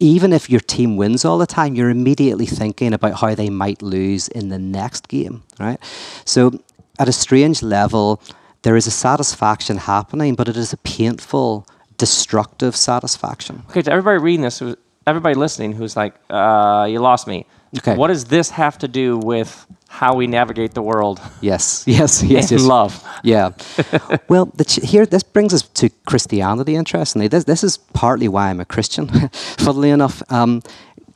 Even 0.01 0.33
if 0.33 0.49
your 0.49 0.59
team 0.59 0.97
wins 0.97 1.23
all 1.23 1.37
the 1.37 1.47
time, 1.47 1.73
you're 1.73 1.89
immediately 1.89 2.45
thinking 2.45 2.91
about 2.93 3.21
how 3.21 3.33
they 3.33 3.49
might 3.49 3.81
lose 3.81 4.27
in 4.27 4.49
the 4.49 4.59
next 4.59 5.07
game, 5.07 5.41
right? 5.57 5.79
So, 6.25 6.59
at 6.99 7.07
a 7.07 7.13
strange 7.13 7.63
level, 7.63 8.21
there 8.63 8.75
is 8.75 8.87
a 8.87 8.91
satisfaction 8.91 9.77
happening, 9.77 10.35
but 10.35 10.49
it 10.49 10.57
is 10.57 10.73
a 10.73 10.77
painful, 10.79 11.65
destructive 11.97 12.75
satisfaction. 12.75 13.63
Okay, 13.69 13.83
to 13.83 13.91
everybody 13.93 14.17
reading 14.17 14.41
this, 14.41 14.61
everybody 15.07 15.35
listening 15.35 15.73
who's 15.73 15.95
like, 15.95 16.15
uh, 16.29 16.87
you 16.89 16.99
lost 16.99 17.27
me. 17.27 17.45
Okay. 17.77 17.95
What 17.95 18.07
does 18.07 18.25
this 18.25 18.49
have 18.51 18.77
to 18.79 18.87
do 18.87 19.17
with 19.17 19.65
how 19.89 20.15
we 20.15 20.27
navigate 20.27 20.73
the 20.73 20.81
world 20.81 21.21
Yes, 21.41 21.83
yes, 21.87 22.23
yes, 22.23 22.51
in 22.51 22.59
yes. 22.59 22.67
love? 22.67 23.03
Yeah. 23.23 23.51
well, 24.29 24.45
the 24.55 24.63
ch- 24.65 24.83
here 24.83 25.05
this 25.05 25.23
brings 25.23 25.53
us 25.53 25.63
to 25.63 25.89
Christianity. 26.05 26.75
Interestingly, 26.75 27.27
this 27.27 27.43
this 27.43 27.63
is 27.63 27.77
partly 27.77 28.27
why 28.27 28.49
I'm 28.49 28.59
a 28.59 28.65
Christian. 28.65 29.07
Funnily 29.57 29.89
enough, 29.89 30.23
um, 30.31 30.61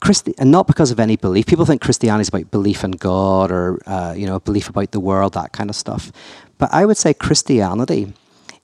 Christi- 0.01 0.33
and 0.37 0.51
not 0.51 0.67
because 0.67 0.91
of 0.91 0.99
any 0.99 1.15
belief. 1.15 1.45
People 1.45 1.65
think 1.65 1.81
Christianity 1.81 2.21
is 2.21 2.29
about 2.29 2.51
belief 2.51 2.83
in 2.83 2.91
God 2.91 3.51
or 3.51 3.79
uh, 3.85 4.13
you 4.17 4.25
know 4.25 4.39
belief 4.39 4.69
about 4.69 4.91
the 4.91 4.99
world, 4.99 5.33
that 5.33 5.51
kind 5.53 5.69
of 5.69 5.75
stuff. 5.75 6.11
But 6.57 6.69
I 6.73 6.85
would 6.85 6.97
say 6.97 7.13
Christianity 7.13 8.13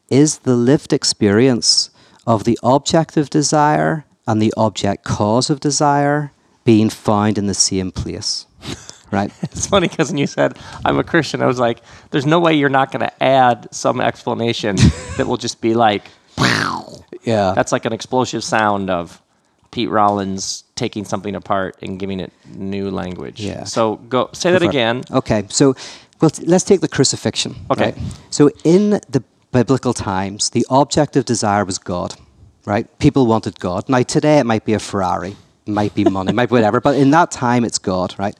is 0.10 0.40
the 0.40 0.56
lived 0.56 0.92
experience 0.94 1.90
of 2.28 2.44
the 2.44 2.60
objective 2.62 3.30
desire 3.30 4.04
and 4.28 4.42
the 4.42 4.54
object 4.58 5.04
cause 5.04 5.50
of 5.50 5.60
desire 5.60 6.32
being 6.64 6.90
found 6.90 7.38
in 7.38 7.48
the 7.48 7.54
same 7.54 7.92
place. 7.92 8.46
Right? 9.12 9.32
It's 9.44 9.68
funny 9.68 9.88
because 9.88 10.10
when 10.10 10.18
you 10.18 10.28
said 10.28 10.58
I'm 10.84 10.98
a 10.98 11.04
Christian, 11.04 11.42
I 11.42 11.46
was 11.46 11.60
like, 11.60 11.80
there's 12.10 12.26
no 12.26 12.40
way 12.40 12.56
you're 12.56 12.70
not 12.70 12.92
going 12.92 13.02
to 13.08 13.24
add 13.24 13.68
some 13.72 14.02
explanation 14.02 14.76
that 15.18 15.28
will 15.28 15.38
just 15.38 15.62
be 15.62 15.74
like, 15.74 16.10
Yeah. 17.24 17.54
that's 17.56 17.72
like 17.72 17.86
an 17.86 17.94
explosive 17.94 18.44
sound 18.44 18.90
of 18.90 19.22
Pete 19.72 19.90
Rollins 19.90 20.64
taking 20.76 21.06
something 21.06 21.36
apart 21.36 21.78
and 21.82 22.00
giving 22.00 22.20
it 22.20 22.34
new 22.56 22.90
language. 22.92 23.40
Yeah. 23.40 23.64
So 23.64 23.98
go 24.10 24.30
say 24.34 24.52
that 24.52 24.60
for 24.60 24.66
it. 24.66 24.70
again. 24.70 25.04
Okay, 25.12 25.46
so 25.50 25.76
well, 26.20 26.32
t- 26.32 26.46
let's 26.46 26.64
take 26.64 26.82
the 26.82 26.88
crucifixion. 26.88 27.56
Okay. 27.72 27.92
right? 27.92 27.98
So 28.30 28.50
in 28.64 29.00
the 29.10 29.24
biblical 29.52 29.94
times, 29.94 30.50
the 30.50 30.66
object 30.70 31.16
of 31.16 31.26
desire 31.26 31.64
was 31.64 31.78
God, 31.78 32.16
right? 32.66 32.88
People 33.00 33.28
wanted 33.28 33.60
God. 33.60 33.88
Now 33.90 34.02
today 34.04 34.40
it 34.40 34.46
might 34.46 34.66
be 34.66 34.74
a 34.74 34.80
Ferrari, 34.80 35.36
it 35.66 35.72
might 35.72 35.94
be 35.96 36.04
money, 36.04 36.34
might 36.34 36.50
be 36.50 36.54
whatever, 36.54 36.82
but 36.82 36.96
in 36.96 37.12
that 37.12 37.32
time 37.32 37.64
it's 37.64 37.78
God, 37.78 38.16
right? 38.18 38.36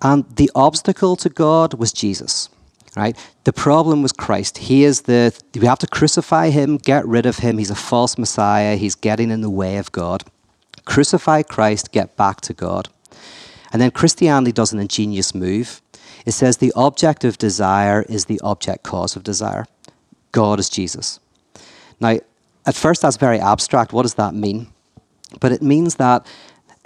And 0.00 0.24
the 0.36 0.50
obstacle 0.54 1.16
to 1.16 1.28
God 1.28 1.74
was 1.74 1.92
Jesus. 1.92 2.48
Right? 2.94 3.16
The 3.44 3.54
problem 3.54 4.02
was 4.02 4.12
Christ. 4.12 4.58
He 4.58 4.84
is 4.84 5.02
the 5.02 5.32
we 5.54 5.66
have 5.66 5.78
to 5.78 5.86
crucify 5.86 6.50
him, 6.50 6.76
get 6.76 7.06
rid 7.06 7.24
of 7.24 7.38
him. 7.38 7.56
He's 7.56 7.70
a 7.70 7.74
false 7.74 8.18
Messiah. 8.18 8.76
He's 8.76 8.94
getting 8.94 9.30
in 9.30 9.40
the 9.40 9.48
way 9.48 9.78
of 9.78 9.90
God. 9.92 10.24
Crucify 10.84 11.42
Christ, 11.42 11.92
get 11.92 12.18
back 12.18 12.42
to 12.42 12.52
God. 12.52 12.90
And 13.72 13.80
then 13.80 13.92
Christianity 13.92 14.52
does 14.52 14.74
an 14.74 14.78
ingenious 14.78 15.34
move. 15.34 15.80
It 16.26 16.32
says 16.32 16.58
the 16.58 16.72
object 16.76 17.24
of 17.24 17.38
desire 17.38 18.02
is 18.08 18.26
the 18.26 18.40
object 18.40 18.82
cause 18.82 19.16
of 19.16 19.22
desire. 19.22 19.64
God 20.30 20.60
is 20.60 20.68
Jesus. 20.68 21.18
Now, 21.98 22.18
at 22.66 22.74
first, 22.74 23.02
that's 23.02 23.16
very 23.16 23.40
abstract. 23.40 23.92
What 23.92 24.02
does 24.02 24.14
that 24.14 24.34
mean? 24.34 24.68
But 25.40 25.52
it 25.52 25.62
means 25.62 25.96
that 25.96 26.26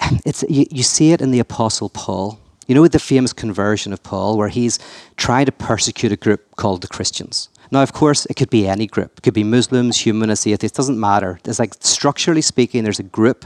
it's, 0.24 0.44
you, 0.48 0.66
you 0.70 0.82
see 0.82 1.12
it 1.12 1.20
in 1.20 1.30
the 1.30 1.40
Apostle 1.40 1.88
Paul. 1.90 2.38
You 2.66 2.74
know 2.74 2.82
with 2.82 2.92
the 2.92 2.98
famous 2.98 3.32
conversion 3.32 3.92
of 3.92 4.02
Paul, 4.02 4.36
where 4.36 4.48
he's 4.48 4.80
trying 5.16 5.46
to 5.46 5.52
persecute 5.52 6.10
a 6.10 6.16
group 6.16 6.56
called 6.56 6.80
the 6.82 6.88
Christians. 6.88 7.48
Now, 7.70 7.82
of 7.82 7.92
course, 7.92 8.26
it 8.26 8.34
could 8.34 8.50
be 8.50 8.66
any 8.66 8.86
group. 8.86 9.18
It 9.18 9.22
could 9.22 9.34
be 9.34 9.44
Muslims, 9.44 9.98
humanists, 9.98 10.46
atheists. 10.46 10.76
Doesn't 10.76 10.98
matter. 10.98 11.38
It's 11.44 11.60
like 11.60 11.74
structurally 11.80 12.42
speaking, 12.42 12.82
there's 12.82 12.98
a 12.98 13.04
group 13.04 13.44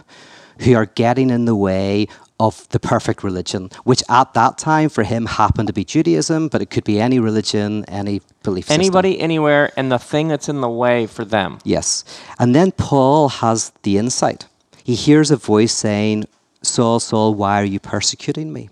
who 0.60 0.74
are 0.74 0.86
getting 0.86 1.30
in 1.30 1.44
the 1.44 1.56
way 1.56 2.06
of 2.40 2.66
the 2.70 2.80
perfect 2.80 3.22
religion, 3.22 3.70
which 3.84 4.02
at 4.08 4.32
that 4.32 4.56
time 4.56 4.88
for 4.88 5.04
him 5.04 5.26
happened 5.26 5.66
to 5.66 5.74
be 5.74 5.84
Judaism, 5.84 6.48
but 6.48 6.62
it 6.62 6.70
could 6.70 6.84
be 6.84 6.98
any 6.98 7.20
religion, 7.20 7.84
any 7.84 8.22
belief 8.42 8.64
system. 8.64 8.80
Anybody, 8.80 9.20
anywhere, 9.20 9.70
and 9.76 9.92
the 9.92 9.98
thing 9.98 10.28
that's 10.28 10.48
in 10.48 10.62
the 10.62 10.68
way 10.68 11.06
for 11.06 11.24
them. 11.24 11.58
Yes. 11.64 12.02
And 12.38 12.54
then 12.54 12.72
Paul 12.72 13.28
has 13.28 13.72
the 13.82 13.98
insight. 13.98 14.46
He 14.82 14.94
hears 14.94 15.30
a 15.30 15.36
voice 15.36 15.74
saying, 15.74 16.24
Saul, 16.62 16.98
Saul, 16.98 17.34
why 17.34 17.60
are 17.60 17.64
you 17.64 17.78
persecuting 17.78 18.52
me? 18.52 18.70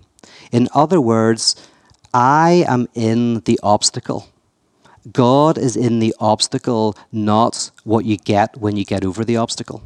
In 0.51 0.69
other 0.75 1.01
words, 1.01 1.55
I 2.15 2.65
am 2.67 2.89
in 2.95 3.41
the 3.41 3.61
obstacle. 3.63 4.29
God 5.13 5.59
is 5.59 5.77
in 5.77 5.99
the 5.99 6.15
obstacle, 6.19 6.97
not 7.13 7.71
what 7.85 8.07
you 8.07 8.17
get 8.17 8.57
when 8.57 8.77
you 8.77 8.85
get 8.85 9.05
over 9.05 9.25
the 9.25 9.37
obstacle. 9.37 9.83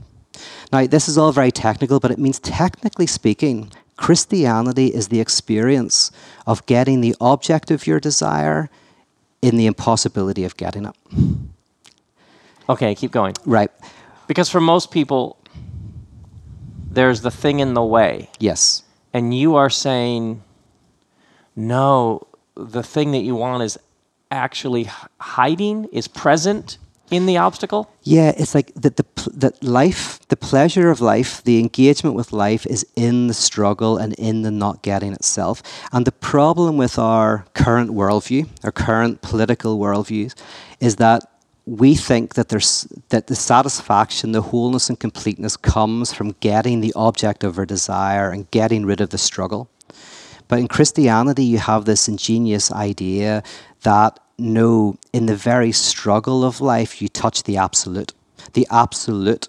Now, 0.72 0.86
this 0.86 1.08
is 1.08 1.18
all 1.18 1.32
very 1.32 1.50
technical, 1.50 2.00
but 2.00 2.10
it 2.10 2.18
means 2.18 2.38
technically 2.40 3.06
speaking, 3.06 3.72
Christianity 3.96 4.88
is 4.88 5.08
the 5.08 5.20
experience 5.20 6.10
of 6.46 6.64
getting 6.66 7.00
the 7.00 7.14
object 7.20 7.70
of 7.70 7.86
your 7.86 8.00
desire 8.00 8.70
in 9.42 9.56
the 9.56 9.66
impossibility 9.66 10.44
of 10.44 10.56
getting 10.56 10.86
it. 10.86 10.96
Okay, 12.68 12.94
keep 12.94 13.10
going. 13.10 13.34
Right. 13.44 13.70
Because 14.26 14.48
for 14.48 14.60
most 14.60 14.90
people, 14.90 15.36
there's 16.90 17.20
the 17.20 17.30
thing 17.30 17.60
in 17.60 17.74
the 17.74 17.82
way. 17.82 18.30
Yes. 18.38 18.84
And 19.12 19.36
you 19.36 19.56
are 19.56 19.70
saying, 19.70 20.42
no, 21.54 22.26
the 22.56 22.82
thing 22.82 23.12
that 23.12 23.22
you 23.22 23.34
want 23.34 23.62
is 23.62 23.78
actually 24.30 24.88
hiding, 25.20 25.84
is 25.92 26.08
present 26.08 26.78
in 27.12 27.26
the 27.26 27.36
obstacle? 27.36 27.90
Yeah, 28.02 28.32
it's 28.36 28.54
like 28.54 28.72
that 28.74 28.96
the 28.96 29.04
that 29.34 29.62
life, 29.62 30.18
the 30.28 30.36
pleasure 30.36 30.90
of 30.90 31.00
life, 31.00 31.42
the 31.44 31.58
engagement 31.58 32.16
with 32.16 32.32
life 32.32 32.66
is 32.66 32.86
in 32.96 33.28
the 33.28 33.34
struggle 33.34 33.96
and 33.98 34.14
in 34.14 34.42
the 34.42 34.50
not 34.50 34.82
getting 34.82 35.12
itself. 35.12 35.62
And 35.92 36.06
the 36.06 36.12
problem 36.12 36.76
with 36.76 36.98
our 36.98 37.44
current 37.54 37.90
worldview, 37.90 38.48
our 38.64 38.72
current 38.72 39.22
political 39.22 39.78
worldviews, 39.78 40.34
is 40.80 40.96
that 40.96 41.22
we 41.64 41.94
think 41.94 42.34
that 42.34 42.48
there's 42.48 42.88
that 43.10 43.26
the 43.28 43.36
satisfaction, 43.36 44.32
the 44.32 44.42
wholeness 44.42 44.88
and 44.88 44.98
completeness 44.98 45.56
comes 45.56 46.12
from 46.12 46.34
getting 46.40 46.80
the 46.80 46.92
object 46.94 47.44
of 47.44 47.58
our 47.58 47.66
desire 47.66 48.30
and 48.30 48.50
getting 48.50 48.84
rid 48.84 49.00
of 49.00 49.10
the 49.10 49.18
struggle. 49.18 49.68
But 50.52 50.58
in 50.58 50.68
Christianity, 50.68 51.44
you 51.44 51.56
have 51.56 51.86
this 51.86 52.08
ingenious 52.08 52.70
idea 52.70 53.42
that 53.84 54.20
no, 54.36 54.98
in 55.14 55.24
the 55.24 55.34
very 55.34 55.72
struggle 55.72 56.44
of 56.44 56.60
life, 56.60 57.00
you 57.00 57.08
touch 57.08 57.44
the 57.44 57.56
absolute. 57.56 58.12
The 58.52 58.66
absolute, 58.70 59.48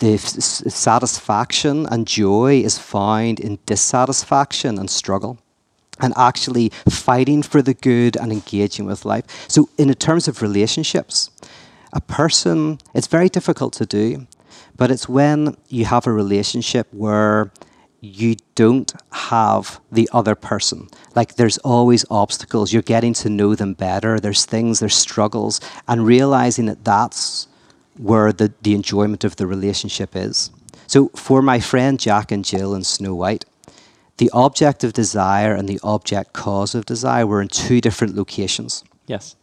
the 0.00 0.18
satisfaction 0.18 1.86
and 1.86 2.06
joy 2.06 2.60
is 2.60 2.78
found 2.78 3.40
in 3.40 3.60
dissatisfaction 3.64 4.78
and 4.78 4.90
struggle. 4.90 5.38
And 6.00 6.12
actually 6.18 6.70
fighting 6.86 7.42
for 7.42 7.62
the 7.62 7.72
good 7.72 8.18
and 8.18 8.30
engaging 8.30 8.84
with 8.84 9.06
life. 9.06 9.24
So, 9.48 9.70
in 9.78 9.90
terms 9.94 10.28
of 10.28 10.42
relationships, 10.42 11.30
a 11.94 12.02
person, 12.02 12.76
it's 12.92 13.06
very 13.06 13.30
difficult 13.30 13.72
to 13.80 13.86
do, 13.86 14.26
but 14.76 14.90
it's 14.90 15.08
when 15.08 15.56
you 15.68 15.86
have 15.86 16.06
a 16.06 16.12
relationship 16.12 16.88
where 16.92 17.50
you 18.02 18.34
don't 18.56 18.92
have 19.12 19.80
the 19.92 20.10
other 20.12 20.34
person. 20.34 20.88
Like 21.14 21.36
there's 21.36 21.56
always 21.58 22.04
obstacles. 22.10 22.72
You're 22.72 22.82
getting 22.82 23.14
to 23.14 23.30
know 23.30 23.54
them 23.54 23.74
better. 23.74 24.18
There's 24.18 24.44
things, 24.44 24.80
there's 24.80 24.96
struggles, 24.96 25.60
and 25.86 26.04
realizing 26.04 26.66
that 26.66 26.84
that's 26.84 27.46
where 27.96 28.32
the, 28.32 28.52
the 28.62 28.74
enjoyment 28.74 29.22
of 29.22 29.36
the 29.36 29.46
relationship 29.46 30.16
is. 30.16 30.50
So 30.88 31.08
for 31.14 31.42
my 31.42 31.60
friend 31.60 31.98
Jack 31.98 32.32
and 32.32 32.44
Jill 32.44 32.74
and 32.74 32.84
Snow 32.84 33.14
White, 33.14 33.44
the 34.16 34.30
object 34.32 34.82
of 34.82 34.92
desire 34.92 35.54
and 35.54 35.68
the 35.68 35.80
object 35.84 36.32
cause 36.32 36.74
of 36.74 36.84
desire 36.84 37.26
were 37.26 37.40
in 37.40 37.48
two 37.48 37.80
different 37.80 38.16
locations. 38.16 38.82
Yes. 39.06 39.36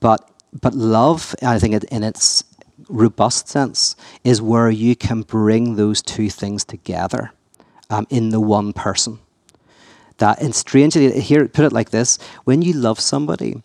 But 0.00 0.30
but 0.60 0.74
love, 0.74 1.34
I 1.42 1.58
think, 1.58 1.82
in 1.84 2.04
its 2.04 2.44
robust 2.88 3.48
sense, 3.48 3.96
is 4.22 4.40
where 4.40 4.70
you 4.70 4.94
can 4.94 5.22
bring 5.22 5.74
those 5.74 6.00
two 6.00 6.30
things 6.30 6.64
together 6.64 7.32
um, 7.90 8.06
in 8.10 8.30
the 8.30 8.40
one 8.40 8.72
person. 8.72 9.18
That 10.18 10.40
and 10.40 10.54
strangely, 10.54 11.20
here 11.20 11.48
put 11.48 11.64
it 11.64 11.72
like 11.72 11.90
this: 11.90 12.18
when 12.44 12.62
you 12.62 12.72
love 12.72 13.00
somebody, 13.00 13.62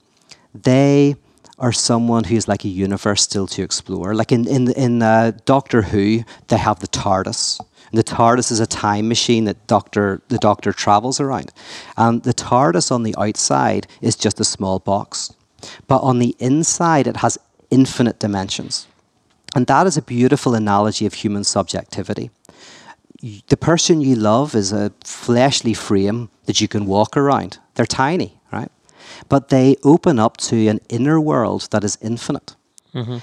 they 0.54 1.16
are 1.60 1.72
someone 1.72 2.24
who's 2.24 2.48
like 2.48 2.64
a 2.66 2.70
universe 2.70 3.22
still 3.22 3.48
to 3.48 3.62
explore. 3.62 4.16
Like 4.16 4.32
in 4.32 4.48
in 4.48 4.72
in 4.72 5.02
uh, 5.02 5.34
Doctor 5.46 5.84
Who, 5.84 6.24
they 6.48 6.58
have 6.58 6.80
the 6.80 6.88
TARDIS. 6.88 7.60
And 7.92 7.98
the 7.98 8.04
TARDIS 8.04 8.52
is 8.52 8.60
a 8.60 8.68
time 8.68 9.08
machine 9.08 9.46
that 9.46 9.68
Doctor 9.68 10.22
the 10.30 10.38
Doctor 10.38 10.74
travels 10.74 11.20
around, 11.20 11.52
and 11.98 12.24
the 12.24 12.34
TARDIS 12.34 12.92
on 12.92 13.04
the 13.04 13.16
outside 13.18 13.88
is 14.02 14.16
just 14.16 14.40
a 14.40 14.44
small 14.44 14.80
box, 14.80 15.34
but 15.88 16.02
on 16.02 16.20
the 16.20 16.36
inside 16.40 17.08
it 17.08 17.18
has 17.18 17.38
infinite 17.72 18.20
dimensions, 18.20 18.88
and 19.56 19.66
that 19.68 19.88
is 19.88 19.98
a 19.98 20.04
beautiful 20.04 20.54
analogy 20.54 21.06
of 21.06 21.16
human 21.16 21.44
subjectivity 21.44 22.30
the 23.22 23.58
person 23.58 24.02
you 24.02 24.16
love 24.16 24.56
is 24.56 24.72
a 24.72 24.92
fleshly 25.04 25.74
frame 25.74 26.30
that 26.46 26.62
you 26.62 26.68
can 26.68 26.86
walk 26.86 27.18
around. 27.18 27.60
They're 27.76 27.86
tiny, 27.86 28.40
right? 28.52 28.72
But 29.28 29.50
they 29.50 29.76
open 29.84 30.20
up 30.20 30.38
to 30.38 30.68
an 30.68 30.80
inner 30.90 31.20
world 31.20 31.68
that 31.72 31.84
is 31.84 31.98
infinite. 32.02 32.56
Mm-hmm. 32.94 33.18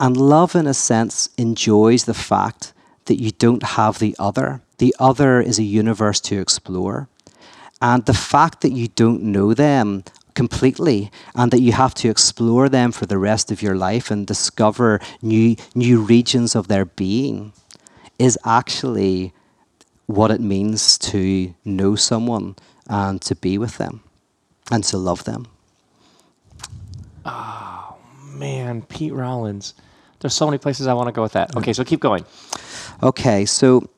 And 0.00 0.16
love, 0.16 0.54
in 0.54 0.66
a 0.66 0.74
sense, 0.74 1.30
enjoys 1.36 2.04
the 2.04 2.14
fact 2.14 2.72
that 3.06 3.20
you 3.20 3.30
don't 3.32 3.62
have 3.62 3.98
the 3.98 4.14
other. 4.18 4.60
The 4.78 4.94
other 4.98 5.40
is 5.40 5.58
a 5.58 5.64
universe 5.64 6.20
to 6.20 6.40
explore. 6.40 7.08
And 7.80 8.04
the 8.04 8.14
fact 8.14 8.60
that 8.60 8.72
you 8.72 8.88
don't 8.88 9.22
know 9.22 9.54
them 9.54 10.04
completely 10.34 11.10
and 11.34 11.50
that 11.50 11.60
you 11.60 11.72
have 11.72 11.94
to 11.94 12.08
explore 12.08 12.68
them 12.68 12.92
for 12.92 13.06
the 13.06 13.18
rest 13.18 13.50
of 13.50 13.60
your 13.60 13.74
life 13.74 14.08
and 14.08 14.24
discover 14.24 15.00
new 15.20 15.56
new 15.74 16.00
regions 16.00 16.54
of 16.54 16.68
their 16.68 16.84
being 16.84 17.52
is 18.20 18.38
actually 18.44 19.32
what 20.08 20.30
it 20.30 20.40
means 20.40 20.96
to 20.96 21.54
know 21.66 21.94
someone 21.94 22.56
and 22.88 23.20
to 23.20 23.36
be 23.36 23.58
with 23.58 23.76
them 23.76 24.02
and 24.70 24.82
to 24.82 24.96
love 24.96 25.24
them. 25.24 25.46
Oh, 27.26 27.94
man, 28.24 28.82
Pete 28.82 29.12
Rollins. 29.12 29.74
There's 30.20 30.32
so 30.32 30.46
many 30.46 30.56
places 30.56 30.86
I 30.86 30.94
want 30.94 31.08
to 31.08 31.12
go 31.12 31.20
with 31.20 31.32
that. 31.32 31.54
Okay, 31.56 31.74
so 31.74 31.84
keep 31.84 32.00
going. 32.00 32.24
Okay, 33.02 33.44
so 33.44 33.88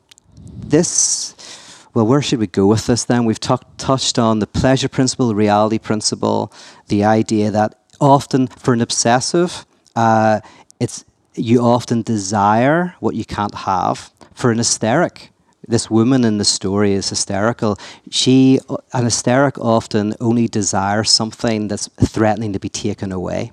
this, 0.44 1.86
well, 1.94 2.06
where 2.06 2.20
should 2.20 2.40
we 2.40 2.48
go 2.48 2.66
with 2.66 2.86
this 2.86 3.04
then? 3.04 3.24
We've 3.24 3.38
tuck 3.38 3.64
touched 3.78 4.18
on 4.18 4.40
the 4.40 4.48
pleasure 4.48 4.88
principle, 4.88 5.28
the 5.28 5.36
reality 5.36 5.78
principle, 5.78 6.52
the 6.88 7.04
idea 7.04 7.52
that 7.52 7.78
often 8.00 8.48
for 8.48 8.74
an 8.74 8.80
obsessive, 8.80 9.64
uh, 9.94 10.40
it's 10.80 11.04
you 11.36 11.60
often 11.60 12.02
desire 12.02 12.96
what 12.98 13.14
you 13.14 13.24
can't 13.24 13.54
have. 13.54 14.10
For 14.34 14.50
an 14.50 14.58
hysteric, 14.58 15.30
this 15.70 15.90
woman 15.90 16.24
in 16.24 16.38
the 16.38 16.44
story 16.44 16.92
is 16.92 17.08
hysterical. 17.08 17.78
She, 18.10 18.58
an 18.92 19.04
hysteric, 19.04 19.58
often 19.58 20.14
only 20.20 20.48
desires 20.48 21.10
something 21.10 21.68
that's 21.68 21.88
threatening 21.88 22.52
to 22.52 22.58
be 22.58 22.68
taken 22.68 23.12
away. 23.12 23.52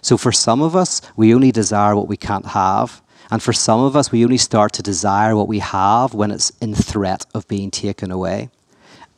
So 0.00 0.16
for 0.16 0.32
some 0.32 0.60
of 0.60 0.76
us, 0.76 1.00
we 1.16 1.34
only 1.34 1.52
desire 1.52 1.96
what 1.96 2.08
we 2.08 2.16
can't 2.16 2.46
have. 2.46 3.02
And 3.30 3.42
for 3.42 3.52
some 3.52 3.80
of 3.80 3.96
us, 3.96 4.12
we 4.12 4.24
only 4.24 4.38
start 4.38 4.72
to 4.74 4.82
desire 4.82 5.34
what 5.34 5.48
we 5.48 5.60
have 5.60 6.12
when 6.14 6.30
it's 6.30 6.50
in 6.60 6.74
threat 6.74 7.24
of 7.34 7.48
being 7.48 7.70
taken 7.70 8.10
away. 8.10 8.50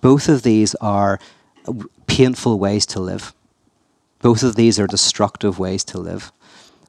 Both 0.01 0.29
of 0.29 0.43
these 0.43 0.75
are 0.77 1.19
painful 2.07 2.59
ways 2.59 2.87
to 2.87 3.01
live. 3.01 3.33
Both 4.21 4.43
of 4.43 4.55
these 4.55 4.79
are 4.79 4.87
destructive 4.87 5.59
ways 5.59 5.85
to 5.85 5.99
live. 5.99 6.31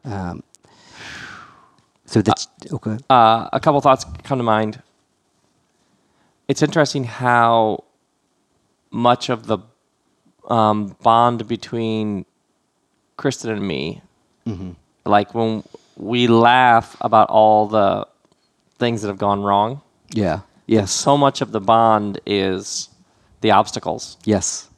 Um, 0.04 0.44
so 2.06 2.22
that's 2.22 2.48
okay. 2.72 2.98
Uh, 3.10 3.50
a 3.52 3.60
couple 3.60 3.82
thoughts 3.82 4.06
come 4.24 4.38
to 4.38 4.44
mind. 4.44 4.82
It's 6.48 6.62
interesting 6.62 7.06
how 7.06 7.84
much 8.92 9.30
of 9.30 9.48
the 9.48 9.60
um, 10.48 10.96
bond 11.02 11.48
between 11.48 12.26
Kristen 13.18 13.50
and 13.52 13.68
me, 13.68 14.02
like 15.06 15.34
when 15.34 15.64
we 15.98 16.28
laugh 16.28 16.96
about 17.02 17.30
all 17.30 17.68
the 17.68 18.08
things 18.78 19.02
that 19.02 19.08
have 19.08 19.18
gone 19.18 19.42
wrong, 19.42 19.82
Yeah. 20.12 20.42
Yes. 20.68 20.92
so 20.92 21.18
much 21.18 21.42
of 21.42 21.52
the 21.52 21.62
bond 21.62 22.20
is 22.26 22.90
the 23.42 23.52
obstacles. 23.52 24.18
Yes. 24.26 24.70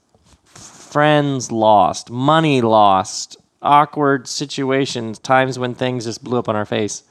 Friends 0.46 1.52
lost, 1.52 2.10
money 2.10 2.62
lost, 2.62 3.38
awkward 3.62 4.28
situations, 4.28 5.20
times 5.20 5.58
when 5.60 5.74
things 5.76 6.06
just 6.06 6.24
blew 6.24 6.38
up 6.38 6.48
on 6.48 6.56
our 6.56 6.66
face. 6.66 7.04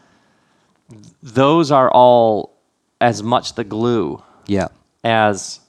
Those 1.22 1.70
are 1.70 1.90
all 1.90 2.56
as 3.00 3.22
much 3.22 3.54
the 3.54 3.64
glue 3.64 4.22
Yeah. 4.46 4.68
as 5.04 5.60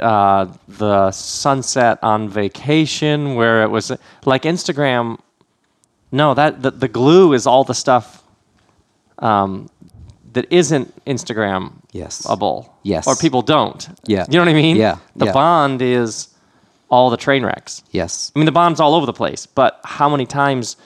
uh, 0.00 0.46
the 0.68 1.10
sunset 1.10 1.98
on 2.02 2.28
vacation, 2.28 3.34
where 3.34 3.62
it 3.62 3.68
was 3.70 3.92
like 4.24 4.42
Instagram. 4.42 5.18
No, 6.12 6.34
that 6.34 6.62
the, 6.62 6.70
the 6.70 6.88
glue 6.88 7.32
is 7.32 7.46
all 7.46 7.64
the 7.64 7.74
stuff 7.74 8.22
um, 9.18 9.68
that 10.32 10.46
isn't 10.50 11.04
Instagram 11.04 11.72
Yes. 11.96 12.26
Yes. 12.82 13.06
Or 13.06 13.16
people 13.16 13.42
don't. 13.42 13.88
Yeah. 14.06 14.26
You 14.28 14.34
know 14.38 14.44
what 14.44 14.48
I 14.48 14.52
mean? 14.52 14.76
Yeah, 14.76 14.98
The 15.16 15.26
yeah. 15.26 15.32
bond 15.32 15.80
is 15.80 16.28
all 16.90 17.08
the 17.10 17.16
train 17.16 17.44
wrecks. 17.44 17.82
Yes. 17.90 18.32
I 18.36 18.38
mean, 18.38 18.46
the 18.46 18.52
bond's 18.52 18.78
all 18.78 18.94
over 18.94 19.06
the 19.06 19.14
place, 19.14 19.46
but 19.46 19.80
how 19.84 20.08
many 20.10 20.26
times 20.26 20.76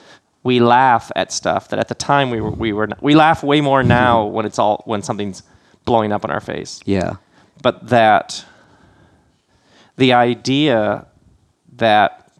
we 0.43 0.59
laugh 0.59 1.11
at 1.15 1.31
stuff 1.31 1.69
that 1.69 1.79
at 1.79 1.87
the 1.87 1.95
time 1.95 2.29
we 2.31 2.41
were 2.41 2.51
we 2.51 2.73
were 2.73 2.89
we 3.01 3.15
laugh 3.15 3.43
way 3.43 3.61
more 3.61 3.83
now 3.83 4.25
when 4.25 4.45
it's 4.45 4.57
all 4.59 4.81
when 4.85 5.01
something's 5.01 5.43
blowing 5.85 6.11
up 6.11 6.23
in 6.25 6.31
our 6.31 6.39
face. 6.41 6.79
Yeah. 6.85 7.15
But 7.61 7.87
that 7.89 8.43
the 9.97 10.13
idea 10.13 11.05
that 11.75 12.31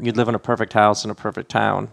you'd 0.00 0.16
live 0.16 0.28
in 0.28 0.34
a 0.34 0.38
perfect 0.38 0.72
house 0.72 1.04
in 1.04 1.10
a 1.10 1.14
perfect 1.14 1.50
town, 1.50 1.88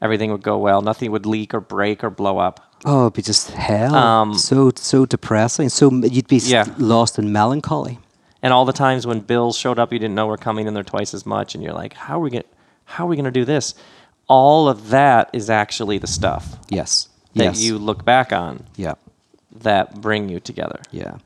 everything 0.00 0.30
would 0.32 0.42
go 0.42 0.58
well, 0.58 0.80
nothing 0.82 1.10
would 1.12 1.26
leak 1.26 1.52
or 1.54 1.60
break 1.60 2.02
or 2.02 2.10
blow 2.10 2.38
up. 2.38 2.60
Oh, 2.84 3.02
it'd 3.02 3.12
be 3.14 3.22
just 3.22 3.50
hell. 3.50 3.94
Um, 3.94 4.34
so 4.34 4.72
so 4.74 5.06
depressing. 5.06 5.68
So 5.68 5.90
you'd 5.92 6.28
be 6.28 6.38
Yeah. 6.38 6.64
lost 6.78 7.18
in 7.18 7.30
melancholy. 7.32 7.98
And 8.44 8.52
all 8.52 8.64
the 8.64 8.72
times 8.72 9.06
when 9.06 9.20
bills 9.20 9.56
showed 9.56 9.78
up 9.78 9.92
you 9.92 10.00
didn't 10.00 10.16
know 10.16 10.26
were 10.26 10.36
coming 10.36 10.66
and 10.66 10.74
they're 10.74 10.82
twice 10.82 11.14
as 11.14 11.24
much 11.24 11.54
and 11.54 11.62
you're 11.62 11.74
like, 11.74 11.92
how 11.94 12.16
are 12.18 12.22
we 12.22 12.30
going 12.30 12.44
how 12.84 13.04
are 13.04 13.08
we 13.08 13.16
going 13.16 13.24
to 13.24 13.30
do 13.30 13.44
this? 13.44 13.74
All 14.28 14.68
of 14.68 14.90
that 14.90 15.28
is 15.32 15.50
actually 15.50 15.98
the 15.98 16.06
stuff 16.06 16.56
Yes. 16.68 17.08
that 17.34 17.44
yes. 17.44 17.60
you 17.60 17.78
look 17.78 18.04
back 18.04 18.32
on 18.32 18.64
Yeah. 18.76 18.94
that 19.62 20.00
bring 20.00 20.28
you 20.28 20.40
together. 20.40 20.80
Yeah. 20.90 21.16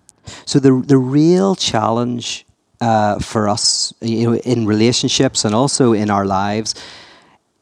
So 0.45 0.59
the 0.59 0.83
the 0.87 0.99
real 0.99 1.55
challenge 1.55 2.45
uh, 2.81 3.19
for 3.21 3.49
us, 3.49 3.95
you 4.01 4.25
know, 4.31 4.37
in 4.45 4.67
relationships 4.67 5.45
and 5.45 5.55
also 5.55 5.93
in 5.93 6.11
our 6.11 6.27
lives, 6.27 6.75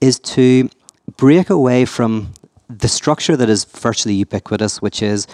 is 0.01 0.19
to 0.19 0.69
break 1.17 1.51
away 1.51 1.85
from 1.85 2.33
the 2.69 2.89
structure 2.89 3.37
that 3.37 3.49
is 3.49 3.65
virtually 3.65 4.15
ubiquitous, 4.15 4.81
which 4.83 5.03
is 5.03 5.27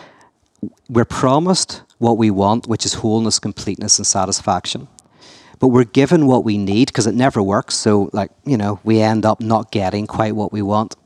we're 0.88 1.04
promised 1.06 1.82
what 1.98 2.18
we 2.18 2.30
want, 2.30 2.66
which 2.66 2.84
is 2.84 2.94
wholeness, 2.94 3.38
completeness, 3.38 3.98
and 3.98 4.06
satisfaction. 4.06 4.88
But 5.60 5.68
we're 5.68 5.84
given 5.84 6.26
what 6.26 6.44
we 6.44 6.58
need 6.58 6.88
because 6.88 7.06
it 7.06 7.14
never 7.14 7.42
works. 7.42 7.76
So, 7.76 8.10
like, 8.12 8.30
you 8.44 8.56
know, 8.56 8.80
we 8.82 9.00
end 9.00 9.24
up 9.24 9.40
not 9.40 9.70
getting 9.70 10.06
quite 10.06 10.34
what 10.34 10.52
we 10.52 10.62
want. 10.62 10.96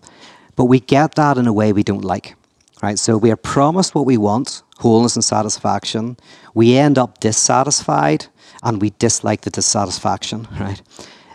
But 0.57 0.67
we 0.67 0.81
get 0.81 1.17
that 1.17 1.37
in 1.37 1.47
a 1.47 1.53
way 1.53 1.73
we 1.73 1.83
don't 1.83 2.05
like, 2.05 2.37
right? 2.83 2.99
So 2.99 3.19
we 3.19 3.31
are 3.31 3.37
promised 3.37 3.95
what 3.95 4.07
we 4.07 4.17
want, 4.17 4.62
wholeness 4.79 5.17
and 5.17 5.25
satisfaction. 5.25 6.17
We 6.55 6.77
end 6.77 6.99
up 6.99 7.19
dissatisfied 7.19 8.27
and 8.62 8.81
we 8.81 8.90
dislike 8.99 9.43
the 9.43 9.51
dissatisfaction, 9.51 10.47
right? 10.61 10.81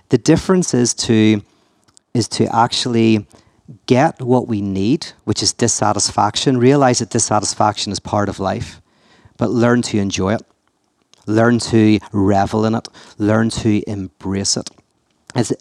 The 0.10 0.18
difference 0.18 0.74
is 0.74 0.94
to 0.96 1.42
is 2.14 2.28
to 2.28 2.46
actually 2.56 3.28
get 3.86 4.20
what 4.20 4.48
we 4.48 4.62
need, 4.62 5.08
which 5.26 5.44
is 5.44 5.54
dissatisfaction, 5.54 6.58
realize 6.58 7.00
that 7.00 7.12
dissatisfaction 7.12 7.92
is 7.92 8.00
part 8.00 8.30
of 8.30 8.40
life, 8.40 8.82
but 9.38 9.52
learn 9.52 9.84
to 9.84 10.00
enjoy 10.00 10.34
it, 10.34 10.42
learn 11.30 11.60
to 11.60 12.00
revel 12.12 12.66
in 12.66 12.76
it, 12.76 12.88
learn 13.18 13.50
to 13.50 13.82
embrace 13.90 14.58
it. 14.58 14.70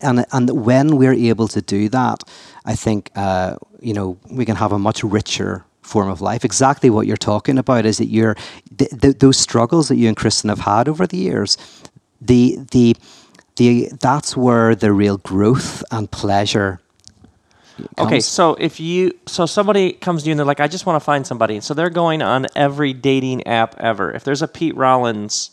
And, 0.01 0.25
and 0.33 0.51
when 0.65 0.97
we're 0.97 1.13
able 1.13 1.47
to 1.49 1.61
do 1.61 1.89
that, 1.91 2.25
I 2.65 2.75
think 2.75 3.11
uh, 3.15 3.57
you 3.81 3.95
know 3.95 4.19
we 4.31 4.45
can 4.45 4.57
have 4.57 4.73
a 4.73 4.79
much 4.79 5.05
richer 5.05 5.65
form 5.83 6.09
of 6.09 6.21
life. 6.21 6.45
Exactly 6.45 6.91
what 6.91 7.07
you're 7.07 7.17
talking 7.17 7.59
about 7.59 7.87
is 7.87 7.99
that 7.99 8.07
you're 8.07 8.37
th- 8.77 8.91
th- 9.01 9.19
those 9.19 9.37
struggles 9.37 9.89
that 9.89 9.97
you 9.97 10.09
and 10.09 10.17
Kristen 10.17 10.49
have 10.49 10.61
had 10.61 10.89
over 10.89 11.07
the 11.07 11.17
years. 11.17 11.57
The 12.21 12.59
the 12.73 12.97
the 13.57 13.91
that's 14.01 14.37
where 14.37 14.75
the 14.75 14.93
real 14.93 15.19
growth 15.19 15.85
and 15.91 16.11
pleasure. 16.11 16.81
Okay, 17.99 18.21
so 18.21 18.55
if 18.55 18.81
you 18.81 19.13
so 19.27 19.47
somebody 19.47 19.93
comes 19.93 20.23
to 20.23 20.29
you 20.29 20.33
and 20.33 20.39
they're 20.39 20.47
like, 20.47 20.61
I 20.61 20.67
just 20.67 20.87
want 20.87 21.01
to 21.01 21.05
find 21.05 21.27
somebody, 21.27 21.61
so 21.61 21.75
they're 21.75 21.91
going 21.91 22.23
on 22.23 22.47
every 22.57 22.93
dating 22.93 23.47
app 23.47 23.79
ever. 23.79 24.11
If 24.11 24.25
there's 24.25 24.43
a 24.43 24.49
Pete 24.49 24.77
Rollins 24.77 25.51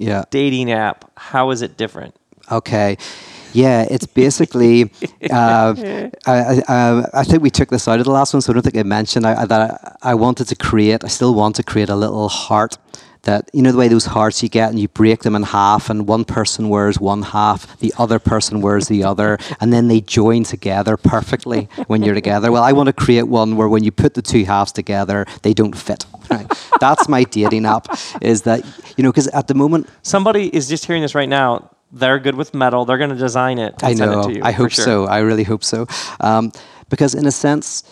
Yeah. 0.00 0.24
dating 0.30 0.72
app, 0.72 1.10
how 1.16 1.50
is 1.50 1.62
it 1.62 1.76
different? 1.76 2.14
Okay. 2.50 2.96
Yeah, 3.52 3.86
it's 3.90 4.06
basically. 4.06 4.84
uh, 5.30 5.74
I, 6.26 6.62
I, 6.68 6.88
um, 6.88 7.06
I 7.12 7.24
think 7.24 7.42
we 7.42 7.50
took 7.50 7.68
this 7.68 7.86
out 7.88 7.98
of 7.98 8.04
the 8.04 8.12
last 8.12 8.32
one, 8.32 8.40
so 8.40 8.52
I 8.52 8.54
don't 8.54 8.62
think 8.62 8.78
I 8.78 8.82
mentioned 8.82 9.26
I, 9.26 9.44
that 9.44 9.96
I, 10.02 10.10
I 10.10 10.14
wanted 10.14 10.48
to 10.48 10.56
create. 10.56 11.04
I 11.04 11.08
still 11.08 11.34
want 11.34 11.56
to 11.56 11.62
create 11.62 11.88
a 11.88 11.96
little 11.96 12.28
heart 12.28 12.78
that 13.22 13.50
you 13.52 13.60
know 13.60 13.70
the 13.70 13.76
way 13.76 13.88
those 13.88 14.06
hearts 14.06 14.42
you 14.42 14.48
get 14.48 14.70
and 14.70 14.78
you 14.78 14.88
break 14.88 15.20
them 15.22 15.34
in 15.34 15.42
half, 15.42 15.90
and 15.90 16.08
one 16.08 16.24
person 16.24 16.68
wears 16.68 16.98
one 16.98 17.22
half, 17.22 17.78
the 17.80 17.92
other 17.98 18.18
person 18.18 18.60
wears 18.60 18.88
the 18.88 19.04
other, 19.04 19.38
and 19.60 19.72
then 19.72 19.88
they 19.88 20.00
join 20.00 20.44
together 20.44 20.96
perfectly 20.96 21.68
when 21.86 22.02
you're 22.02 22.14
together. 22.14 22.50
Well, 22.50 22.62
I 22.62 22.72
want 22.72 22.86
to 22.86 22.92
create 22.92 23.24
one 23.24 23.56
where 23.56 23.68
when 23.68 23.84
you 23.84 23.92
put 23.92 24.14
the 24.14 24.22
two 24.22 24.44
halves 24.44 24.72
together, 24.72 25.26
they 25.42 25.52
don't 25.52 25.76
fit. 25.76 26.06
Right? 26.30 26.50
That's 26.80 27.08
my 27.08 27.24
dating 27.24 27.66
app. 27.66 27.88
Is 28.20 28.42
that 28.42 28.64
you 28.96 29.04
know 29.04 29.10
because 29.10 29.28
at 29.28 29.48
the 29.48 29.54
moment 29.54 29.88
Somebody 30.02 30.54
is 30.54 30.68
just 30.68 30.84
hearing 30.86 31.02
this 31.02 31.14
right 31.14 31.28
now. 31.28 31.70
They're 31.92 32.18
good 32.20 32.36
with 32.36 32.54
metal. 32.54 32.84
They're 32.84 32.98
going 32.98 33.10
to 33.10 33.16
design 33.16 33.58
it. 33.58 33.74
And 33.82 33.84
I 33.84 33.94
send 33.94 34.12
know. 34.12 34.20
It 34.20 34.26
to 34.26 34.32
you, 34.34 34.42
I 34.44 34.52
hope 34.52 34.70
sure. 34.70 34.84
so. 34.84 35.06
I 35.06 35.18
really 35.18 35.42
hope 35.42 35.64
so. 35.64 35.86
Um, 36.20 36.52
because 36.88 37.14
in 37.14 37.26
a 37.26 37.32
sense, 37.32 37.82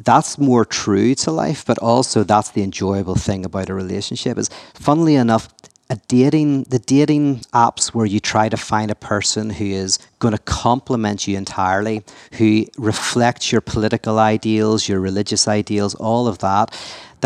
that's 0.00 0.38
more 0.38 0.64
true 0.64 1.14
to 1.16 1.30
life, 1.30 1.64
but 1.64 1.78
also 1.78 2.24
that's 2.24 2.50
the 2.50 2.62
enjoyable 2.62 3.14
thing 3.14 3.44
about 3.44 3.68
a 3.70 3.74
relationship. 3.74 4.36
Is 4.36 4.50
funnily 4.74 5.14
enough, 5.14 5.48
a 5.88 5.96
dating 6.08 6.64
the 6.64 6.80
dating 6.80 7.36
apps 7.52 7.94
where 7.94 8.06
you 8.06 8.18
try 8.18 8.48
to 8.48 8.56
find 8.56 8.90
a 8.90 8.94
person 8.96 9.50
who 9.50 9.64
is 9.64 9.98
going 10.18 10.32
to 10.32 10.42
complement 10.42 11.28
you 11.28 11.36
entirely, 11.36 12.02
who 12.32 12.64
reflects 12.76 13.52
your 13.52 13.60
political 13.60 14.18
ideals, 14.18 14.88
your 14.88 15.00
religious 15.00 15.46
ideals, 15.46 15.94
all 15.94 16.26
of 16.26 16.38
that. 16.38 16.76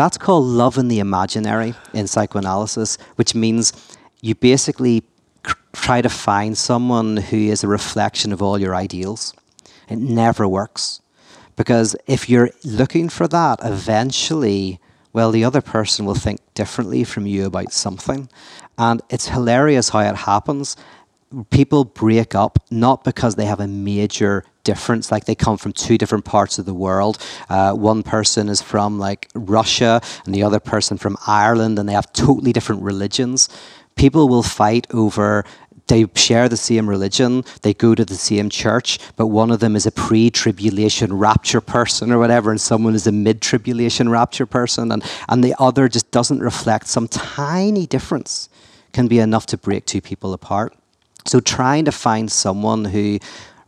That's 0.01 0.17
called 0.17 0.45
love 0.45 0.79
in 0.79 0.87
the 0.87 0.97
imaginary 0.97 1.75
in 1.93 2.07
psychoanalysis, 2.07 2.97
which 3.17 3.35
means 3.35 3.71
you 4.19 4.33
basically 4.33 5.03
try 5.73 6.01
to 6.01 6.09
find 6.09 6.57
someone 6.57 7.17
who 7.17 7.37
is 7.37 7.63
a 7.63 7.67
reflection 7.67 8.33
of 8.33 8.41
all 8.41 8.57
your 8.57 8.73
ideals. 8.73 9.35
It 9.89 9.99
never 9.99 10.47
works. 10.47 11.01
Because 11.55 11.95
if 12.07 12.27
you're 12.27 12.49
looking 12.63 13.09
for 13.09 13.27
that, 13.27 13.59
eventually, 13.61 14.79
well, 15.13 15.29
the 15.29 15.43
other 15.43 15.61
person 15.61 16.07
will 16.07 16.15
think 16.15 16.39
differently 16.55 17.03
from 17.03 17.27
you 17.27 17.45
about 17.45 17.71
something. 17.71 18.27
And 18.79 19.03
it's 19.11 19.27
hilarious 19.27 19.89
how 19.89 19.99
it 19.99 20.15
happens. 20.15 20.75
People 21.51 21.85
break 21.85 22.33
up 22.33 22.57
not 22.71 23.03
because 23.03 23.35
they 23.35 23.45
have 23.45 23.59
a 23.59 23.67
major 23.67 24.45
difference, 24.63 25.11
like 25.11 25.25
they 25.25 25.35
come 25.35 25.57
from 25.57 25.73
two 25.73 25.97
different 25.97 26.25
parts 26.25 26.59
of 26.59 26.65
the 26.65 26.73
world. 26.73 27.17
Uh, 27.49 27.73
one 27.73 28.03
person 28.03 28.49
is 28.49 28.61
from 28.61 28.99
like 28.99 29.29
Russia 29.33 30.01
and 30.25 30.33
the 30.33 30.43
other 30.43 30.59
person 30.59 30.97
from 30.97 31.17
Ireland, 31.27 31.79
and 31.79 31.87
they 31.87 31.93
have 31.93 32.11
totally 32.13 32.53
different 32.53 32.81
religions. 32.81 33.49
People 33.95 34.29
will 34.29 34.43
fight 34.43 34.87
over 34.93 35.45
they 35.91 36.05
share 36.15 36.47
the 36.47 36.55
same 36.55 36.89
religion, 36.89 37.43
they 37.63 37.73
go 37.73 37.93
to 37.93 38.05
the 38.05 38.15
same 38.15 38.49
church, 38.49 38.97
but 39.17 39.27
one 39.27 39.51
of 39.51 39.59
them 39.59 39.75
is 39.75 39.85
a 39.85 39.91
pre 39.91 40.29
tribulation 40.29 41.11
rapture 41.11 41.59
person 41.59 42.13
or 42.13 42.17
whatever, 42.17 42.49
and 42.49 42.61
someone 42.61 42.95
is 42.95 43.07
a 43.07 43.11
mid 43.11 43.41
tribulation 43.41 44.07
rapture 44.07 44.45
person, 44.45 44.89
and, 44.89 45.03
and 45.27 45.43
the 45.43 45.53
other 45.59 45.89
just 45.89 46.09
doesn't 46.11 46.39
reflect 46.39 46.87
some 46.87 47.09
tiny 47.09 47.85
difference 47.85 48.47
can 48.93 49.09
be 49.09 49.19
enough 49.19 49.45
to 49.47 49.57
break 49.57 49.85
two 49.85 49.99
people 49.99 50.31
apart. 50.31 50.73
So, 51.25 51.41
trying 51.41 51.83
to 51.85 51.91
find 51.91 52.31
someone 52.31 52.85
who 52.85 53.19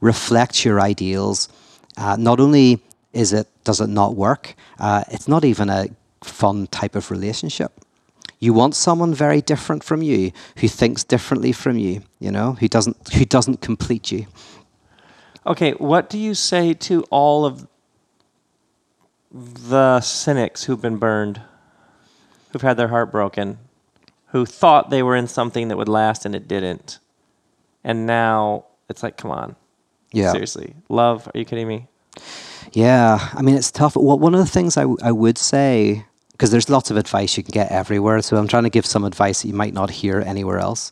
reflects 0.04 0.66
your 0.66 0.82
ideals, 0.82 1.48
uh, 1.96 2.18
not 2.20 2.39
only 2.39 2.84
is 3.13 3.32
it 3.32 3.48
does 3.63 3.80
it 3.80 3.88
not 3.88 4.16
work, 4.16 4.54
uh, 4.80 5.04
it's 5.10 5.28
not 5.28 5.46
even 5.46 5.70
a 5.70 5.88
fun 6.22 6.68
type 6.68 6.96
of 6.96 7.10
relationship. 7.10 7.72
You 8.39 8.54
want 8.54 8.76
someone 8.76 9.13
very 9.13 9.42
different 9.42 9.84
from 9.84 10.02
you, 10.02 10.32
who 10.58 10.68
thinks 10.68 11.06
differently 11.06 11.54
from 11.54 11.78
you, 11.78 12.04
you 12.20 12.32
know, 12.32 12.54
who 12.60 12.68
doesn't 12.68 13.13
who 13.13 13.24
doesn't 13.24 13.62
complete 13.62 14.12
you. 14.12 14.28
Okay, 15.46 15.72
what 15.72 16.10
do 16.10 16.18
you 16.18 16.34
say 16.34 16.74
to 16.74 17.04
all 17.10 17.46
of 17.46 17.68
the 19.32 20.02
cynics 20.02 20.66
who've 20.66 20.82
been 20.82 20.98
burned, 20.98 21.42
who've 22.52 22.62
had 22.62 22.76
their 22.78 22.89
heart 22.89 23.10
broken, 23.12 23.58
who 24.28 24.46
thought 24.46 24.89
they 24.89 25.02
were 25.02 25.16
in 25.16 25.28
something 25.28 25.70
that 25.70 25.78
would 25.78 25.89
last 25.89 26.26
and 26.26 26.36
it 26.36 26.48
didn't, 26.48 27.00
and 27.86 28.06
now 28.06 28.66
it's 28.89 29.02
like, 29.02 29.16
come 29.16 29.32
on, 29.32 29.56
Yeah. 30.13 30.32
seriously, 30.32 30.76
love? 30.89 31.28
Are 31.34 31.38
you 31.38 31.45
kidding 31.45 31.67
me? 31.67 31.88
Yeah, 32.71 33.30
I 33.34 33.41
mean, 33.41 33.56
it's 33.56 33.71
tough. 33.71 33.95
Well, 33.95 34.17
one 34.17 34.34
of 34.34 34.39
the 34.39 34.45
things 34.49 34.78
I, 34.78 34.82
w- 34.82 34.97
I 35.04 35.12
would 35.12 35.38
say, 35.38 36.06
because 36.32 36.52
there's 36.52 36.69
lots 36.69 36.89
of 36.91 36.97
advice 36.97 37.36
you 37.38 37.43
can 37.43 37.52
get 37.52 37.71
everywhere, 37.71 38.21
so 38.21 38.38
I'm 38.38 38.47
trying 38.47 38.63
to 38.63 38.69
give 38.69 38.86
some 38.86 39.04
advice 39.04 39.41
that 39.41 39.47
you 39.47 39.54
might 39.54 39.73
not 39.73 39.89
hear 39.89 40.21
anywhere 40.26 40.60
else. 40.60 40.91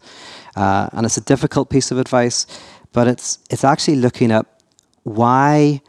Uh, 0.56 0.90
and 0.92 1.06
it's 1.06 1.18
a 1.18 1.22
difficult 1.22 1.70
piece 1.70 1.92
of 1.92 1.98
advice, 1.98 2.46
but 2.92 3.08
it's, 3.08 3.40
it's 3.50 3.64
actually 3.64 3.96
looking 3.96 4.32
at 4.32 4.46
why 5.04 5.82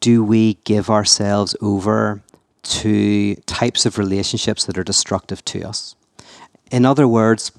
do 0.00 0.22
we 0.22 0.54
give 0.64 0.90
ourselves 0.90 1.56
over 1.60 2.22
to 2.62 3.34
types 3.46 3.86
of 3.86 3.98
relationships 3.98 4.64
that 4.66 4.76
are 4.78 4.84
destructive 4.84 5.44
to 5.46 5.62
us? 5.62 5.96
In 6.70 6.84
other 6.84 7.08
words, 7.08 7.52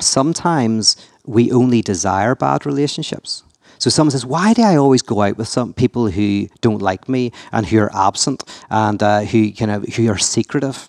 sometimes 0.00 0.96
we 1.26 1.52
only 1.52 1.82
desire 1.82 2.34
bad 2.34 2.64
relationships. 2.64 3.42
So 3.78 3.90
someone 3.90 4.10
says, 4.10 4.26
"Why 4.26 4.54
do 4.54 4.62
I 4.62 4.76
always 4.76 5.02
go 5.02 5.22
out 5.22 5.38
with 5.38 5.48
some 5.48 5.72
people 5.72 6.10
who 6.10 6.48
don't 6.60 6.82
like 6.82 7.08
me 7.08 7.32
and 7.52 7.66
who 7.66 7.78
are 7.78 7.94
absent 7.94 8.44
and 8.70 9.02
uh, 9.02 9.20
who 9.22 9.52
kind 9.52 9.70
of 9.70 9.84
who 9.94 10.10
are 10.10 10.18
secretive?" 10.18 10.88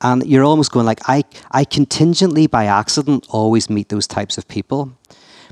And 0.00 0.24
you're 0.24 0.44
almost 0.44 0.72
going 0.72 0.86
like, 0.86 1.00
"I 1.08 1.24
I 1.50 1.64
contingently 1.64 2.46
by 2.46 2.66
accident 2.66 3.26
always 3.28 3.68
meet 3.68 3.88
those 3.88 4.06
types 4.06 4.38
of 4.38 4.48
people." 4.48 4.92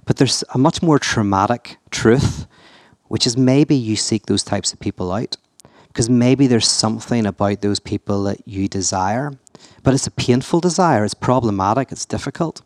But 0.05 0.17
there's 0.17 0.43
a 0.55 0.59
much 0.59 0.83
more 0.83 0.99
traumatic 0.99 1.77
truth, 1.91 2.47
which 3.09 3.27
is 3.27 3.37
maybe 3.37 3.77
you 3.77 3.97
seek 3.97 4.27
those 4.27 4.43
types 4.43 4.73
of 4.73 4.81
people 4.81 5.13
out 5.13 5.37
because 5.89 6.09
maybe 6.09 6.47
there's 6.47 6.69
something 6.69 7.27
about 7.27 7.61
those 7.61 7.81
people 7.81 8.23
that 8.23 8.47
you 8.47 8.69
desire, 8.69 9.33
but 9.83 9.95
it's 9.95 10.07
a 10.07 10.13
painful 10.13 10.61
desire, 10.61 11.05
it's 11.05 11.13
problematic, 11.13 11.91
it's 11.91 12.07
difficult. 12.07 12.63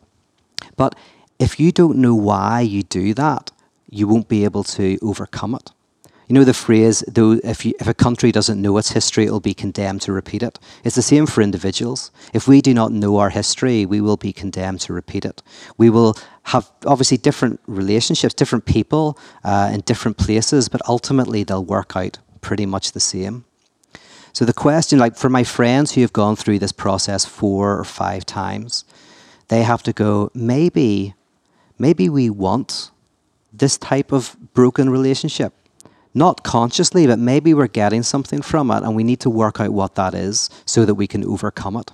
But 0.77 0.95
if 1.39 1.59
you 1.59 1.71
don't 1.71 1.97
know 1.97 2.13
why 2.13 2.61
you 2.61 2.83
do 2.83 3.13
that, 3.15 3.51
you 3.93 4.07
won't 4.07 4.27
be 4.27 4.43
able 4.43 4.63
to 4.63 4.97
overcome 5.01 5.55
it. 5.55 5.71
You 6.27 6.35
know 6.35 6.45
the 6.45 6.53
phrase, 6.53 7.03
though, 7.07 7.33
if, 7.43 7.65
you, 7.65 7.73
if 7.79 7.87
a 7.87 7.93
country 7.93 8.31
doesn't 8.31 8.61
know 8.61 8.77
its 8.77 8.91
history, 8.91 9.25
it 9.25 9.31
will 9.31 9.41
be 9.41 9.53
condemned 9.53 10.01
to 10.03 10.13
repeat 10.13 10.41
it. 10.41 10.57
It's 10.83 10.95
the 10.95 11.01
same 11.01 11.25
for 11.25 11.41
individuals. 11.41 12.11
If 12.33 12.47
we 12.47 12.61
do 12.61 12.73
not 12.73 12.91
know 12.91 13.17
our 13.17 13.29
history, 13.29 13.85
we 13.85 13.99
will 13.99 14.15
be 14.17 14.31
condemned 14.31 14.79
to 14.81 14.93
repeat 14.93 15.25
it. 15.25 15.43
We 15.77 15.89
will 15.89 16.17
have 16.43 16.71
obviously 16.85 17.17
different 17.17 17.59
relationships, 17.67 18.33
different 18.33 18.65
people 18.65 19.19
uh, 19.43 19.71
in 19.73 19.81
different 19.81 20.17
places, 20.17 20.69
but 20.69 20.81
ultimately 20.87 21.43
they'll 21.43 21.65
work 21.65 21.95
out 21.95 22.19
pretty 22.41 22.65
much 22.65 22.93
the 22.93 22.99
same. 23.01 23.43
So 24.31 24.45
the 24.45 24.53
question, 24.53 24.99
like 24.99 25.17
for 25.17 25.29
my 25.29 25.43
friends 25.43 25.91
who 25.91 26.01
have 26.01 26.13
gone 26.13 26.35
through 26.35 26.59
this 26.59 26.71
process 26.71 27.25
four 27.25 27.77
or 27.77 27.83
five 27.83 28.25
times, 28.25 28.85
they 29.49 29.63
have 29.63 29.83
to 29.83 29.93
go, 29.93 30.31
maybe, 30.33 31.13
maybe 31.77 32.09
we 32.09 32.29
want 32.29 32.91
this 33.53 33.77
type 33.77 34.11
of 34.11 34.35
broken 34.53 34.89
relationship. 34.89 35.53
Not 36.13 36.43
consciously, 36.43 37.07
but 37.07 37.19
maybe 37.19 37.53
we're 37.53 37.67
getting 37.67 38.03
something 38.03 38.41
from 38.41 38.69
it 38.71 38.83
and 38.83 38.95
we 38.95 39.03
need 39.03 39.19
to 39.21 39.29
work 39.29 39.59
out 39.59 39.71
what 39.71 39.95
that 39.95 40.13
is 40.13 40.49
so 40.65 40.85
that 40.85 40.95
we 40.95 41.07
can 41.07 41.23
overcome 41.25 41.77
it. 41.77 41.91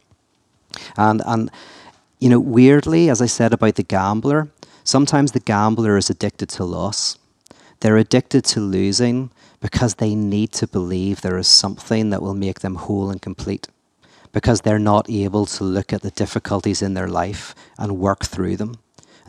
And, 0.98 1.22
and 1.26 1.52
you 2.20 2.30
know, 2.30 2.40
weirdly, 2.40 3.10
as 3.10 3.22
I 3.22 3.28
said 3.28 3.54
about 3.54 3.76
the 3.76 3.84
gambler, 3.84 4.50
sometimes 4.84 5.32
the 5.32 5.40
gambler 5.40 5.98
is 5.98 6.10
addicted 6.10 6.50
to 6.50 6.66
loss. 6.66 7.18
They're 7.80 7.98
addicted 7.98 8.44
to 8.46 8.60
losing 8.60 9.32
because 9.62 9.96
they 9.96 10.16
need 10.16 10.52
to 10.54 10.68
believe 10.68 11.22
there 11.22 11.38
is 11.38 11.48
something 11.48 12.10
that 12.10 12.22
will 12.22 12.34
make 12.34 12.60
them 12.60 12.76
whole 12.76 13.10
and 13.10 13.22
complete. 13.22 13.68
Because 14.32 14.62
they're 14.62 14.80
not 14.80 15.10
able 15.10 15.46
to 15.46 15.64
look 15.64 15.92
at 15.92 16.02
the 16.02 16.12
difficulties 16.12 16.82
in 16.82 16.94
their 16.94 17.08
life 17.08 17.56
and 17.78 17.98
work 17.98 18.26
through 18.26 18.58
them. 18.58 18.76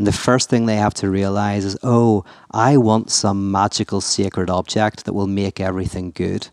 And 0.01 0.07
the 0.07 0.13
first 0.13 0.49
thing 0.49 0.65
they 0.65 0.77
have 0.77 0.95
to 0.95 1.11
realize 1.11 1.67
is, 1.67 1.77
oh, 1.83 2.25
I 2.53 2.79
want 2.79 3.11
some 3.11 3.53
magical 3.53 4.01
sacred 4.01 4.49
object 4.49 5.05
that 5.05 5.13
will 5.13 5.27
make 5.27 5.61
everything 5.61 6.11
good. 6.13 6.49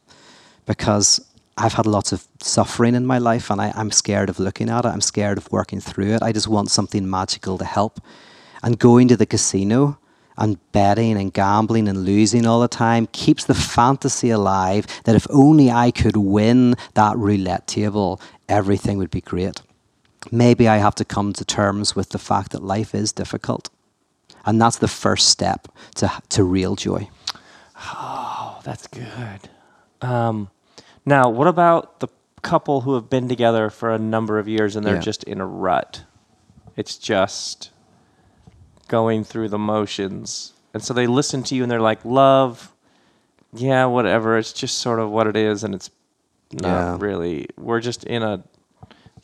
Because 0.65 1.25
I've 1.57 1.71
had 1.71 1.85
lots 1.85 2.11
of 2.11 2.27
suffering 2.41 2.93
in 2.93 3.05
my 3.05 3.19
life 3.19 3.49
and 3.49 3.61
I, 3.61 3.71
I'm 3.73 3.89
scared 3.89 4.29
of 4.29 4.37
looking 4.37 4.69
at 4.69 4.83
it. 4.83 4.89
I'm 4.89 4.99
scared 4.99 5.37
of 5.37 5.49
working 5.49 5.79
through 5.79 6.15
it. 6.15 6.23
I 6.23 6.33
just 6.33 6.49
want 6.49 6.71
something 6.71 7.09
magical 7.09 7.57
to 7.57 7.63
help. 7.63 8.01
And 8.63 8.77
going 8.77 9.07
to 9.07 9.15
the 9.15 9.25
casino 9.25 9.97
and 10.37 10.59
betting 10.73 11.17
and 11.17 11.33
gambling 11.33 11.87
and 11.87 12.03
losing 12.03 12.45
all 12.45 12.59
the 12.59 12.67
time 12.67 13.07
keeps 13.13 13.45
the 13.45 13.55
fantasy 13.55 14.29
alive 14.29 14.87
that 15.05 15.15
if 15.15 15.25
only 15.29 15.71
I 15.71 15.91
could 15.91 16.17
win 16.17 16.75
that 16.95 17.15
roulette 17.15 17.65
table, 17.65 18.19
everything 18.49 18.97
would 18.97 19.09
be 19.09 19.21
great. 19.21 19.61
Maybe 20.31 20.67
I 20.67 20.77
have 20.77 20.95
to 20.95 21.05
come 21.05 21.33
to 21.33 21.45
terms 21.45 21.95
with 21.95 22.09
the 22.09 22.19
fact 22.19 22.51
that 22.51 22.63
life 22.63 22.93
is 22.95 23.11
difficult. 23.11 23.69
And 24.45 24.61
that's 24.61 24.77
the 24.77 24.87
first 24.87 25.29
step 25.29 25.67
to, 25.95 26.11
to 26.29 26.43
real 26.43 26.75
joy. 26.75 27.09
Oh, 27.75 28.59
that's 28.63 28.87
good. 28.87 29.49
Um, 30.01 30.49
now, 31.05 31.29
what 31.29 31.47
about 31.47 31.99
the 31.99 32.07
couple 32.41 32.81
who 32.81 32.93
have 32.95 33.09
been 33.09 33.27
together 33.27 33.69
for 33.69 33.91
a 33.91 33.99
number 33.99 34.39
of 34.39 34.47
years 34.47 34.75
and 34.75 34.85
they're 34.85 34.95
Yeah. 34.95 35.01
just 35.01 35.23
in 35.23 35.39
a 35.41 35.45
rut? 35.45 36.03
It's 36.75 36.97
just 36.97 37.71
going 38.87 39.23
through 39.23 39.49
the 39.49 39.57
motions. 39.59 40.53
And 40.73 40.83
so 40.83 40.93
they 40.93 41.07
listen 41.07 41.43
to 41.43 41.55
you 41.55 41.63
and 41.63 41.71
they're 41.71 41.81
like, 41.81 42.03
love, 42.05 42.71
yeah, 43.53 43.85
whatever. 43.85 44.37
It's 44.37 44.53
just 44.53 44.77
sort 44.79 44.99
of 44.99 45.09
what 45.09 45.27
it 45.27 45.35
is. 45.35 45.63
And 45.63 45.73
it's 45.75 45.89
not 46.53 46.63
Yeah. 46.63 46.97
really, 46.99 47.47
we're 47.57 47.81
just 47.81 48.03
in 48.05 48.23
a, 48.23 48.43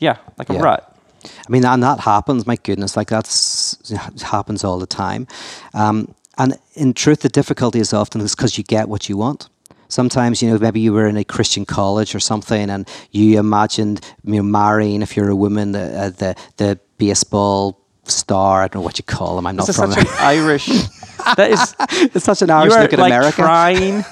yeah, 0.03 0.17
like 0.37 0.49
a 0.49 0.53
Yeah. 0.53 0.61
rut. 0.67 0.81
I 1.25 1.49
mean, 1.53 1.65
and 1.65 1.81
that 1.83 1.99
happens. 2.01 2.45
My 2.45 2.57
goodness, 2.67 2.97
like 2.97 3.09
that's 3.09 3.77
happens 4.21 4.63
all 4.63 4.77
the 4.79 4.85
time. 5.05 5.25
Um, 5.73 6.13
and 6.37 6.57
in 6.73 6.93
truth, 6.93 7.21
the 7.21 7.29
difficulty 7.29 7.79
is 7.79 7.93
often 7.93 8.21
is 8.21 8.35
because 8.35 8.57
you 8.57 8.63
get 8.63 8.89
what 8.89 9.07
you 9.09 9.17
want. 9.17 9.49
Sometimes, 9.87 10.41
you 10.41 10.49
know, 10.49 10.57
maybe 10.57 10.79
you 10.79 10.91
were 10.91 11.07
in 11.07 11.17
a 11.17 11.23
Christian 11.23 11.65
college 11.65 12.15
or 12.15 12.19
something, 12.19 12.69
and 12.69 12.88
you 13.11 13.39
imagined, 13.39 14.01
you 14.25 14.36
know, 14.38 14.43
marrying 14.43 15.01
if 15.01 15.15
you're 15.15 15.30
a 15.30 15.36
woman, 15.36 15.71
the 15.71 15.86
uh, 16.03 16.09
the, 16.09 16.36
the 16.57 16.80
baseball 16.97 17.80
star. 18.05 18.63
I 18.63 18.67
don't 18.67 18.82
know 18.82 18.86
what 18.86 18.97
you 18.97 19.03
call 19.05 19.36
them. 19.38 19.45
I'm 19.47 19.55
not 19.55 19.67
This 19.67 19.78
is 19.78 19.82
from. 19.82 19.91
such 19.91 20.03
an 20.05 20.13
Irish, 20.19 20.65
that 21.38 21.51
is, 21.55 21.75
it's 22.15 22.25
such 22.25 22.41
an 22.41 22.49
you 22.49 22.55
Irish 22.55 22.73
are 22.73 22.82
look 22.82 22.93
at 22.93 22.99
like 22.99 23.13
America. 23.13 23.36
trying 23.43 24.03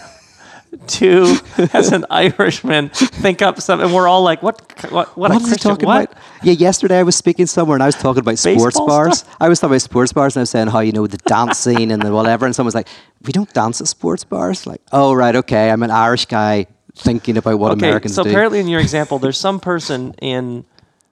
to, 0.87 1.35
as 1.73 1.91
an 1.91 2.05
Irishman, 2.09 2.89
think 2.89 3.41
up 3.41 3.59
something. 3.61 3.85
And 3.87 3.95
we're 3.95 4.07
all 4.07 4.23
like, 4.23 4.41
what, 4.41 4.61
what, 4.91 5.15
what, 5.17 5.31
a 5.31 5.33
What 5.35 5.41
he 5.41 5.47
Christian, 5.49 5.71
talking 5.71 5.85
what? 5.85 6.11
about? 6.11 6.23
Yeah, 6.43 6.53
yesterday 6.53 6.99
I 6.99 7.03
was 7.03 7.15
speaking 7.15 7.45
somewhere 7.45 7.75
and 7.75 7.83
I 7.83 7.87
was 7.87 7.95
talking 7.95 8.19
about 8.21 8.37
sports 8.37 8.63
Baseball 8.63 8.87
bars. 8.87 9.19
stuff? 9.19 9.35
I 9.39 9.49
was 9.49 9.59
talking 9.59 9.73
about 9.73 9.81
sports 9.81 10.13
bars 10.13 10.35
and 10.35 10.41
I 10.41 10.43
was 10.43 10.49
saying 10.49 10.67
how, 10.67 10.79
you 10.79 10.91
know, 10.91 11.07
the 11.07 11.17
dancing 11.17 11.91
and 11.91 12.01
the 12.01 12.11
whatever. 12.11 12.45
And 12.45 12.55
someone's 12.55 12.75
like, 12.75 12.87
we 13.23 13.31
don't 13.31 13.51
dance 13.53 13.81
at 13.81 13.87
sports 13.87 14.23
bars. 14.23 14.65
Like, 14.65 14.81
oh, 14.91 15.13
right, 15.13 15.35
okay. 15.35 15.69
I'm 15.71 15.83
an 15.83 15.91
Irish 15.91 16.25
guy 16.25 16.67
thinking 16.95 17.37
about 17.37 17.59
what 17.59 17.71
Okay, 17.73 17.87
Americans 17.87 18.15
so 18.15 18.23
do. 18.23 18.29
So 18.29 18.33
apparently 18.33 18.59
in 18.59 18.67
your 18.67 18.79
example, 18.87 19.19
there's 19.19 19.37
some 19.37 19.59
person 19.59 20.13
in 20.21 20.65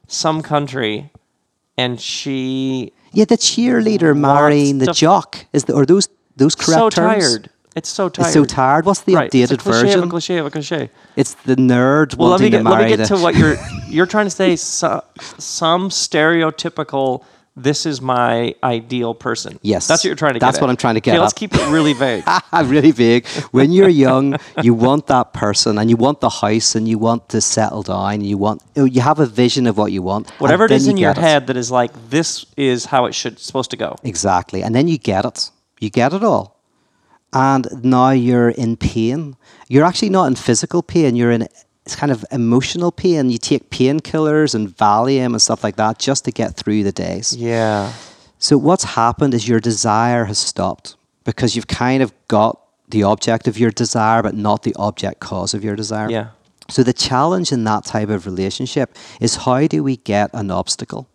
some 0.08 0.42
country, 0.42 1.12
and 1.78 2.00
she 2.02 2.92
Yeah, 3.14 3.26
the 3.26 3.38
cheerleader 3.38 4.18
marrying 4.18 4.80
the 4.80 4.92
jock 4.92 5.46
is 5.54 5.66
the, 5.66 5.74
or 5.74 5.86
those 5.86 6.10
those 6.36 6.56
correct 6.56 6.80
so 6.80 6.90
terms? 6.90 7.24
tired. 7.30 7.50
It's 7.80 7.88
so 7.88 8.10
tired. 8.10 8.26
It's 8.26 8.34
so 8.34 8.44
tired. 8.44 8.86
What's 8.86 9.02
the 9.04 9.16
right. 9.16 9.34
It's 9.34 9.52
a 9.52 9.56
updated 9.56 9.60
cliche 9.60 9.82
version? 9.84 10.00
Of 10.00 10.06
a 10.06 10.10
cliche 10.10 10.38
of 10.38 10.46
a 10.48 10.52
cliche. 10.52 10.90
It's 11.16 11.34
the 11.46 11.56
nerd 11.56 12.18
Well, 12.18 12.30
let 12.30 12.42
me 12.42 12.50
get 12.50 12.64
to 12.64 12.70
let 12.70 12.82
me 12.82 12.90
get 12.90 12.98
the. 12.98 13.06
to 13.16 13.18
what 13.24 13.36
you're 13.36 13.56
you're 13.88 14.06
trying 14.06 14.26
to 14.26 14.30
say. 14.30 14.58
So, 14.58 15.02
some 15.38 15.90
stereotypical. 15.90 17.24
This 17.56 17.86
is 17.86 18.02
my 18.02 18.54
ideal 18.64 19.14
person. 19.14 19.60
Yes. 19.62 19.88
that's 19.88 20.02
what 20.04 20.08
you're 20.10 20.16
trying 20.16 20.34
to 20.34 20.40
get. 20.40 20.46
That's 20.46 20.58
at. 20.58 20.62
what 20.62 20.70
I'm 20.70 20.78
trying 20.78 20.96
to 20.96 21.02
get 21.02 21.12
Okay, 21.12 21.20
let's 21.20 21.34
keep 21.34 21.54
it 21.54 21.70
really 21.70 21.92
vague. 21.94 22.24
really 22.66 22.92
vague. 22.92 23.28
When 23.52 23.74
you're 23.74 23.90
young, 23.90 24.38
you 24.62 24.74
want 24.74 25.08
that 25.08 25.34
person, 25.34 25.78
and 25.78 25.90
you 25.90 25.98
want 25.98 26.22
the 26.22 26.30
house, 26.30 26.76
and 26.76 26.88
you 26.88 26.98
want 26.98 27.28
to 27.30 27.42
settle 27.42 27.84
down. 27.84 28.22
You 28.22 28.38
want 28.38 28.62
you 28.76 29.02
have 29.02 29.20
a 29.20 29.26
vision 29.26 29.68
of 29.68 29.78
what 29.78 29.92
you 29.94 30.02
want. 30.02 30.30
Whatever 30.32 30.66
it 30.66 30.72
is 30.72 30.86
you 30.86 30.92
in 30.92 30.98
your 30.98 31.14
get 31.14 31.24
it. 31.24 31.28
head 31.28 31.48
that 31.48 31.58
is 31.58 31.72
like 31.72 31.92
this 32.10 32.46
is 32.58 32.86
how 32.86 33.06
it 33.06 33.16
should 33.16 33.40
supposed 33.40 33.72
to 33.72 33.78
go. 33.78 33.96
Exactly. 34.04 34.64
And 34.64 34.76
then 34.76 34.88
you 34.90 34.98
get 34.98 35.24
it. 35.26 35.52
You 35.80 35.90
get 35.90 36.14
it 36.14 36.24
all. 36.24 36.59
And 37.32 37.68
now 37.84 38.12
you're 38.12 38.50
in 38.50 38.76
pain. 38.78 39.36
You're 39.68 39.86
actually 39.86 40.10
not 40.10 40.26
in 40.26 40.36
physical 40.36 40.82
pain, 40.82 41.16
you're 41.16 41.32
in 41.32 41.48
it's 41.90 41.96
kind 41.96 42.12
of 42.12 42.24
emotional 42.32 42.92
pain. 42.92 43.32
You 43.32 43.40
take 43.40 43.72
painkillers 43.72 44.54
and 44.54 44.70
Valium 44.70 45.28
and 45.28 45.42
stuff 45.42 45.64
like 45.64 45.76
that 45.78 45.98
just 45.98 46.24
to 46.26 46.32
get 46.32 46.56
through 46.56 46.84
the 46.84 46.92
days. 46.92 47.36
Yeah. 47.36 47.92
So 48.38 48.60
what's 48.60 48.84
happened 48.84 49.34
is 49.34 49.48
your 49.48 49.60
desire 49.60 50.26
has 50.26 50.38
stopped 50.38 50.98
because 51.24 51.56
you've 51.56 51.68
kind 51.68 52.04
of 52.04 52.14
got 52.28 52.62
the 52.90 53.02
object 53.02 53.48
of 53.48 53.58
your 53.58 53.72
desire, 53.72 54.22
but 54.22 54.36
not 54.36 54.62
the 54.62 54.76
object 54.76 55.20
cause 55.20 55.56
of 55.56 55.64
your 55.64 55.76
desire. 55.76 56.12
Yeah. 56.12 56.28
So 56.70 56.84
the 56.84 56.94
challenge 56.94 57.52
in 57.52 57.64
that 57.64 57.86
type 57.86 58.10
of 58.10 58.28
relationship 58.28 58.96
is 59.20 59.38
how 59.38 59.66
do 59.66 59.84
we 59.84 59.98
get 59.98 60.30
an 60.34 60.52
obstacle? 60.52 61.10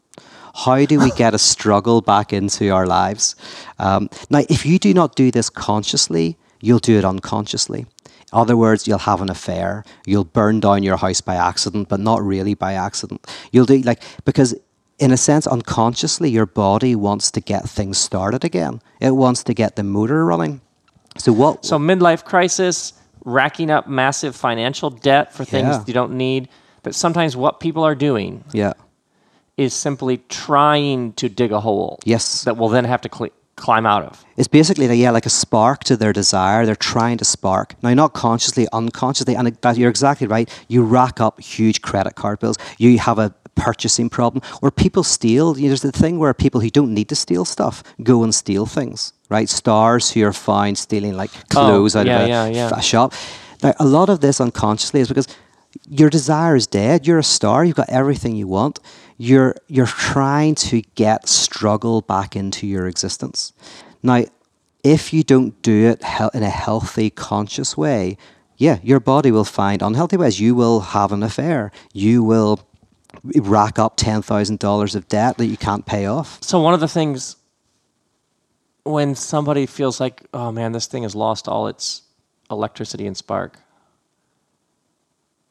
How 0.54 0.84
do 0.84 1.00
we 1.00 1.10
get 1.12 1.34
a 1.34 1.38
struggle 1.38 2.00
back 2.00 2.32
into 2.32 2.70
our 2.70 2.86
lives? 2.86 3.34
Um, 3.78 4.08
now, 4.30 4.42
if 4.48 4.64
you 4.64 4.78
do 4.78 4.94
not 4.94 5.16
do 5.16 5.30
this 5.30 5.50
consciously, 5.50 6.36
you'll 6.60 6.78
do 6.78 6.96
it 6.98 7.04
unconsciously. 7.04 7.80
In 7.80 8.40
other 8.40 8.56
words, 8.56 8.86
you'll 8.86 8.98
have 8.98 9.20
an 9.20 9.30
affair. 9.30 9.84
You'll 10.06 10.24
burn 10.24 10.60
down 10.60 10.82
your 10.82 10.96
house 10.96 11.20
by 11.20 11.34
accident, 11.34 11.88
but 11.88 12.00
not 12.00 12.22
really 12.22 12.54
by 12.54 12.74
accident. 12.74 13.26
You'll 13.52 13.66
do 13.66 13.78
like 13.78 14.02
because 14.24 14.54
in 14.98 15.10
a 15.10 15.16
sense, 15.16 15.46
unconsciously, 15.46 16.30
your 16.30 16.46
body 16.46 16.94
wants 16.94 17.30
to 17.32 17.40
get 17.40 17.68
things 17.68 17.98
started 17.98 18.44
again. 18.44 18.80
It 19.00 19.12
wants 19.16 19.42
to 19.44 19.54
get 19.54 19.76
the 19.76 19.82
motor 19.82 20.24
running. 20.24 20.60
So 21.18 21.32
what? 21.32 21.64
So 21.64 21.78
midlife 21.78 22.24
crisis, 22.24 22.92
racking 23.24 23.70
up 23.70 23.88
massive 23.88 24.36
financial 24.36 24.90
debt 24.90 25.32
for 25.32 25.44
things 25.44 25.68
Yeah. 25.68 25.84
you 25.86 25.94
don't 25.94 26.12
need. 26.12 26.48
But 26.82 26.94
sometimes 26.94 27.36
what 27.36 27.60
people 27.60 27.82
are 27.82 27.94
doing 27.94 28.44
yeah. 28.52 28.74
Is 29.56 29.72
simply 29.72 30.18
trying 30.28 31.12
to 31.14 31.28
dig 31.28 31.52
a 31.52 31.60
hole. 31.60 31.98
Yes. 32.04 32.44
That 32.44 32.56
will 32.56 32.68
then 32.68 32.84
have 32.84 33.00
to 33.02 33.08
cl- 33.12 33.30
climb 33.56 33.86
out 33.86 34.02
of. 34.02 34.24
It's 34.36 34.48
basically 34.48 34.88
like, 34.88 34.98
yeah, 34.98 35.10
like 35.10 35.26
a 35.26 35.30
spark 35.30 35.84
to 35.84 35.96
their 35.96 36.12
desire. 36.12 36.66
They're 36.66 36.74
trying 36.74 37.18
to 37.18 37.24
spark. 37.24 37.74
Now, 37.82 37.94
not 37.94 38.12
consciously, 38.14 38.66
unconsciously, 38.72 39.36
and 39.36 39.48
that, 39.48 39.76
you're 39.76 39.90
exactly 39.90 40.26
right. 40.26 40.48
You 40.68 40.82
rack 40.82 41.20
up 41.20 41.40
huge 41.40 41.82
credit 41.82 42.16
card 42.16 42.40
bills. 42.40 42.56
You 42.78 42.98
have 42.98 43.18
a 43.18 43.32
purchasing 43.54 44.10
problem, 44.10 44.42
or 44.60 44.72
people 44.72 45.04
steal. 45.04 45.56
You 45.56 45.64
know, 45.64 45.68
there's 45.68 45.82
the 45.82 45.92
thing 45.92 46.18
where 46.18 46.34
people 46.34 46.60
who 46.60 46.70
don't 46.70 46.92
need 46.92 47.08
to 47.10 47.14
steal 47.14 47.44
stuff 47.44 47.84
go 48.02 48.24
and 48.24 48.34
steal 48.34 48.66
things, 48.66 49.12
right? 49.28 49.48
Stars 49.48 50.10
who 50.10 50.24
are 50.24 50.32
found 50.32 50.76
stealing 50.76 51.16
like 51.16 51.30
oh, 51.34 51.42
clothes 51.50 51.94
out 51.94 52.06
Oh, 52.06 52.10
yeah, 52.10 52.18
of 52.18 52.26
a, 52.26 52.28
yeah, 52.28 52.46
yeah. 52.46 52.70
a 52.76 52.82
shop. 52.82 53.12
Now, 53.62 53.72
a 53.78 53.84
lot 53.84 54.08
of 54.08 54.18
this 54.20 54.40
unconsciously 54.40 55.00
is 55.00 55.06
because 55.08 55.28
your 55.88 56.10
desire 56.10 56.56
is 56.56 56.66
dead. 56.66 57.06
You're 57.06 57.20
a 57.20 57.22
star. 57.24 57.64
You've 57.64 57.76
got 57.76 57.88
everything 57.88 58.34
you 58.34 58.48
want. 58.48 58.80
You're 59.16 59.54
you're 59.68 59.86
trying 59.86 60.54
to 60.56 60.82
get 60.94 61.28
struggle 61.28 62.00
back 62.00 62.36
into 62.36 62.66
your 62.66 62.86
existence. 62.86 63.52
Now, 64.02 64.24
if 64.82 65.12
you 65.12 65.22
don't 65.22 65.60
do 65.62 65.88
it 65.88 66.02
in 66.34 66.42
a 66.42 66.50
healthy, 66.50 67.10
conscious 67.10 67.76
way, 67.76 68.18
yeah, 68.56 68.78
your 68.82 69.00
body 69.00 69.30
will 69.30 69.44
find 69.44 69.82
unhealthy 69.82 70.16
ways. 70.16 70.40
You 70.40 70.54
will 70.54 70.80
have 70.80 71.12
an 71.12 71.22
affair. 71.22 71.72
You 71.92 72.22
will 72.22 72.60
rack 73.36 73.78
up 73.78 73.96
ten 73.96 74.22
thousand 74.22 74.58
dollars 74.58 74.94
of 74.94 75.08
debt 75.08 75.38
that 75.38 75.46
you 75.46 75.56
can't 75.56 75.86
pay 75.86 76.06
off. 76.06 76.38
So 76.42 76.60
one 76.60 76.74
of 76.74 76.80
the 76.80 76.88
things 76.88 77.36
when 78.84 79.14
somebody 79.14 79.66
feels 79.66 79.98
like, 80.00 80.26
oh 80.34 80.52
man, 80.52 80.72
this 80.72 80.86
thing 80.86 81.04
has 81.04 81.14
lost 81.14 81.48
all 81.48 81.68
its 81.68 82.02
electricity 82.50 83.06
and 83.06 83.16
spark, 83.16 83.58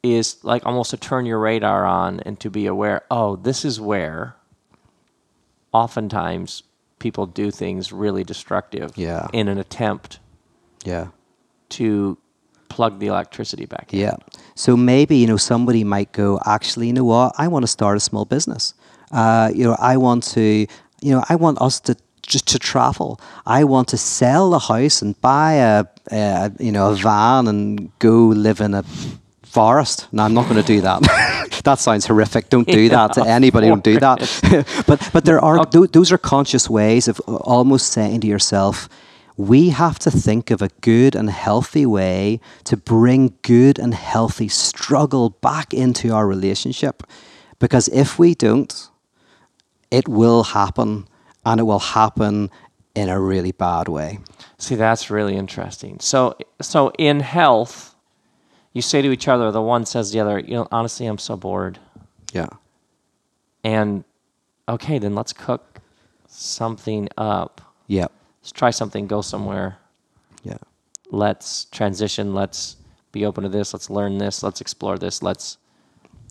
is 0.04 0.36
like 0.44 0.64
almost 0.66 0.90
to 0.90 0.96
turn 0.96 1.24
your 1.26 1.38
radar 1.40 1.84
on 1.86 2.20
and 2.20 2.38
to 2.40 2.50
be 2.50 2.66
aware, 2.66 3.02
oh, 3.10 3.36
this 3.36 3.64
is 3.64 3.80
where 3.80 4.36
oftentimes 5.72 6.62
people 6.98 7.26
do 7.26 7.50
things 7.50 7.92
really 7.92 8.24
destructive 8.24 8.92
Yeah. 8.96 9.26
in 9.32 9.48
an 9.48 9.58
attempt 9.58 10.20
Yeah. 10.84 11.06
to 11.70 12.18
plug 12.68 12.98
the 12.98 13.06
electricity 13.06 13.66
back 13.66 13.92
in. 13.92 14.00
Yeah. 14.00 14.16
So 14.54 14.76
maybe 14.76 15.16
you 15.16 15.26
know 15.26 15.36
somebody 15.36 15.84
might 15.84 16.12
go. 16.12 16.38
Actually, 16.44 16.86
you 16.88 16.92
know 16.92 17.04
what? 17.04 17.34
I 17.38 17.48
want 17.48 17.62
to 17.62 17.68
start 17.68 17.96
a 17.96 18.00
small 18.00 18.24
business. 18.24 18.74
Uh, 19.10 19.50
you 19.54 19.64
know, 19.64 19.76
I 19.78 19.96
want 19.96 20.24
to. 20.34 20.66
You 21.00 21.12
know, 21.14 21.24
I 21.28 21.36
want 21.36 21.60
us 21.60 21.80
to 21.80 21.96
just 22.26 22.46
to 22.48 22.58
travel. 22.58 23.20
I 23.46 23.64
want 23.64 23.88
to 23.88 23.96
sell 23.98 24.50
the 24.50 24.58
house 24.58 25.02
and 25.02 25.20
buy 25.20 25.52
a, 25.54 25.84
a 26.10 26.50
you 26.58 26.72
know 26.72 26.90
a 26.92 26.94
van 26.94 27.46
and 27.48 27.90
go 27.98 28.26
live 28.28 28.60
in 28.60 28.74
a 28.74 28.82
forest. 29.54 30.08
No, 30.12 30.24
I'm 30.24 30.34
not 30.34 30.48
going 30.48 30.60
to 30.60 30.66
do 30.66 30.80
that. 30.80 31.00
that 31.64 31.78
sounds 31.78 32.06
horrific. 32.06 32.48
Don't 32.48 32.66
do 32.66 32.88
that 32.96 33.12
to 33.14 33.22
anybody. 33.24 33.68
Don't 33.68 33.84
do 33.84 33.98
that. 34.00 34.18
but 34.86 35.08
but 35.12 35.24
there 35.24 35.42
are 35.42 35.60
oh. 35.60 35.64
tho- 35.64 35.86
those 35.86 36.12
are 36.12 36.18
conscious 36.18 36.68
ways 36.68 37.08
of 37.08 37.20
almost 37.20 37.92
saying 37.92 38.20
to 38.22 38.26
yourself, 38.26 38.88
we 39.36 39.70
have 39.70 39.98
to 40.00 40.10
think 40.10 40.50
of 40.50 40.62
a 40.62 40.68
good 40.80 41.14
and 41.16 41.30
healthy 41.30 41.86
way 41.86 42.40
to 42.64 42.76
bring 42.76 43.34
good 43.42 43.78
and 43.78 43.94
healthy 43.94 44.48
struggle 44.48 45.30
back 45.30 45.72
into 45.72 46.12
our 46.12 46.26
relationship. 46.26 47.02
Because 47.58 47.88
if 47.88 48.18
we 48.18 48.34
don't, 48.34 48.90
it 49.90 50.08
will 50.08 50.44
happen 50.44 51.06
and 51.44 51.60
it 51.60 51.64
will 51.64 51.78
happen 51.78 52.50
in 52.94 53.08
a 53.08 53.20
really 53.20 53.52
bad 53.52 53.88
way. 53.88 54.18
See, 54.58 54.76
that's 54.76 55.10
really 55.10 55.36
interesting. 55.36 55.98
So, 56.00 56.36
so 56.60 56.92
in 56.98 57.20
health, 57.20 57.93
you 58.74 58.82
say 58.82 59.00
to 59.00 59.10
each 59.10 59.28
other, 59.28 59.50
the 59.50 59.62
one 59.62 59.86
says 59.86 60.12
the 60.12 60.20
other, 60.20 60.38
you 60.40 60.54
know, 60.54 60.68
honestly, 60.70 61.06
I'm 61.06 61.18
so 61.18 61.36
bored. 61.36 61.78
Yeah. 62.32 62.48
And 63.62 64.04
okay, 64.68 64.98
then 64.98 65.14
let's 65.14 65.32
cook 65.32 65.80
something 66.26 67.08
up. 67.16 67.62
Yeah. 67.86 68.08
Let's 68.42 68.52
try 68.52 68.70
something, 68.70 69.06
go 69.06 69.22
somewhere. 69.22 69.78
Yeah. 70.42 70.58
Let's 71.10 71.66
transition. 71.66 72.34
Let's 72.34 72.76
be 73.12 73.24
open 73.24 73.44
to 73.44 73.48
this. 73.48 73.72
Let's 73.72 73.88
learn 73.88 74.18
this. 74.18 74.42
Let's 74.42 74.60
explore 74.60 74.98
this. 74.98 75.22
Let's 75.22 75.58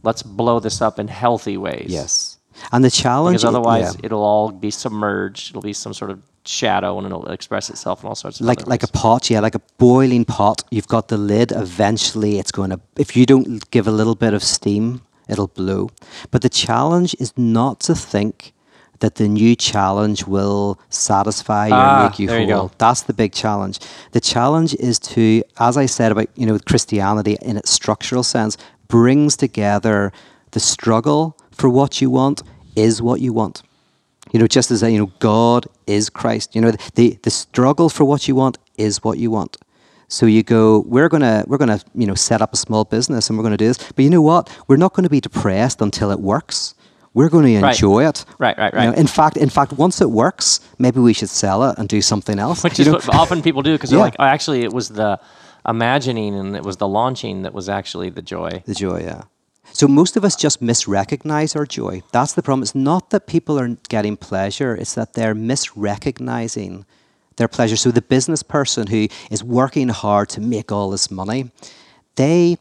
let's 0.04 0.22
blow 0.22 0.60
this 0.60 0.82
up 0.82 1.00
in 1.00 1.08
healthy 1.08 1.58
ways. 1.58 1.88
Yes. 1.89 2.38
And 2.72 2.84
the 2.84 2.91
challenge 2.91 3.36
Because 3.36 3.46
otherwise, 3.46 3.96
yeah. 3.96 4.02
it'll 4.04 4.22
all 4.22 4.52
be 4.52 4.70
submerged. 4.70 5.52
It'll 5.52 5.62
be 5.62 5.74
some 5.74 5.94
sort 5.94 6.12
of 6.12 6.22
shadow, 6.48 6.98
and 6.98 7.06
it'll 7.08 7.28
express 7.30 7.70
itself 7.70 8.04
in 8.04 8.10
all 8.10 8.16
sorts 8.16 8.39
of 8.39 8.46
like 8.46 8.68
like 8.68 8.84
a 8.84 8.88
pot, 8.88 9.30
yeah, 9.30 9.39
like 9.39 9.56
a 9.56 9.62
boiling 9.78 10.26
pot. 10.26 10.64
You've 10.72 10.88
got 10.88 11.08
the 11.08 11.18
lid. 11.18 11.52
Eventually, 11.52 12.39
it's 12.39 12.52
going 12.52 12.70
to. 12.72 12.80
If 12.98 13.16
you 13.16 13.26
don't 13.26 13.70
give 13.72 13.88
a 13.88 13.91
little 13.91 14.16
bit 14.16 14.34
of 14.34 14.44
steam, 14.44 15.02
it'll 15.28 15.48
blow. 15.48 15.89
But 16.32 16.41
the 16.41 16.50
challenge 16.50 17.16
is 17.20 17.34
not 17.38 17.80
to 17.82 17.96
think 17.96 18.54
that 19.00 19.16
the 19.16 19.28
new 19.28 19.56
challenge 19.56 20.26
will 20.26 20.80
satisfy 20.89 21.68
you 21.68 21.74
Ah, 21.74 22.04
and 22.04 22.10
make 22.10 22.20
you 22.20 22.28
there 22.28 22.39
you 22.39 22.56
whole. 22.56 22.72
That's 22.78 23.02
the 23.04 23.14
big 23.14 23.34
challenge. 23.34 23.80
The 24.12 24.22
challenge 24.22 24.76
is 24.76 24.98
to, 25.00 25.44
as 25.60 25.76
I 25.78 25.88
said 25.88 26.12
about 26.12 26.28
you 26.36 26.46
know 26.46 26.58
Christianity 26.60 27.38
in 27.41 27.58
its 27.58 27.70
structural 27.70 28.24
sense, 28.24 28.58
brings 28.88 29.36
together 29.36 30.12
the 30.52 30.60
struggle 30.60 31.38
for 31.52 31.70
what 31.70 32.02
you 32.02 32.10
want 32.10 32.44
is 32.76 33.02
what 33.02 33.22
you 33.22 33.34
want. 33.34 33.62
You 34.34 34.40
know, 34.40 34.48
just 34.48 34.72
as 34.72 34.82
you 34.82 34.98
know, 34.98 35.12
God 35.20 35.68
is 35.88 36.10
Christ. 36.10 36.56
You 36.56 36.62
know, 36.62 36.72
the 36.96 37.18
the 37.24 37.30
struggle 37.30 37.88
for 37.90 38.04
what 38.04 38.28
you 38.28 38.36
want 38.36 38.58
is 38.78 39.04
what 39.04 39.18
you 39.20 39.32
want. 39.32 39.56
So 40.08 40.26
you 40.26 40.44
go, 40.44 40.84
we're 40.88 41.08
gonna 41.10 41.44
we're 41.48 41.58
gonna 41.60 41.80
you 41.96 42.06
know 42.08 42.16
set 42.16 42.42
up 42.42 42.52
a 42.54 42.58
small 42.58 42.84
business 42.84 43.30
and 43.30 43.38
we're 43.38 43.44
gonna 43.44 43.58
do 43.58 43.68
this. 43.68 43.78
But 43.96 44.04
you 44.04 44.10
know 44.10 44.22
what? 44.22 44.50
We're 44.68 44.78
not 44.86 44.94
going 44.94 45.04
to 45.06 45.10
be 45.10 45.22
depressed 45.22 45.82
until 45.82 46.12
it 46.12 46.20
works. 46.20 46.76
We're 47.16 47.30
going 47.30 47.46
to 47.46 47.62
Right. 47.62 47.76
enjoy 47.76 48.08
it. 48.08 48.26
Right, 48.40 48.58
right, 48.58 48.74
You 48.74 48.80
know, 48.80 48.90
right. 48.90 48.98
in 48.98 49.06
fact, 49.08 49.38
in 49.38 49.50
fact, 49.50 49.74
once 49.74 50.02
it 50.02 50.10
works, 50.10 50.60
maybe 50.80 51.00
we 51.00 51.14
should 51.14 51.30
sell 51.30 51.64
it 51.70 51.78
and 51.78 51.88
do 51.88 52.02
something 52.02 52.40
else. 52.40 52.64
Which 52.64 52.80
You 52.80 52.86
is 52.86 52.88
know? 52.88 52.94
what 52.94 53.16
often 53.16 53.44
people 53.44 53.62
do 53.62 53.74
because 53.74 53.92
they're 53.92 54.00
Yeah. 54.00 54.06
like, 54.06 54.16
oh, 54.18 54.24
actually, 54.24 54.64
it 54.64 54.74
was 54.74 54.90
the 54.90 55.20
imagining 55.68 56.34
and 56.36 56.56
it 56.56 56.64
was 56.64 56.78
the 56.78 56.88
launching 56.88 57.44
that 57.44 57.54
was 57.54 57.70
actually 57.70 58.10
the 58.10 58.24
joy. 58.24 58.64
The 58.66 58.74
joy, 58.74 59.02
yeah. 59.06 59.22
So 59.74 59.88
most 59.88 60.15
of 60.15 60.24
us 60.24 60.36
just 60.36 60.61
misrecognize 60.61 61.55
our 61.55 61.65
joy. 61.65 62.03
That's 62.11 62.34
the 62.34 62.43
problem. 62.43 62.61
It's 62.61 62.76
not 62.76 63.09
that 63.09 63.26
people 63.26 63.59
are 63.59 63.69
getting 63.89 64.15
pleasure, 64.15 64.76
it's 64.76 64.93
that 64.93 65.13
they're 65.13 65.36
misrecognizing 65.36 66.86
their 67.38 67.47
pleasure. 67.47 67.76
So 67.76 67.89
the 67.89 68.01
business 68.01 68.43
person 68.43 68.88
who 68.88 69.07
is 69.32 69.43
working 69.43 69.89
hard 69.89 70.30
to 70.30 70.41
make 70.41 70.71
all 70.71 70.91
this 70.91 71.09
money, 71.09 71.51
they 72.15 72.57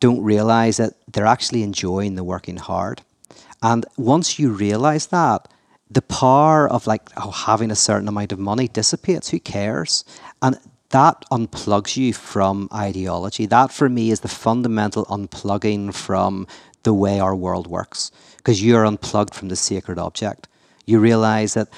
don't 0.00 0.22
realize 0.22 0.78
that 0.78 0.94
they're 1.12 1.26
actually 1.26 1.62
enjoying 1.62 2.14
the 2.14 2.24
working 2.24 2.56
hard. 2.56 3.02
And 3.62 3.84
once 3.98 4.38
you 4.38 4.50
realize 4.50 5.08
that, 5.08 5.48
the 5.90 6.02
power 6.02 6.68
of 6.68 6.86
like 6.86 7.10
oh, 7.16 7.30
having 7.30 7.70
a 7.70 7.76
certain 7.76 8.08
amount 8.08 8.32
of 8.32 8.38
money 8.38 8.66
dissipates. 8.66 9.28
Who 9.28 9.38
cares? 9.38 10.04
And 10.42 10.58
that 10.96 11.16
unplugs 11.30 11.96
you 11.96 12.12
from 12.14 12.68
ideology. 12.72 13.44
That 13.46 13.70
for 13.78 13.88
me 13.98 14.04
is 14.14 14.20
the 14.20 14.34
fundamental 14.46 15.04
unplugging 15.16 15.92
from 16.06 16.46
the 16.84 16.94
way 17.02 17.20
our 17.20 17.36
world 17.44 17.66
works. 17.66 18.10
Because 18.38 18.58
you're 18.64 18.86
unplugged 18.86 19.34
from 19.34 19.48
the 19.52 19.56
sacred 19.56 19.98
object. 19.98 20.48
You 20.86 20.98
realize 21.10 21.52
that 21.58 21.68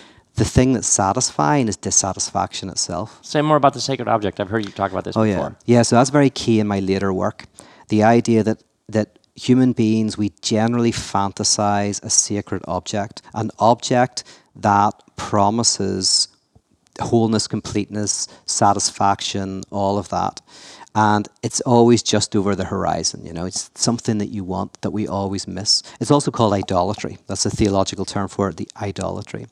the 0.40 0.44
thing 0.44 0.68
that's 0.74 0.86
satisfying 1.04 1.66
is 1.66 1.76
dissatisfaction 1.76 2.68
itself. 2.74 3.18
Say 3.22 3.42
more 3.42 3.56
about 3.56 3.74
the 3.74 3.80
sacred 3.80 4.06
object. 4.06 4.38
I've 4.38 4.50
heard 4.50 4.64
you 4.64 4.70
talk 4.70 4.92
about 4.92 5.04
this 5.04 5.16
Oh 5.16 5.24
before. 5.24 5.56
yeah, 5.64 5.78
yeah. 5.78 5.82
So 5.82 5.96
that's 5.96 6.10
very 6.10 6.30
key 6.30 6.60
in 6.60 6.68
my 6.68 6.78
later 6.78 7.12
work. 7.12 7.38
The 7.88 8.04
idea 8.04 8.44
that 8.44 8.62
that 8.96 9.08
human 9.34 9.72
beings 9.72 10.16
we 10.16 10.28
generally 10.42 10.92
fantasize 10.92 11.96
a 12.04 12.10
sacred 12.10 12.62
object, 12.68 13.22
an 13.34 13.50
object 13.58 14.22
that 14.54 14.92
promises 15.16 16.28
wholeness, 17.01 17.46
completeness, 17.46 18.28
satisfaction, 18.46 19.62
all 19.70 19.99
of 19.99 20.09
that. 20.11 20.40
And 20.94 21.28
it's 21.42 21.61
always 21.61 22.03
just 22.03 22.34
over 22.34 22.57
the 22.57 22.64
horizon, 22.64 23.24
you 23.24 23.32
know, 23.32 23.44
it's 23.44 23.70
something 23.74 24.18
that 24.18 24.28
you 24.28 24.42
want 24.42 24.80
that 24.80 24.90
we 24.90 25.07
always 25.07 25.46
miss. 25.46 25.82
It's 26.01 26.11
also 26.11 26.30
called 26.30 26.55
idolatry. 26.55 27.18
That's 27.26 27.46
a 27.46 27.51
theological 27.51 28.05
term 28.05 28.28
for 28.28 28.49
it, 28.49 28.57
the 28.57 28.68
idolatry. 28.80 29.46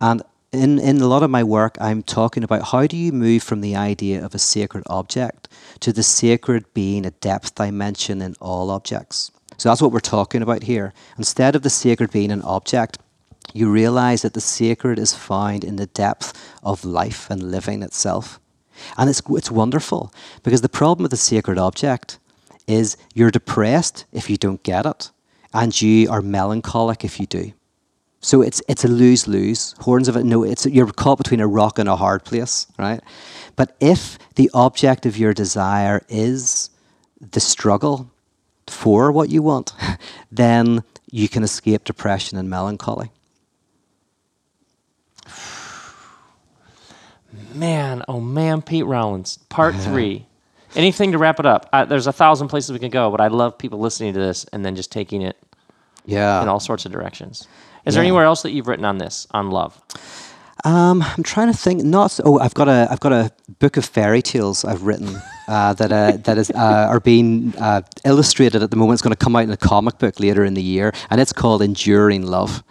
And 0.00 0.22
in, 0.50 0.78
in 0.78 1.00
a 1.00 1.06
lot 1.06 1.22
of 1.22 1.30
my 1.30 1.44
work, 1.44 1.76
I'm 1.80 2.02
talking 2.02 2.42
about 2.42 2.68
how 2.68 2.86
do 2.86 2.96
you 2.96 3.12
move 3.12 3.42
from 3.42 3.60
the 3.60 3.76
idea 3.76 4.24
of 4.24 4.34
a 4.34 4.38
sacred 4.38 4.84
object 4.88 5.48
to 5.80 5.92
the 5.92 6.02
sacred 6.02 6.64
being 6.74 7.06
a 7.06 7.10
depth 7.10 7.54
dimension 7.54 8.20
in 8.20 8.34
all 8.40 8.70
objects. 8.70 9.30
So 9.56 9.68
that's 9.68 9.80
what 9.80 9.92
we're 9.92 10.00
talking 10.00 10.42
about 10.42 10.64
here. 10.64 10.92
Instead 11.16 11.54
of 11.54 11.62
the 11.62 11.70
sacred 11.70 12.10
being 12.10 12.32
an 12.32 12.42
object, 12.42 12.98
you 13.52 13.70
realize 13.70 14.22
that 14.22 14.34
the 14.34 14.40
sacred 14.40 14.98
is 14.98 15.14
found 15.14 15.64
in 15.64 15.76
the 15.76 15.86
depth 15.86 16.32
of 16.62 16.84
life 16.84 17.30
and 17.30 17.50
living 17.50 17.82
itself. 17.82 18.40
And 18.96 19.10
it's, 19.10 19.22
it's 19.28 19.50
wonderful 19.50 20.12
because 20.42 20.62
the 20.62 20.68
problem 20.68 21.02
with 21.02 21.10
the 21.10 21.16
sacred 21.16 21.58
object 21.58 22.18
is 22.66 22.96
you're 23.14 23.30
depressed 23.30 24.04
if 24.12 24.30
you 24.30 24.36
don't 24.36 24.62
get 24.62 24.86
it, 24.86 25.10
and 25.52 25.80
you 25.80 26.10
are 26.10 26.22
melancholic 26.22 27.04
if 27.04 27.20
you 27.20 27.26
do. 27.26 27.52
So 28.20 28.40
it's 28.40 28.62
it's 28.68 28.84
a 28.84 28.88
lose 28.88 29.26
lose. 29.26 29.74
Horns 29.80 30.06
of 30.06 30.16
it. 30.16 30.24
No, 30.24 30.44
it's 30.44 30.64
you're 30.64 30.86
caught 30.86 31.18
between 31.18 31.40
a 31.40 31.46
rock 31.48 31.78
and 31.78 31.88
a 31.88 31.96
hard 31.96 32.24
place, 32.24 32.66
right? 32.78 33.00
But 33.56 33.76
if 33.80 34.16
the 34.36 34.48
object 34.54 35.06
of 35.06 35.18
your 35.18 35.34
desire 35.34 36.04
is 36.08 36.70
the 37.20 37.40
struggle 37.40 38.08
for 38.68 39.10
what 39.10 39.28
you 39.28 39.42
want, 39.42 39.72
then 40.32 40.84
you 41.10 41.28
can 41.28 41.42
escape 41.42 41.82
depression 41.84 42.38
and 42.38 42.48
melancholy. 42.48 43.10
Man, 47.54 48.02
oh 48.08 48.20
man, 48.20 48.62
Pete 48.62 48.86
Rollins, 48.86 49.38
part 49.48 49.74
three. 49.74 50.26
Anything 50.74 51.12
to 51.12 51.18
wrap 51.18 51.38
it 51.38 51.44
up? 51.46 51.68
I, 51.72 51.84
there's 51.84 52.06
a 52.06 52.12
thousand 52.12 52.48
places 52.48 52.72
we 52.72 52.78
can 52.78 52.90
go, 52.90 53.10
but 53.10 53.20
I 53.20 53.28
love 53.28 53.58
people 53.58 53.78
listening 53.78 54.14
to 54.14 54.18
this 54.20 54.44
and 54.52 54.64
then 54.64 54.74
just 54.74 54.90
taking 54.90 55.20
it 55.22 55.36
Yeah. 56.06 56.40
in 56.42 56.48
all 56.48 56.60
sorts 56.60 56.86
of 56.86 56.92
directions. 56.92 57.46
Is 57.84 57.94
there 57.94 58.02
anywhere 58.02 58.24
else 58.24 58.42
that 58.42 58.52
you've 58.52 58.68
written 58.68 58.84
on 58.84 58.98
this, 58.98 59.26
on 59.32 59.50
love? 59.50 59.80
Um, 60.64 61.02
I'm 61.02 61.22
trying 61.24 61.50
to 61.52 61.56
think. 61.58 61.82
Not 61.82 62.20
oh, 62.24 62.38
I've 62.38 62.54
got 62.54 62.68
a 62.68 62.86
I've 62.90 63.00
got 63.00 63.12
a 63.12 63.32
book 63.58 63.76
of 63.76 63.84
fairy 63.84 64.22
tales 64.22 64.64
I've 64.64 64.84
written 64.84 65.20
uh, 65.52 65.74
that 65.74 65.92
uh, 65.92 66.16
that 66.26 66.38
is 66.38 66.50
uh, 66.50 66.86
are 66.92 67.00
being 67.00 67.52
uh, 67.58 67.82
illustrated 68.04 68.62
at 68.62 68.70
the 68.70 68.76
moment. 68.76 68.94
It's 68.96 69.02
going 69.02 69.16
to 69.18 69.24
come 69.24 69.36
out 69.36 69.44
in 69.44 69.50
a 69.50 69.56
comic 69.56 69.98
book 69.98 70.18
later 70.18 70.44
in 70.44 70.54
the 70.54 70.62
year, 70.62 70.92
and 71.10 71.20
it's 71.20 71.32
called 71.32 71.60
Enduring 71.60 72.24
Love. 72.26 72.62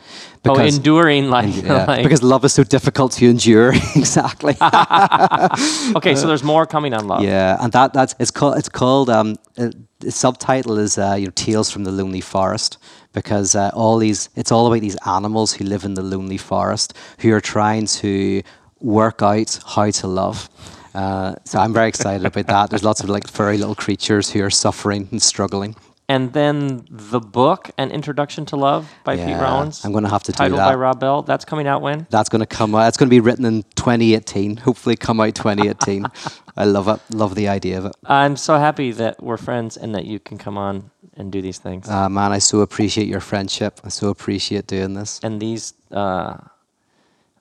oh, 0.46 0.58
enduring 0.58 1.30
like, 1.30 1.54
yeah, 1.64 1.86
like- 1.86 2.04
because 2.04 2.24
love 2.24 2.44
is 2.44 2.54
so 2.54 2.64
difficult 2.64 3.12
to 3.14 3.30
endure. 3.30 3.72
exactly. 3.96 4.56
okay, 5.98 6.16
so 6.16 6.26
there's 6.26 6.44
more 6.44 6.66
coming 6.66 6.94
on 6.94 7.08
love. 7.08 7.24
yeah, 7.24 7.58
and 7.62 7.72
that 7.74 7.94
that's 7.94 8.16
it's 8.20 8.32
called 8.32 8.58
it's 8.58 8.70
called 8.70 9.10
um 9.10 9.36
the 9.56 10.12
subtitle 10.12 10.80
is 10.80 10.98
uh, 10.98 11.16
you 11.20 11.26
know 11.26 11.34
Tales 11.36 11.70
from 11.70 11.84
the 11.84 11.92
Lonely 11.92 12.22
Forest 12.22 12.78
because 13.14 13.56
uh, 13.56 13.70
all 13.76 13.98
these 14.00 14.30
it's 14.36 14.52
all 14.52 14.66
about 14.66 14.82
these 14.82 14.98
animals 15.06 15.54
who 15.54 15.66
live 15.66 15.84
in 15.86 15.94
the 15.94 16.02
lonely 16.02 16.38
forest 16.38 16.94
who 17.20 17.32
are 17.34 17.42
trying 17.42 17.86
to 17.86 18.42
work 18.80 19.22
out 19.22 19.60
how 19.76 19.92
to 19.92 20.08
love. 20.08 20.50
Uh, 20.94 21.36
so 21.46 21.60
I'm 21.60 21.74
very 21.74 21.88
excited 21.90 22.26
about 22.26 22.48
that. 22.48 22.70
There's 22.70 22.84
lots 22.84 23.02
of 23.02 23.10
like 23.10 23.28
furry 23.28 23.58
little 23.58 23.76
creatures 23.76 24.30
who 24.32 24.44
are 24.44 24.50
suffering 24.50 25.08
and 25.12 25.22
struggling. 25.22 25.76
And 26.10 26.34
then 26.34 26.86
the 26.90 27.22
book, 27.22 27.70
An 27.78 27.90
Introduction 27.90 28.46
to 28.48 28.58
Love 28.58 28.92
by 29.06 29.16
Pete 29.16 29.30
Yeah, 29.30 29.42
Rollins. 29.42 29.86
I'm 29.86 29.94
gonna 29.94 30.10
have 30.10 30.24
to 30.24 30.34
do 30.34 30.36
that. 30.38 30.44
titled 30.44 30.60
by 30.60 30.76
Rob 30.76 31.00
Bell. 31.00 31.22
That's 31.22 31.46
coming 31.46 31.68
out 31.68 31.82
when? 31.82 32.06
That's 32.10 32.28
going 32.28 32.42
to 32.42 32.46
come 32.46 32.76
out. 32.76 32.90
It's 32.90 32.98
going 32.98 33.08
to 33.08 33.16
be 33.16 33.22
written 33.22 33.46
in 33.46 33.64
2018. 33.76 34.58
Hopefully, 34.58 34.98
come 34.98 35.22
out 35.22 35.34
2018. 35.36 36.06
I 36.58 36.66
love 36.66 36.90
it. 36.90 37.00
Love 37.16 37.36
the 37.36 37.48
idea 37.48 37.78
of 37.78 37.86
it. 37.86 37.96
I'm 38.06 38.36
so 38.36 38.58
happy 38.58 38.92
that 38.92 39.24
we're 39.24 39.38
friends 39.38 39.78
and 39.78 39.96
that 39.96 40.04
you 40.04 40.20
can 40.20 40.38
come 40.38 40.58
on 40.58 40.92
and 41.16 41.32
do 41.32 41.42
these 41.42 41.60
things. 41.60 41.88
Uh, 41.88 42.10
man, 42.10 42.34
I 42.34 42.40
so 42.40 42.60
appreciate 42.60 43.08
your 43.08 43.22
friendship. 43.22 43.80
I 43.86 43.90
so 43.90 44.10
appreciate 44.10 44.68
doing 44.68 44.96
this. 44.96 45.22
and 45.24 45.42
these, 45.42 45.74
uh, 45.92 46.36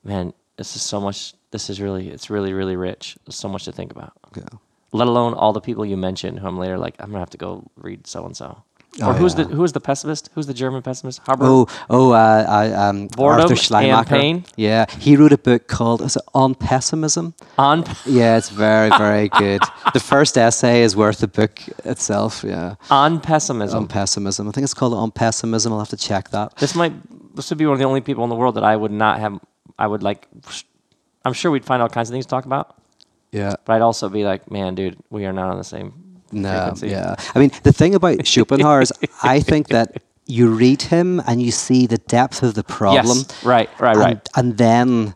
man, 0.05 0.32
this 0.57 0.76
is 0.76 0.82
so 0.82 1.01
much. 1.01 1.34
This 1.51 1.68
is 1.70 1.80
really, 1.80 2.09
it's 2.09 2.30
really, 2.30 2.53
really 2.53 2.76
rich. 2.76 3.16
There's 3.26 3.36
so 3.36 3.48
much 3.48 3.64
to 3.64 3.72
think 3.72 3.90
about. 3.92 4.12
Yeah. 4.36 4.44
Let 4.92 5.09
alone 5.09 5.34
all 5.34 5.53
the 5.53 5.61
people 5.61 5.84
you 5.86 5.96
mentioned, 5.96 6.38
who 6.40 6.46
I'm 6.46 6.59
later 6.59 6.78
like, 6.78 6.94
I'm 6.98 7.07
gonna 7.11 7.20
have 7.20 7.30
to 7.30 7.38
go 7.38 7.64
read 7.76 8.07
so 8.07 8.24
and 8.26 8.36
so. 8.36 8.62
Oh, 9.01 9.11
Or 9.11 9.14
who's 9.14 9.38
yeah. 9.38 9.44
the 9.44 9.55
who's 9.55 9.72
the 9.72 9.78
pessimist? 9.80 10.30
Who's 10.34 10.48
the 10.48 10.55
German 10.55 10.82
pessimist? 10.82 11.20
Haber. 11.24 11.44
Oh, 11.44 11.68
oh, 11.88 12.11
uh, 12.11 12.44
I, 12.48 12.72
um, 12.72 13.07
Boredom 13.07 13.42
Arthur 13.42 13.55
Schleiermacher. 13.55 14.42
Yeah, 14.57 14.86
he 14.98 15.16
wrote 15.16 15.32
a 15.32 15.38
book 15.38 15.68
called 15.68 16.03
is 16.03 16.16
it 16.16 16.22
On 16.34 16.57
Pessimism. 16.57 17.34
on. 17.57 17.84
Yeah, 18.05 18.36
it's 18.36 18.48
very, 18.51 18.90
very 18.98 19.28
good. 19.28 19.62
the 19.94 20.01
first 20.01 20.36
essay 20.36 20.82
is 20.82 20.96
worth 20.96 21.18
the 21.18 21.28
book 21.28 21.61
itself. 21.84 22.42
Yeah, 22.44 22.74
On 22.90 23.20
pessimism. 23.20 23.76
On 23.84 23.86
Pessimism. 23.86 24.48
I 24.48 24.51
think 24.51 24.64
it's 24.64 24.74
called 24.74 24.94
On 24.94 25.12
Pessimism. 25.12 25.72
I'll 25.72 25.78
have 25.78 25.88
to 25.90 25.96
check 25.96 26.30
that. 26.30 26.57
this 26.57 26.74
might 26.74 26.92
this 27.36 27.48
would 27.51 27.59
be 27.59 27.66
one 27.66 27.74
of 27.74 27.78
the 27.78 27.84
only 27.86 28.01
people 28.01 28.24
in 28.24 28.30
the 28.30 28.36
world 28.36 28.57
that 28.57 28.64
I 28.64 28.74
would 28.74 28.90
not 28.92 29.20
have. 29.20 29.38
I 29.78 29.86
would 29.86 30.03
like. 30.03 30.26
I'm 31.25 31.33
sure 31.33 31.51
we'd 31.51 31.64
find 31.64 31.83
all 31.83 31.89
kinds 31.89 32.09
of 32.09 32.12
things 32.14 32.27
to 32.27 32.31
talk 32.31 32.47
about, 32.47 32.77
Yeah. 33.33 33.55
but 33.64 33.75
I'd 33.75 33.83
also 33.83 34.09
be 34.09 34.25
like, 34.25 34.51
man, 34.51 34.75
dude, 34.75 34.97
we 35.11 35.27
are 35.27 35.33
not 35.33 35.51
on 35.51 35.59
the 35.59 35.64
same 35.64 35.93
No, 36.33 36.51
frequency. 36.53 36.89
yeah. 36.89 37.14
I 37.35 37.39
mean, 37.39 37.51
the 37.62 37.73
thing 37.73 37.95
about 37.95 38.27
Schopenhauer 38.33 38.81
is, 38.83 38.93
I 39.23 39.41
think 39.41 39.68
that 39.68 40.03
you 40.27 40.49
read 40.49 40.83
him 40.83 41.21
and 41.27 41.43
you 41.43 41.51
see 41.51 41.87
the 41.87 41.99
depth 41.99 42.43
of 42.43 42.55
the 42.55 42.62
problem. 42.64 43.18
Yes. 43.18 43.45
Right. 43.45 43.68
Right. 43.81 43.93
and, 43.97 44.01
Right. 44.01 44.29
And 44.37 44.57
then 44.59 45.14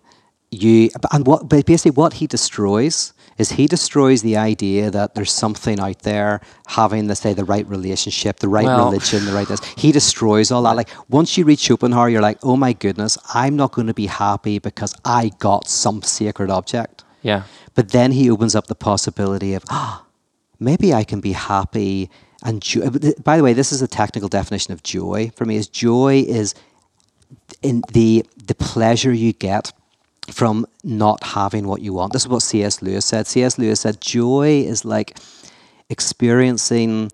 you, 0.51 0.91
and 1.13 1.27
what, 1.27 1.49
basically, 1.49 1.93
what 1.93 2.15
he 2.15 2.27
destroys 2.27 3.13
is 3.39 3.53
he 3.53 3.67
destroys 3.67 4.23
the 4.23 4.37
idea 4.37 4.91
that 4.91 5.15
there's 5.15 5.33
something 5.33 5.81
out 5.81 6.01
there 6.01 6.41
having, 6.67 7.09
let's 7.09 7.21
say, 7.21 7.33
the 7.35 7.45
right 7.45 7.67
relationship, 7.69 8.39
the 8.39 8.49
right 8.49 8.65
Well- 8.65 8.87
religion, 8.87 9.25
the 9.25 9.33
right 9.33 9.49
this. 9.49 9.61
He 9.77 9.93
destroys 9.93 10.51
all 10.51 10.63
that. 10.63 10.77
Like 10.77 10.91
once 11.09 11.37
you 11.37 11.45
read 11.45 11.59
Schopenhauer, 11.59 12.09
you're 12.09 12.23
like, 12.23 12.39
oh 12.43 12.57
my 12.57 12.73
goodness, 12.73 13.19
I'm 13.35 13.57
not 13.57 13.73
going 13.73 13.87
to 13.89 13.95
be 13.95 14.07
happy 14.07 14.59
because 14.59 14.95
I 15.05 15.31
got 15.39 15.69
some 15.69 16.03
sacred 16.03 16.51
object. 16.51 17.05
Yeah. 17.23 17.45
But 17.75 17.91
then 17.91 18.13
he 18.13 18.31
opens 18.31 18.55
up 18.55 18.67
the 18.67 18.75
possibility 18.75 19.55
of, 19.55 19.65
ah, 19.71 20.05
maybe 20.61 20.95
I 20.95 21.05
can 21.05 21.21
be 21.21 21.33
happy 21.33 22.11
and 22.45 22.61
joy. 22.63 22.91
By 23.25 23.37
the 23.37 23.43
way, 23.43 23.53
this 23.53 23.73
is 23.73 23.83
a 23.83 23.89
technical 23.89 24.29
definition 24.29 24.73
of 24.73 24.83
joy 24.83 25.33
for 25.35 25.45
me. 25.45 25.57
Is 25.57 25.67
joy 25.67 26.25
is 26.27 26.55
in 27.63 27.83
the 27.93 28.25
the 28.47 28.55
pleasure 28.55 29.13
you 29.13 29.33
get 29.33 29.73
from 30.31 30.67
not 30.83 31.23
having 31.23 31.67
what 31.67 31.81
you 31.81 31.93
want. 31.93 32.13
This 32.13 32.23
is 32.23 32.29
what 32.29 32.43
C.S. 32.43 32.83
Lewis 32.83 33.05
said. 33.05 33.27
C.S. 33.27 33.59
Lewis 33.59 33.81
said 33.81 34.01
joy 34.01 34.65
is 34.67 34.85
like 34.85 35.19
experiencing 35.91 37.11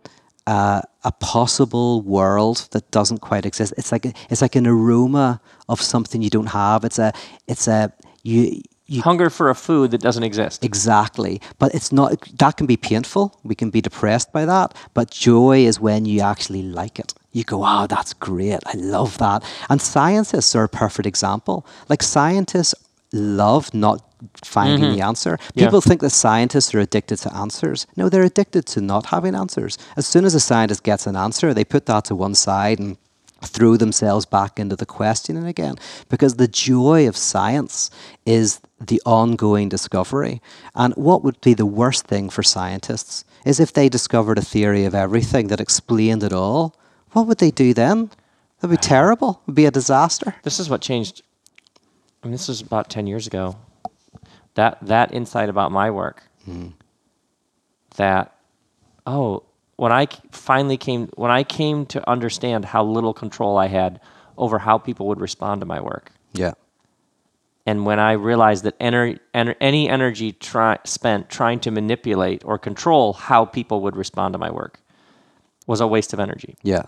uh, 0.46 0.82
a 1.04 1.12
possible 1.12 2.02
world 2.02 2.68
that 2.72 2.90
doesn't 2.90 3.18
quite 3.18 3.46
exist. 3.46 3.74
It's 3.76 3.92
like 3.92 4.06
it's 4.30 4.42
like 4.42 4.56
an 4.56 4.66
aroma 4.66 5.40
of 5.68 5.80
something 5.80 6.22
you 6.22 6.30
don't 6.30 6.46
have. 6.46 6.84
It's 6.84 6.98
a 6.98 7.12
it's 7.46 7.68
a 7.68 7.92
you 8.22 8.62
you 8.90 9.02
Hunger 9.02 9.30
for 9.30 9.50
a 9.50 9.54
food 9.54 9.92
that 9.92 10.00
doesn't 10.00 10.24
exist. 10.24 10.64
Exactly. 10.64 11.40
But 11.60 11.72
it's 11.76 11.92
not, 11.92 12.28
that 12.38 12.56
can 12.56 12.66
be 12.66 12.76
painful. 12.76 13.38
We 13.44 13.54
can 13.54 13.70
be 13.70 13.80
depressed 13.80 14.32
by 14.32 14.44
that. 14.46 14.74
But 14.94 15.12
joy 15.12 15.58
is 15.58 15.78
when 15.78 16.06
you 16.06 16.22
actually 16.22 16.62
like 16.62 16.98
it. 16.98 17.14
You 17.30 17.44
go, 17.44 17.58
wow, 17.58 17.86
that's 17.86 18.12
great. 18.14 18.58
I 18.66 18.72
love 18.74 19.16
that. 19.18 19.44
And 19.68 19.80
scientists 19.80 20.56
are 20.56 20.64
a 20.64 20.68
perfect 20.68 21.06
example. 21.06 21.64
Like 21.88 22.02
scientists 22.02 22.74
love 23.12 23.72
not 23.74 24.02
finding 24.44 24.80
mm-hmm. 24.80 24.96
the 24.96 25.02
answer. 25.02 25.38
Yeah. 25.54 25.66
People 25.66 25.80
think 25.80 26.00
that 26.00 26.10
scientists 26.10 26.74
are 26.74 26.80
addicted 26.80 27.16
to 27.18 27.34
answers. 27.34 27.86
No, 27.96 28.08
they're 28.08 28.22
addicted 28.22 28.66
to 28.66 28.80
not 28.80 29.06
having 29.06 29.34
answers. 29.34 29.78
As 29.96 30.06
soon 30.06 30.24
as 30.24 30.34
a 30.34 30.40
scientist 30.40 30.82
gets 30.82 31.06
an 31.06 31.16
answer, 31.16 31.54
they 31.54 31.64
put 31.64 31.86
that 31.86 32.04
to 32.06 32.14
one 32.14 32.34
side 32.34 32.78
and 32.78 32.96
throw 33.42 33.76
themselves 33.76 34.26
back 34.26 34.58
into 34.58 34.76
the 34.76 34.86
questioning 34.86 35.46
again 35.46 35.76
because 36.08 36.36
the 36.36 36.48
joy 36.48 37.08
of 37.08 37.16
science 37.16 37.90
is 38.26 38.60
the 38.80 39.00
ongoing 39.06 39.68
discovery 39.68 40.42
and 40.74 40.94
what 40.94 41.24
would 41.24 41.40
be 41.40 41.54
the 41.54 41.66
worst 41.66 42.06
thing 42.06 42.28
for 42.28 42.42
scientists 42.42 43.24
is 43.46 43.58
if 43.58 43.72
they 43.72 43.88
discovered 43.88 44.36
a 44.36 44.42
theory 44.42 44.84
of 44.84 44.94
everything 44.94 45.48
that 45.48 45.60
explained 45.60 46.22
it 46.22 46.34
all 46.34 46.76
what 47.12 47.26
would 47.26 47.38
they 47.38 47.50
do 47.50 47.72
then 47.72 48.10
that'd 48.60 48.70
be 48.70 48.76
uh, 48.76 48.88
terrible 48.88 49.30
it 49.30 49.46
would 49.46 49.56
be 49.56 49.66
a 49.66 49.70
disaster 49.70 50.34
This 50.42 50.60
is 50.60 50.68
what 50.68 50.82
changed 50.82 51.22
Mean, 52.22 52.32
this 52.32 52.48
was 52.48 52.60
about 52.60 52.90
10 52.90 53.06
years 53.06 53.26
ago. 53.26 53.56
That, 54.54 54.78
that 54.82 55.14
insight 55.14 55.48
about 55.48 55.72
my 55.72 55.90
work, 55.90 56.22
mm-hmm. 56.46 56.70
that, 57.96 58.34
oh, 59.06 59.44
when 59.76 59.92
I 59.92 60.08
finally 60.32 60.76
came, 60.76 61.06
when 61.14 61.30
I 61.30 61.44
came 61.44 61.86
to 61.86 62.10
understand 62.10 62.64
how 62.66 62.84
little 62.84 63.14
control 63.14 63.56
I 63.56 63.68
had 63.68 64.00
over 64.36 64.58
how 64.58 64.76
people 64.76 65.06
would 65.06 65.20
respond 65.20 65.60
to 65.60 65.66
my 65.66 65.80
work, 65.80 66.10
Yeah. 66.34 66.52
and 67.64 67.86
when 67.86 67.98
I 68.00 68.12
realized 68.12 68.64
that 68.64 68.78
ener- 68.80 69.18
ener- 69.34 69.54
any 69.60 69.88
energy 69.88 70.32
try- 70.32 70.78
spent 70.84 71.30
trying 71.30 71.60
to 71.60 71.70
manipulate 71.70 72.44
or 72.44 72.58
control 72.58 73.12
how 73.14 73.44
people 73.44 73.80
would 73.82 73.96
respond 73.96 74.34
to 74.34 74.38
my 74.38 74.50
work 74.50 74.80
was 75.66 75.80
a 75.80 75.86
waste 75.86 76.12
of 76.12 76.20
energy. 76.20 76.56
Yeah. 76.62 76.82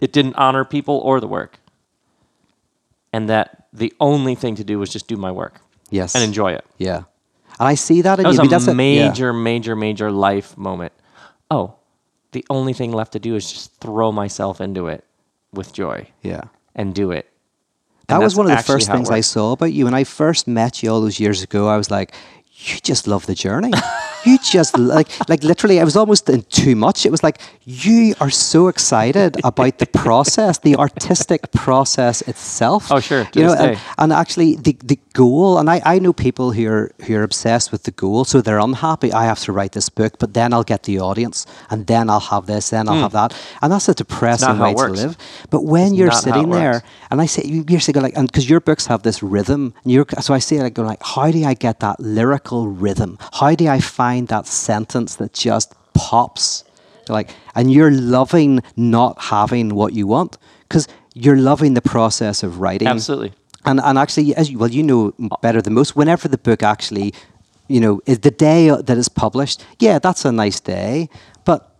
It 0.00 0.12
didn't 0.12 0.36
honor 0.36 0.64
people 0.64 0.98
or 0.98 1.20
the 1.20 1.26
work. 1.28 1.58
And 3.12 3.28
that 3.28 3.66
the 3.72 3.92
only 4.00 4.34
thing 4.34 4.56
to 4.56 4.64
do 4.64 4.78
was 4.78 4.90
just 4.90 5.08
do 5.08 5.16
my 5.16 5.30
work 5.30 5.60
Yes. 5.90 6.14
and 6.14 6.22
enjoy 6.24 6.52
it. 6.52 6.64
Yeah. 6.78 7.04
And 7.58 7.68
I 7.68 7.74
see 7.74 8.02
that 8.02 8.18
in 8.18 8.24
That 8.24 8.28
was 8.28 8.36
you. 8.36 8.42
Mean, 8.42 8.50
that's 8.50 8.66
a. 8.66 8.70
Yeah. 8.70 8.74
major, 8.74 9.32
major, 9.32 9.76
major 9.76 10.10
life 10.10 10.56
moment. 10.58 10.92
Oh, 11.50 11.74
the 12.32 12.44
only 12.50 12.72
thing 12.74 12.92
left 12.92 13.12
to 13.12 13.18
do 13.18 13.34
is 13.36 13.50
just 13.50 13.74
throw 13.80 14.12
myself 14.12 14.60
into 14.60 14.88
it 14.88 15.04
with 15.52 15.72
joy 15.72 16.08
Yeah. 16.22 16.42
and 16.74 16.94
do 16.94 17.10
it. 17.12 17.30
That 18.08 18.20
was 18.20 18.36
one 18.36 18.50
of 18.50 18.56
the 18.56 18.62
first 18.62 18.90
things 18.90 19.10
I 19.10 19.20
saw 19.20 19.52
about 19.52 19.72
you. 19.72 19.84
When 19.84 19.94
I 19.94 20.04
first 20.04 20.46
met 20.46 20.82
you 20.82 20.90
all 20.92 21.00
those 21.00 21.18
years 21.18 21.42
ago, 21.42 21.68
I 21.68 21.76
was 21.76 21.90
like, 21.90 22.12
you 22.52 22.78
just 22.82 23.06
love 23.08 23.26
the 23.26 23.34
journey. 23.34 23.72
you 24.26 24.38
just 24.38 24.76
like, 24.78 25.08
like 25.28 25.42
literally, 25.42 25.80
I 25.80 25.84
was 25.84 25.96
almost 25.96 26.28
in 26.28 26.42
too 26.42 26.76
much. 26.76 27.06
It 27.06 27.10
was 27.10 27.22
like, 27.22 27.40
you 27.64 28.14
are 28.20 28.30
so 28.30 28.68
excited 28.68 29.36
about 29.44 29.78
the 29.78 29.86
process, 29.86 30.58
the 30.58 30.76
artistic 30.76 31.52
process 31.52 32.22
itself. 32.22 32.90
Oh, 32.90 33.00
sure, 33.00 33.28
You 33.34 33.42
know, 33.44 33.54
and, 33.54 33.78
and 33.98 34.12
actually 34.12 34.56
the, 34.56 34.76
the 34.84 34.98
goal, 35.12 35.58
and 35.58 35.70
I, 35.70 35.80
I 35.84 35.98
know 35.98 36.12
people 36.12 36.52
who 36.52 36.68
are, 36.68 36.90
who 37.06 37.16
are 37.16 37.22
obsessed 37.22 37.72
with 37.72 37.84
the 37.84 37.90
goal, 37.90 38.24
so 38.24 38.40
they're 38.40 38.58
unhappy. 38.58 39.12
I 39.12 39.24
have 39.24 39.40
to 39.40 39.52
write 39.52 39.72
this 39.72 39.88
book, 39.88 40.18
but 40.18 40.34
then 40.34 40.52
I'll 40.52 40.68
get 40.74 40.82
the 40.84 41.00
audience, 41.00 41.46
and 41.70 41.86
then 41.86 42.10
I'll 42.10 42.28
have 42.34 42.46
this, 42.46 42.70
then 42.70 42.88
I'll 42.88 42.96
hmm. 42.96 43.02
have 43.02 43.12
that. 43.12 43.30
And 43.62 43.72
that's 43.72 43.88
a 43.88 43.94
depressing 43.94 44.58
way 44.58 44.74
to 44.74 44.88
live. 44.88 45.16
But 45.50 45.64
when 45.64 45.88
It's 45.88 45.98
you're 45.98 46.08
not 46.08 46.24
how 46.24 46.30
it 46.30 46.34
sitting 46.34 46.50
there, 46.50 46.82
and 47.10 47.20
I 47.20 47.26
say, 47.26 47.42
you- 47.44 47.64
you're 47.68 47.80
saying 47.80 48.02
like, 48.02 48.16
and 48.16 48.26
because 48.28 48.48
your 48.48 48.60
books 48.60 48.86
have 48.86 49.02
this 49.02 49.22
rhythm, 49.22 49.74
and 49.82 49.92
you're, 49.92 50.06
so 50.20 50.34
I 50.34 50.38
say 50.38 50.60
like, 50.62 50.74
going 50.74 50.88
like, 50.88 51.02
how 51.02 51.30
do 51.30 51.44
I 51.44 51.54
get 51.54 51.80
that 51.80 51.98
lyrical 52.00 52.68
rhythm? 52.68 53.18
How 53.40 53.54
do 53.54 53.68
I 53.68 53.80
find 53.80 54.15
that 54.26 54.46
sentence 54.46 55.16
that 55.16 55.34
just 55.34 55.74
pops? 55.94 56.64
Like, 57.08 57.30
and 57.54 57.70
you're 57.70 57.92
loving 57.92 58.62
not 58.74 59.20
having 59.20 59.74
what 59.74 59.92
you 59.92 60.06
want 60.06 60.38
because 60.62 60.88
you're 61.14 61.36
loving 61.36 61.74
the 61.74 61.82
process 61.82 62.42
of 62.42 62.60
writing. 62.60 62.88
Absolutely. 62.88 63.32
And 63.64 63.80
and 63.80 63.98
actually, 63.98 64.34
as 64.34 64.50
you, 64.50 64.58
well, 64.58 64.70
you 64.70 64.82
know 64.82 65.12
better 65.42 65.60
than 65.60 65.74
most. 65.74 65.94
Whenever 65.94 66.28
the 66.28 66.38
book 66.38 66.62
actually, 66.62 67.12
you 67.68 67.80
know, 67.80 68.00
is 68.06 68.20
the 68.20 68.30
day 68.30 68.70
uh, 68.70 68.82
that 68.82 68.96
it's 68.96 69.08
published. 69.08 69.64
Yeah, 69.78 69.98
that's 69.98 70.24
a 70.24 70.32
nice 70.32 70.60
day, 70.60 71.08
but 71.44 71.76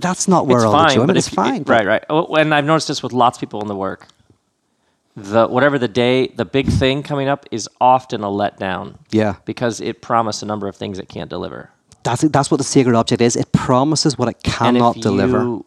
that's 0.00 0.28
not 0.28 0.46
where 0.46 0.58
it's 0.58 0.64
all 0.64 0.72
the 0.72 0.78
fine, 0.78 0.90
enjoyment 0.90 1.08
but 1.08 1.16
is. 1.16 1.28
Fine, 1.28 1.62
right, 1.64 1.86
right. 1.86 2.04
Oh, 2.10 2.34
And 2.34 2.52
I've 2.54 2.64
noticed 2.64 2.88
this 2.88 3.02
with 3.02 3.12
lots 3.12 3.36
of 3.38 3.40
people 3.40 3.60
in 3.62 3.68
the 3.68 3.76
work. 3.76 4.08
The 5.16 5.46
whatever 5.48 5.78
the 5.78 5.88
day, 5.88 6.26
the 6.28 6.44
big 6.44 6.68
thing 6.68 7.02
coming 7.02 7.26
up 7.26 7.46
is 7.50 7.68
often 7.80 8.22
a 8.22 8.26
letdown 8.28 8.98
Yeah, 9.10 9.36
because 9.46 9.80
it 9.80 10.02
promised 10.02 10.42
a 10.42 10.46
number 10.46 10.68
of 10.68 10.76
things 10.76 10.98
it 10.98 11.08
can't 11.08 11.30
deliver. 11.30 11.70
that's. 12.02 12.22
That's 12.22 12.50
what 12.50 12.58
the 12.58 12.64
sacred 12.64 12.94
object 12.94 13.22
is. 13.22 13.34
It 13.34 13.50
promises 13.52 14.18
what 14.18 14.28
it 14.28 14.42
cannot 14.42 14.96
and 14.96 14.96
if 14.98 15.02
deliver. 15.02 15.38
you 15.38 15.66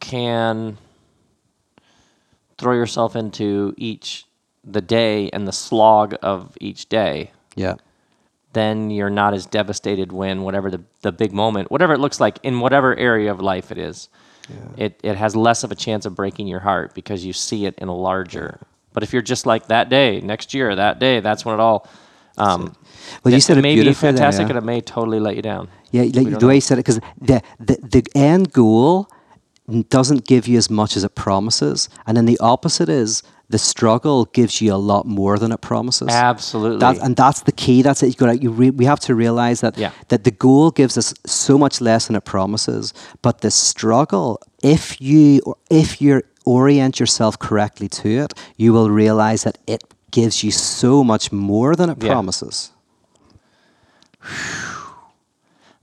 can 0.00 0.78
throw 2.58 2.74
yourself 2.74 3.14
into 3.16 3.72
each 3.76 4.26
the 4.64 4.80
day 4.80 5.30
and 5.30 5.46
the 5.46 5.52
slog 5.52 6.14
of 6.20 6.56
each 6.60 6.88
day, 6.88 7.30
yeah, 7.54 7.76
then 8.52 8.90
you're 8.90 9.08
not 9.10 9.32
as 9.32 9.46
devastated 9.46 10.10
when 10.12 10.42
whatever 10.42 10.70
the, 10.70 10.82
the 11.02 11.12
big 11.12 11.32
moment, 11.32 11.70
whatever 11.70 11.94
it 11.94 11.98
looks 12.00 12.18
like 12.20 12.38
in 12.42 12.60
whatever 12.60 12.96
area 12.96 13.30
of 13.30 13.40
life 13.40 13.70
it 13.70 13.78
is, 13.78 14.08
it, 14.76 14.98
it 15.02 15.16
has 15.16 15.34
less 15.36 15.64
of 15.64 15.70
a 15.70 15.74
chance 15.74 16.06
of 16.06 16.14
breaking 16.14 16.46
your 16.46 16.60
heart 16.60 16.94
because 16.94 17.24
you 17.24 17.32
see 17.32 17.66
it 17.66 17.74
in 17.78 17.88
a 17.88 17.94
larger. 17.94 18.60
But 18.92 19.02
if 19.02 19.12
you're 19.12 19.22
just 19.22 19.46
like 19.46 19.68
that 19.68 19.88
day, 19.88 20.20
next 20.20 20.52
year, 20.54 20.74
that 20.74 20.98
day, 20.98 21.20
that's 21.20 21.44
when 21.44 21.54
it 21.54 21.60
all. 21.60 21.86
Um, 22.38 22.74
Well, 23.24 23.32
you 23.32 23.38
it- 23.38 23.42
said 23.42 23.58
it 23.58 23.62
may 23.62 23.74
be 23.74 23.82
beautifully 23.82 24.12
there, 24.12 24.16
fantastic 24.18 24.44
yeah. 24.44 24.50
and 24.50 24.58
it 24.58 24.64
may 24.64 24.80
totally 24.80 25.20
let 25.20 25.36
you 25.36 25.42
down. 25.42 25.68
yeah. 25.90 26.02
Like 26.02 26.12
the 26.14 26.22
way 26.22 26.38
know. 26.38 26.50
you 26.50 26.60
said 26.60 26.78
it, 26.78 26.84
because 26.84 27.00
the, 27.20 27.42
the 27.58 27.76
the 27.82 28.04
end 28.14 28.52
goal 28.52 29.08
doesn't 29.88 30.26
give 30.26 30.48
you 30.48 30.56
as 30.58 30.68
much 30.70 30.96
as 30.96 31.04
it 31.04 31.14
promises, 31.14 31.88
and 32.06 32.16
then 32.16 32.24
the 32.26 32.38
opposite 32.40 32.88
is 32.88 33.22
the 33.50 33.58
struggle 33.58 34.24
gives 34.32 34.60
you 34.62 34.72
a 34.72 34.78
lot 34.92 35.04
more 35.06 35.36
than 35.38 35.50
it 35.52 35.60
promises. 35.60 36.08
Absolutely. 36.08 36.78
That, 36.78 36.98
and 37.04 37.16
that's 37.16 37.42
the 37.42 37.52
key. 37.52 37.82
That's 37.82 38.02
it. 38.02 38.06
You 38.08 38.14
got 38.14 38.42
you 38.42 38.50
re, 38.50 38.70
we 38.70 38.84
have 38.86 39.00
to 39.00 39.14
realize 39.14 39.60
that 39.60 39.76
Yeah. 39.76 39.90
that 40.08 40.22
the 40.24 40.30
goal 40.30 40.70
gives 40.70 40.96
us 40.96 41.12
so 41.26 41.58
much 41.58 41.80
less 41.80 42.06
than 42.06 42.16
it 42.16 42.24
promises, 42.24 42.94
but 43.22 43.40
the 43.40 43.50
struggle, 43.50 44.38
if 44.62 45.00
you 45.00 45.40
if 45.68 46.00
you 46.00 46.22
orient 46.44 46.98
yourself 47.00 47.38
correctly 47.38 47.88
to 47.88 48.08
it, 48.08 48.32
you 48.56 48.72
will 48.72 48.88
realize 48.90 49.42
that 49.42 49.58
it 49.66 49.82
gives 50.12 50.42
you 50.44 50.50
so 50.52 51.04
much 51.04 51.30
more 51.32 51.74
than 51.76 51.90
it 51.90 51.98
Yeah. 52.02 52.12
promises. 52.12 52.70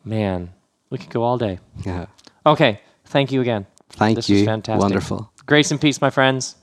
Man, 0.03 0.49
we 0.89 0.97
could 0.97 1.09
go 1.09 1.23
all 1.23 1.37
day. 1.37 1.59
Yeah. 1.85 2.05
Okay, 2.45 2.79
thank 3.05 3.31
you 3.31 3.41
again. 3.41 3.65
Thank 3.89 4.15
this 4.15 4.29
you. 4.29 4.37
was 4.37 4.45
fantastic. 4.45 4.81
Wonderful. 4.81 5.31
Grace 5.45 5.71
and 5.71 5.79
peace, 5.81 6.01
my 6.01 6.09
friends. 6.09 6.55